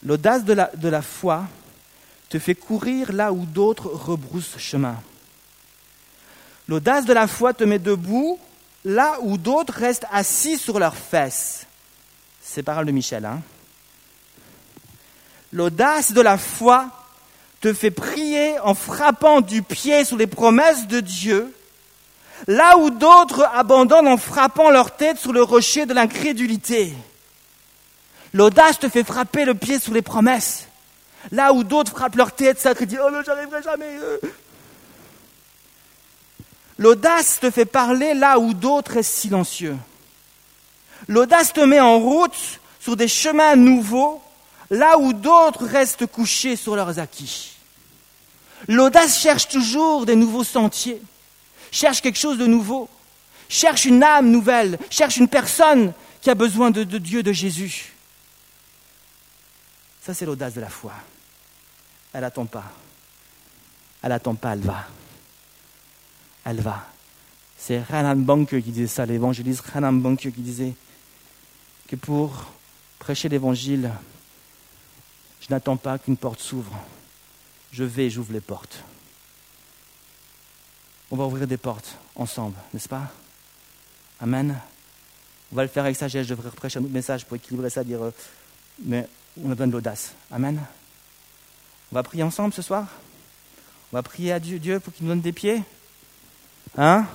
L'audace 0.04 0.46
de 0.46 0.54
la, 0.54 0.72
de 0.74 0.88
la 0.88 1.02
foi 1.02 1.50
te 2.30 2.40
fait 2.40 2.56
courir 2.56 3.12
là 3.12 3.34
où 3.34 3.46
d'autres 3.46 3.88
rebroussent 3.88 4.58
chemin. 4.58 5.02
L'audace 6.70 7.04
de 7.04 7.12
la 7.12 7.28
foi 7.28 7.54
te 7.54 7.66
met 7.66 7.80
debout 7.80 8.40
là 8.86 9.18
où 9.22 9.38
d'autres 9.38 9.74
restent 9.74 10.08
assis 10.14 10.58
sur 10.58 10.80
leurs 10.80 10.96
fesses. 10.96 11.68
C'est 12.42 12.64
parole 12.64 12.86
de 12.86 12.92
Michel. 12.94 13.26
Hein 13.26 13.42
L'audace 15.52 16.12
de 16.14 16.22
la 16.22 16.38
foi 16.38 16.88
te 17.62 17.74
fait 17.74 17.92
prier 17.92 18.60
en 18.60 18.74
frappant 18.74 19.42
du 19.42 19.62
pied 19.62 20.06
sur 20.06 20.18
les 20.18 20.28
promesses 20.28 20.88
de 20.88 21.00
Dieu, 21.00 21.54
là 22.48 22.78
où 22.78 22.90
d'autres 22.90 23.48
abandonnent 23.54 24.08
en 24.08 24.18
frappant 24.18 24.70
leur 24.70 24.96
tête 24.96 25.18
sur 25.18 25.34
le 25.34 25.44
rocher 25.44 25.86
de 25.86 25.94
l'incrédulité. 25.94 26.94
L'audace 28.34 28.80
te 28.80 28.90
fait 28.90 29.04
frapper 29.04 29.44
le 29.44 29.56
pied 29.56 29.80
sur 29.80 29.94
les 29.94 30.02
promesses, 30.02 30.68
là 31.32 31.52
où 31.52 31.64
d'autres 31.64 31.92
frappent 31.92 32.16
leur 32.16 32.32
tête, 32.32 32.60
ça 32.60 32.74
dit 32.74 32.98
Oh 33.04 33.10
j'arriverai 33.26 33.62
jamais. 33.64 33.98
L'audace 36.78 37.40
te 37.42 37.52
fait 37.52 37.66
parler 37.66 38.14
là 38.14 38.40
où 38.40 38.54
d'autres 38.54 38.94
restent 38.94 39.16
silencieux. 39.16 39.76
L'audace 41.08 41.52
te 41.52 41.62
met 41.62 41.80
en 41.80 42.00
route 42.00 42.60
sur 42.80 42.96
des 42.96 43.08
chemins 43.08 43.56
nouveaux 43.56 44.22
là 44.70 44.98
où 44.98 45.14
d'autres 45.14 45.66
restent 45.66 46.06
couchés 46.06 46.56
sur 46.56 46.76
leurs 46.76 47.00
acquis. 47.00 47.56
L'audace 48.68 49.20
cherche 49.20 49.48
toujours 49.48 50.06
des 50.06 50.16
nouveaux 50.16 50.44
sentiers, 50.44 51.02
cherche 51.72 52.02
quelque 52.02 52.18
chose 52.18 52.38
de 52.38 52.46
nouveau, 52.46 52.90
cherche 53.48 53.86
une 53.86 54.04
âme 54.04 54.30
nouvelle, 54.30 54.78
cherche 54.90 55.18
une 55.18 55.28
personne 55.28 55.94
qui 56.22 56.30
a 56.30 56.36
besoin 56.36 56.72
de, 56.72 56.84
Dieu, 56.84 57.24
de 57.24 57.32
Jésus. 57.32 57.94
Ça, 60.02 60.14
c'est 60.14 60.26
l'audace 60.26 60.54
de 60.54 60.62
la 60.62 60.70
foi. 60.70 60.94
Elle 62.14 62.22
n'attend 62.22 62.46
pas. 62.46 62.72
Elle 64.02 64.10
n'attend 64.10 64.36
pas, 64.36 64.54
elle 64.54 64.62
va. 64.62 64.88
Elle 66.46 66.62
va. 66.62 66.88
C'est 67.58 67.82
Renan 67.84 68.16
Banke 68.16 68.62
qui 68.62 68.72
disait 68.72 68.88
ça, 68.88 69.06
l'évangéliste 69.06 69.62
Renan 69.74 69.94
Banke 69.94 70.32
qui 70.32 70.42
disait 70.42 70.74
que 71.88 71.96
pour 71.96 72.46
prêcher 72.98 73.30
l'évangile, 73.30 73.92
n'attends 75.50 75.78
pas 75.78 75.98
qu'une 75.98 76.18
porte 76.18 76.40
s'ouvre. 76.40 76.74
Je 77.72 77.84
vais 77.84 78.10
j'ouvre 78.10 78.34
les 78.34 78.42
portes. 78.42 78.84
On 81.12 81.16
va 81.16 81.26
ouvrir 81.26 81.48
des 81.48 81.58
portes 81.58 81.98
ensemble, 82.16 82.56
n'est-ce 82.74 82.90
pas? 82.90 83.12
Amen. 84.20 84.60
On 85.52 85.56
va 85.56 85.64
le 85.64 85.70
faire 85.70 85.86
avec 85.86 85.96
sagesse. 85.96 86.28
Je 86.28 86.34
devrais 86.34 86.50
reprêcher 86.50 86.80
un 86.80 86.84
autre 86.84 86.94
message 86.94 87.26
pour 87.26 87.36
équilibrer 87.38 87.70
ça, 87.70 87.84
dire, 87.84 88.04
euh, 88.04 88.12
mais 88.84 89.08
on 89.42 89.48
a 89.48 89.56
besoin 89.56 89.68
de 89.68 89.72
l'audace. 89.72 90.14
Amen. 90.32 90.62
On 91.92 91.96
va 91.96 92.04
prier 92.04 92.24
ensemble 92.24 92.54
ce 92.54 92.62
soir? 92.62 92.88
On 93.92 93.98
va 93.98 94.04
prier 94.04 94.32
à 94.32 94.40
Dieu, 94.40 94.60
Dieu 94.60 94.80
pour 94.80 94.94
qu'il 94.94 95.06
nous 95.06 95.12
donne 95.12 95.22
des 95.22 95.34
pieds 95.34 95.64
Hein? 96.78 97.06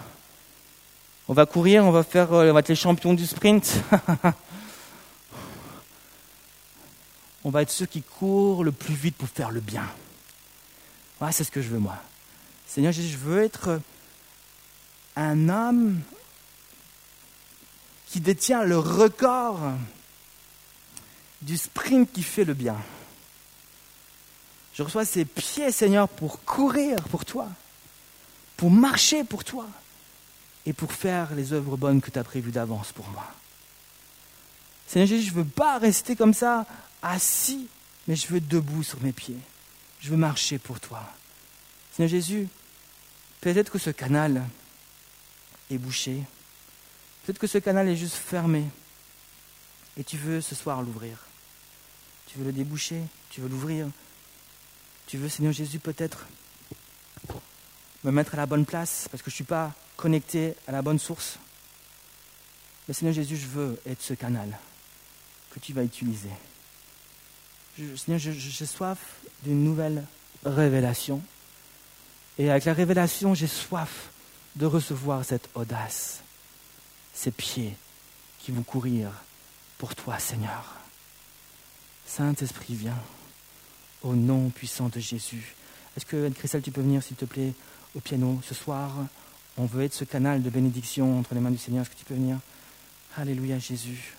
On 1.29 1.33
va 1.33 1.47
courir, 1.47 1.85
on 1.85 1.91
va 1.91 2.03
faire, 2.03 2.33
euh, 2.33 2.51
on 2.51 2.53
va 2.53 2.61
être 2.61 2.69
les 2.69 2.75
champions 2.75 3.15
du 3.15 3.27
sprint. 3.27 3.83
on 7.45 7.51
va 7.51 7.63
être 7.63 7.71
ceux 7.71 7.87
qui 7.87 8.03
courent 8.03 8.65
le 8.65 8.73
plus 8.73 8.95
vite 8.95 9.17
pour 9.17 9.29
faire 9.29 9.51
le 9.51 9.61
bien. 9.61 9.87
Voilà, 11.19 11.33
c'est 11.33 11.45
ce 11.45 11.51
que 11.51 11.63
je 11.63 11.69
veux 11.69 11.79
moi. 11.79 11.97
Seigneur 12.67 12.93
Jésus, 12.93 13.13
je 13.13 13.19
veux 13.19 13.43
être 13.43 13.81
un 15.15 15.49
homme 15.49 16.01
qui 18.07 18.21
détient 18.21 18.65
le 18.65 18.79
record 18.79 19.61
du 21.43 21.57
sprint 21.57 22.11
qui 22.13 22.23
fait 22.23 22.45
le 22.45 22.55
bien. 22.55 22.77
Je 24.73 24.83
reçois 24.83 25.05
ces 25.05 25.25
pieds, 25.25 25.71
Seigneur, 25.71 26.09
pour 26.09 26.43
courir 26.45 26.97
pour 27.11 27.25
toi, 27.25 27.49
pour 28.57 28.71
marcher 28.71 29.23
pour 29.23 29.45
toi 29.45 29.67
et 30.67 30.73
pour 30.73 30.93
faire 30.93 31.35
les 31.35 31.53
œuvres 31.53 31.77
bonnes 31.77 32.01
que 32.01 32.11
tu 32.11 32.19
as 32.19 32.25
prévues 32.25 32.51
d'avance 32.51 32.91
pour 32.93 33.09
moi. 33.09 33.27
Seigneur 34.87 35.07
Jésus, 35.07 35.29
je 35.29 35.31
ne 35.33 35.37
veux 35.37 35.51
pas 35.51 35.79
rester 35.79 36.17
comme 36.17 36.35
ça 36.35 36.67
assis, 37.05 37.69
mais 38.09 38.17
je 38.17 38.27
veux 38.27 38.41
debout 38.41 38.83
sur 38.83 39.01
mes 39.03 39.13
pieds. 39.13 39.39
Je 40.01 40.11
veux 40.11 40.17
marcher 40.17 40.59
pour 40.59 40.81
toi. 40.81 41.03
Seigneur 41.93 42.11
Jésus, 42.11 42.49
peut-être 43.41 43.71
que 43.71 43.79
ce 43.79 43.91
canal 43.91 44.43
est 45.71 45.79
bouché. 45.79 46.23
Peut-être 47.25 47.39
que 47.39 47.47
ce 47.47 47.59
canal 47.59 47.89
est 47.89 47.97
juste 47.97 48.17
fermé. 48.17 48.65
Et 49.97 50.05
tu 50.05 50.17
veux 50.17 50.41
ce 50.41 50.55
soir 50.55 50.83
l'ouvrir. 50.83 51.19
Tu 52.27 52.39
veux 52.39 52.45
le 52.45 52.53
déboucher. 52.53 53.03
Tu 53.31 53.41
veux 53.41 53.49
l'ouvrir. 53.49 53.89
Tu 55.07 55.19
veux, 55.19 55.29
Seigneur 55.29 55.53
Jésus, 55.53 55.79
peut-être 55.79 56.27
me 58.03 58.11
mettre 58.11 58.35
à 58.35 58.37
la 58.37 58.47
bonne 58.47 58.67
place 58.67 59.09
parce 59.11 59.23
que 59.23 59.31
je 59.31 59.35
ne 59.35 59.37
suis 59.37 59.45
pas 59.45 59.73
connecté 59.97 60.55
à 60.67 60.73
la 60.73 60.83
bonne 60.83 60.99
source. 60.99 61.39
Mais 62.87 62.95
Seigneur 62.95 63.15
Jésus, 63.15 63.37
je 63.37 63.47
veux 63.47 63.81
être 63.87 64.03
ce 64.03 64.15
canal 64.15 64.59
que 65.51 65.61
tu 65.61 65.73
vas 65.73 65.85
utiliser. 65.85 66.31
Seigneur, 67.77 68.21
j'ai 68.21 68.67
soif 68.67 68.99
d'une 69.43 69.65
nouvelle 69.65 70.05
révélation. 70.45 71.21
Et 72.39 72.51
avec 72.51 72.65
la 72.65 72.75
révélation, 72.75 73.35
j'ai 73.35 73.47
soif 73.47 74.11
de 74.57 74.67
recevoir 74.67 75.25
cette 75.25 75.49
audace, 75.55 76.23
ces 77.13 77.31
pieds 77.31 77.77
qui 78.39 78.53
vont 78.53 78.63
courir 78.63 79.11
pour 79.79 79.95
toi, 79.95 80.19
Seigneur. 80.19 80.77
Saint-Esprit, 82.07 82.75
viens, 82.75 82.99
au 84.03 84.15
nom 84.15 84.51
puissant 84.51 84.89
de 84.89 85.01
Jésus, 85.01 85.55
Est-ce 85.97 86.07
que 86.07 86.29
Christelle, 86.31 86.63
tu 86.63 86.73
peux 86.73 86.81
venir, 86.81 87.03
s'il 87.03 87.17
te 87.17 87.25
plaît, 87.25 87.53
au 87.95 88.01
piano 88.01 88.41
ce 88.47 88.55
soir? 88.55 88.91
On 89.57 89.67
veut 89.67 89.85
être 89.85 89.95
ce 89.95 90.05
canal 90.05 90.43
de 90.43 90.51
bénédiction 90.51 91.19
entre 91.19 91.35
les 91.35 91.41
mains 91.41 91.53
du 91.53 91.59
Seigneur. 91.59 91.83
Est-ce 91.83 91.91
que 91.91 91.97
tu 91.97 92.05
peux 92.05 92.15
venir? 92.15 92.39
Alléluia, 93.17 93.59
Jésus. 93.59 94.15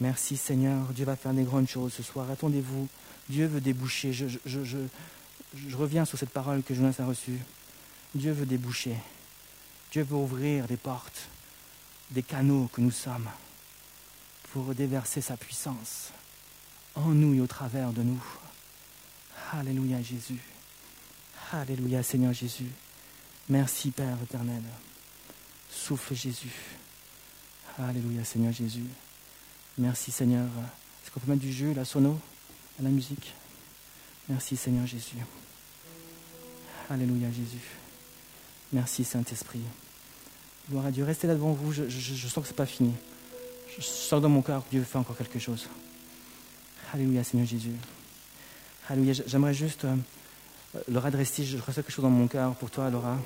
Merci, 0.00 0.38
Seigneur. 0.38 0.86
Dieu 0.94 1.04
va 1.04 1.14
faire 1.14 1.34
des 1.34 1.42
grandes 1.42 1.68
choses 1.68 1.92
ce 1.92 2.02
soir. 2.02 2.30
Attendez-vous. 2.30 2.88
Dieu 3.28 3.46
veut 3.46 3.60
déboucher. 3.60 4.12
Je, 4.14 4.26
je, 4.28 4.64
je, 4.64 5.76
reviens 5.76 6.06
sur 6.06 6.18
cette 6.18 6.30
parole 6.30 6.62
que 6.62 6.74
Jonas 6.74 6.96
a 6.98 7.04
reçue. 7.04 7.38
Dieu 8.14 8.32
veut 8.32 8.46
déboucher. 8.46 8.96
Dieu 9.92 10.02
veut 10.02 10.16
ouvrir 10.16 10.66
des 10.66 10.78
portes, 10.78 11.28
des 12.10 12.22
canaux 12.22 12.70
que 12.72 12.80
nous 12.80 12.90
sommes, 12.90 13.28
pour 14.52 14.74
déverser 14.74 15.20
sa 15.20 15.36
puissance 15.36 16.12
en 16.94 17.10
nous 17.10 17.34
et 17.34 17.40
au 17.40 17.46
travers 17.46 17.92
de 17.92 18.02
nous. 18.02 18.22
Alléluia 19.52 20.00
Jésus. 20.00 20.40
Alléluia 21.52 22.02
Seigneur 22.02 22.32
Jésus. 22.32 22.70
Merci 23.48 23.90
Père 23.90 24.16
éternel. 24.22 24.62
Souffle 25.70 26.14
Jésus. 26.14 26.52
Alléluia 27.78 28.24
Seigneur 28.24 28.52
Jésus. 28.52 28.86
Merci 29.80 30.10
Seigneur. 30.10 30.44
Est-ce 31.02 31.10
qu'on 31.10 31.20
peut 31.20 31.30
mettre 31.30 31.40
du 31.40 31.50
jeu, 31.50 31.72
la 31.72 31.86
sono, 31.86 32.20
la 32.82 32.90
musique? 32.90 33.32
Merci 34.28 34.54
Seigneur 34.54 34.86
Jésus. 34.86 35.16
Alléluia 36.90 37.28
Jésus. 37.30 37.62
Merci 38.74 39.04
Saint-Esprit. 39.04 39.62
Gloire 40.68 40.84
à 40.84 40.90
Dieu. 40.90 41.02
Restez 41.02 41.26
là 41.26 41.32
devant 41.32 41.52
vous. 41.52 41.72
Je, 41.72 41.88
sens 41.88 42.42
que 42.42 42.48
ce 42.48 42.52
n'est 42.52 42.56
pas 42.56 42.66
fini. 42.66 42.92
Je 43.74 43.80
sens 43.80 44.20
dans 44.20 44.28
mon 44.28 44.42
cœur 44.42 44.62
que 44.66 44.70
Dieu 44.70 44.82
fait 44.84 44.98
encore 44.98 45.16
quelque 45.16 45.38
chose. 45.38 45.66
Alléluia 46.92 47.24
Seigneur 47.24 47.46
Jésus. 47.46 47.72
Alléluia. 48.90 49.14
J'aimerais 49.26 49.54
juste, 49.54 49.86
euh, 49.86 49.96
Laura 50.88 51.10
Dresti, 51.10 51.46
je 51.46 51.56
ressens 51.56 51.80
quelque 51.80 51.90
chose 51.90 52.02
dans 52.02 52.10
mon 52.10 52.28
cœur 52.28 52.54
pour 52.54 52.70
toi, 52.70 52.90
Laura. 52.90 53.16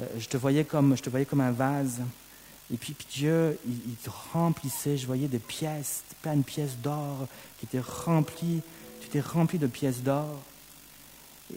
Euh, 0.00 0.06
je, 0.18 0.28
te 0.28 0.38
voyais 0.38 0.64
comme, 0.64 0.96
je 0.96 1.02
te 1.02 1.10
voyais 1.10 1.26
comme 1.26 1.42
un 1.42 1.52
vase. 1.52 2.00
Et 2.72 2.76
puis, 2.76 2.96
Dieu, 3.12 3.58
il, 3.66 3.94
te 3.96 4.10
remplissait. 4.32 4.96
Je 4.96 5.06
voyais 5.06 5.28
des 5.28 5.38
pièces, 5.38 6.02
plein 6.22 6.36
de 6.36 6.42
pièces 6.42 6.76
d'or 6.82 7.28
qui 7.58 7.66
étaient 7.66 7.80
remplies. 7.80 8.62
Tu 9.00 9.06
étais 9.06 9.20
rempli 9.20 9.58
de 9.58 9.66
pièces 9.66 10.02
d'or. 10.02 10.42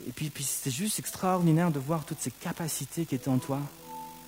Et 0.08 0.12
puis, 0.12 0.30
puis 0.30 0.44
c'était 0.44 0.70
juste 0.70 1.00
extraordinaire 1.00 1.72
de 1.72 1.80
voir 1.80 2.06
toutes 2.06 2.22
ces 2.22 2.32
capacités 2.32 3.06
qui 3.06 3.16
étaient 3.16 3.30
en 3.30 3.40
toi, 3.40 3.60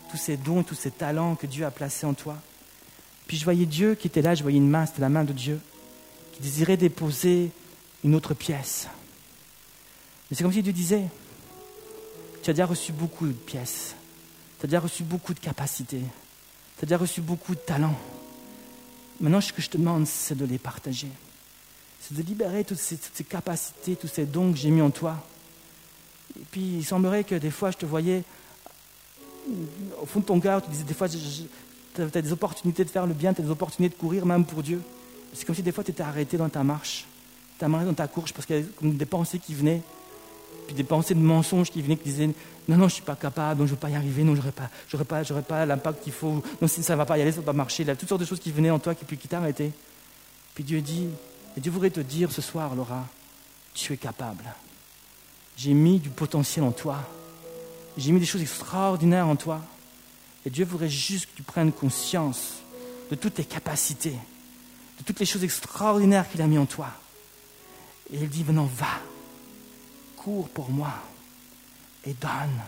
tous 0.09 0.17
ces 0.17 0.38
dons, 0.38 0.63
tous 0.63 0.75
ces 0.75 0.89
talents 0.89 1.36
que 1.36 1.45
Dieu 1.45 1.65
a 1.65 1.71
placés 1.71 2.07
en 2.07 2.15
toi. 2.15 2.38
Puis 3.27 3.38
je 3.38 3.43
voyais 3.43 3.67
Dieu 3.67 3.93
qui 3.93 4.07
était 4.07 4.23
là, 4.23 4.34
je 4.34 4.41
voyais 4.41 4.57
une 4.57 4.69
main, 4.69 4.88
c'était 4.88 5.01
la 5.01 5.09
main 5.09 5.23
de 5.23 5.34
Dieu, 5.34 5.59
qui 6.34 6.41
désirait 6.41 6.77
déposer 6.77 7.51
une 8.03 8.15
autre 8.15 8.34
pièce. 8.34 8.88
Mais 10.29 10.36
c'est 10.36 10.43
comme 10.43 10.51
si 10.51 10.63
Dieu 10.63 10.73
disait, 10.73 11.05
tu 12.41 12.49
as 12.49 12.53
déjà 12.53 12.65
reçu 12.65 12.91
beaucoup 12.91 13.27
de 13.27 13.34
pièces, 13.34 13.95
tu 14.59 14.65
as 14.65 14.67
déjà 14.67 14.79
reçu 14.79 15.03
beaucoup 15.03 15.36
de 15.36 15.39
capacités, 15.39 16.01
tu 16.82 16.86
as 16.86 16.88
déjà 16.88 16.97
reçu 16.97 17.21
beaucoup 17.21 17.53
de 17.53 17.59
talents. 17.59 17.95
Maintenant, 19.19 19.39
ce 19.39 19.53
que 19.53 19.61
je 19.61 19.69
te 19.69 19.77
demande, 19.77 20.07
c'est 20.07 20.36
de 20.36 20.45
les 20.45 20.57
partager. 20.57 21.09
C'est 21.99 22.17
de 22.17 22.23
libérer 22.23 22.63
toutes 22.63 22.79
ces, 22.79 22.97
capacités, 23.23 23.95
tous 23.95 24.07
ces 24.07 24.25
dons 24.25 24.51
que 24.51 24.57
j'ai 24.57 24.71
mis 24.71 24.82
en 24.82 24.89
toi 24.89 25.23
et 26.39 26.45
puis 26.49 26.77
il 26.77 26.84
semblerait 26.84 27.23
que 27.23 27.36
des 27.36 27.51
fois 27.51 27.69
je 27.69 27.77
te 27.77 27.86
voyais 27.86 28.23
au 30.01 30.05
fond 30.05 30.21
de 30.21 30.25
ton 30.25 30.39
cœur, 30.39 30.63
tu 30.63 30.69
disais 30.71 30.84
des 30.84 30.93
fois, 30.93 31.07
tu 31.07 32.01
as 32.01 32.21
des 32.21 32.32
opportunités 32.32 32.84
de 32.84 32.89
faire 32.89 33.05
le 33.05 33.13
bien, 33.13 33.34
tu 33.34 33.41
as 33.41 33.43
des 33.43 33.49
opportunités 33.51 33.95
de 33.95 33.99
courir 33.99 34.25
même 34.25 34.45
pour 34.45 34.63
Dieu. 34.63 34.82
C'est 35.34 35.45
comme 35.45 35.55
si 35.55 35.63
des 35.63 35.71
fois 35.71 35.84
tu 35.84 35.91
étais 35.91 36.03
arrêté 36.03 36.38
dans 36.38 36.49
ta 36.49 36.63
marche, 36.63 37.05
tu 37.59 37.65
arrêté 37.65 37.86
dans 37.86 37.93
ta 37.93 38.07
course 38.07 38.32
parce 38.32 38.47
qu'il 38.47 38.55
y 38.55 38.59
avait 38.59 38.93
des 38.93 39.05
pensées 39.05 39.39
qui 39.39 39.53
venaient, 39.53 39.82
puis 40.65 40.75
des 40.75 40.84
pensées 40.84 41.13
de 41.13 41.19
mensonges 41.19 41.69
qui 41.69 41.82
venaient, 41.82 41.97
qui 41.97 42.09
disaient 42.09 42.29
non, 42.68 42.78
non, 42.78 42.84
je 42.84 42.86
ne 42.86 42.89
suis 42.89 43.01
pas 43.03 43.16
capable, 43.16 43.59
non, 43.59 43.66
je 43.66 43.72
ne 43.72 43.76
vais 43.76 43.80
pas 43.80 43.89
y 43.89 43.95
arriver, 43.95 44.24
non, 44.24 44.36
je 44.36 44.41
n'aurai 44.41 44.51
pas, 45.05 45.24
pas, 45.24 45.41
pas 45.41 45.66
l'impact 45.66 46.03
qu'il 46.03 46.14
faut, 46.14 46.43
non, 46.62 46.68
ça 46.68 46.93
ne 46.93 46.97
va 46.97 47.05
pas 47.05 47.18
y 47.18 47.22
aller, 47.22 47.32
ça 47.32 47.38
ne 47.38 47.41
va 47.41 47.51
pas 47.51 47.57
marcher. 47.57 47.84
Il 47.84 47.88
y 47.88 47.89
a 47.89 47.95
toutes 47.95 48.07
sortes 48.07 48.22
de 48.22 48.26
choses 48.26 48.39
qui 48.39 48.51
venaient 48.51 48.70
en 48.70 48.80
toi 48.80 48.93
qui, 48.93 49.05
qui 49.18 49.28
t'arrêtaient. 49.28 49.72
Puis 50.53 50.64
Dieu 50.64 50.82
dit, 50.82 51.07
et 51.57 51.59
Dieu 51.59 51.72
voudrait 51.72 51.89
te 51.89 51.99
dire 51.99 52.32
ce 52.32 52.41
soir, 52.41 52.76
Laura, 52.76 53.07
tu 53.74 53.93
es 53.93 53.97
capable. 53.97 54.43
J'ai 55.57 55.74
mis 55.74 55.99
du 55.99 56.09
potentiel 56.09 56.64
en 56.64 56.72
toi. 56.72 56.97
J'ai 57.97 58.12
mis 58.12 58.20
des 58.20 58.26
choses 58.26 58.41
extraordinaires 58.41 59.28
en 59.28 59.36
toi. 59.36 59.62
Et 60.45 60.49
Dieu 60.49 60.66
voudrait 60.66 60.89
juste 60.89 61.26
que 61.26 61.38
tu 61.38 61.43
prennes 61.43 61.72
conscience 61.72 62.62
de 63.09 63.16
toutes 63.16 63.36
tes 63.36 63.45
capacités, 63.45 64.16
de 64.99 65.03
toutes 65.05 65.20
les 65.20 65.26
choses 65.26 65.43
extraordinaires 65.43 66.30
qu'il 66.30 66.41
a 66.41 66.47
mis 66.47 66.57
en 66.57 66.66
toi. 66.66 66.88
Et 68.12 68.18
il 68.18 68.30
dit, 68.30 68.43
maintenant 68.43 68.70
va, 68.74 68.88
cours 70.16 70.49
pour 70.49 70.70
moi 70.70 70.93
et 72.06 72.14
donne 72.14 72.62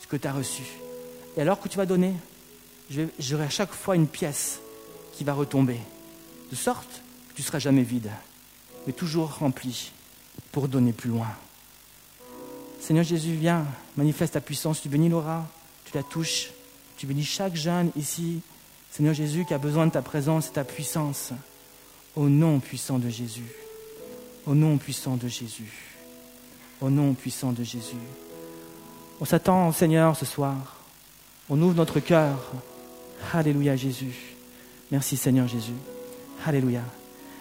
ce 0.00 0.06
que 0.06 0.16
tu 0.16 0.26
as 0.26 0.32
reçu. 0.32 0.64
Et 1.36 1.40
alors 1.40 1.60
que 1.60 1.68
tu 1.68 1.76
vas 1.76 1.86
donner, 1.86 2.14
j'aurai 3.18 3.44
à 3.44 3.50
chaque 3.50 3.72
fois 3.72 3.96
une 3.96 4.08
pièce 4.08 4.60
qui 5.12 5.24
va 5.24 5.32
retomber, 5.32 5.80
de 6.50 6.56
sorte 6.56 7.02
que 7.28 7.34
tu 7.34 7.42
ne 7.42 7.46
seras 7.46 7.58
jamais 7.58 7.82
vide, 7.82 8.10
mais 8.86 8.92
toujours 8.92 9.38
rempli 9.38 9.92
pour 10.52 10.68
donner 10.68 10.92
plus 10.92 11.10
loin. 11.10 11.28
Seigneur 12.80 13.04
Jésus, 13.04 13.34
viens, 13.34 13.66
manifeste 13.96 14.32
ta 14.32 14.40
puissance. 14.40 14.80
Tu 14.80 14.88
bénis 14.88 15.08
Laura, 15.08 15.46
tu 15.84 15.96
la 15.96 16.02
touches. 16.02 16.50
Tu 16.96 17.06
bénis 17.06 17.24
chaque 17.24 17.54
jeune 17.54 17.90
ici, 17.96 18.40
Seigneur 18.90 19.14
Jésus, 19.14 19.44
qui 19.44 19.54
a 19.54 19.58
besoin 19.58 19.86
de 19.86 19.92
ta 19.92 20.02
présence 20.02 20.48
et 20.48 20.52
ta 20.52 20.64
puissance. 20.64 21.32
Au 22.16 22.28
nom 22.28 22.58
puissant 22.58 22.98
de 22.98 23.08
Jésus. 23.08 23.52
Au 24.46 24.54
nom 24.54 24.76
puissant 24.78 25.16
de 25.16 25.28
Jésus. 25.28 25.72
Au 26.80 26.90
nom 26.90 27.14
puissant 27.14 27.52
de 27.52 27.62
Jésus. 27.62 27.96
On 29.20 29.24
s'attend 29.24 29.68
au 29.68 29.72
Seigneur 29.72 30.16
ce 30.16 30.24
soir. 30.24 30.56
On 31.50 31.60
ouvre 31.60 31.74
notre 31.74 32.00
cœur. 32.00 32.38
Alléluia 33.34 33.76
Jésus. 33.76 34.36
Merci 34.90 35.16
Seigneur 35.16 35.46
Jésus. 35.46 35.74
Alléluia. 36.46 36.82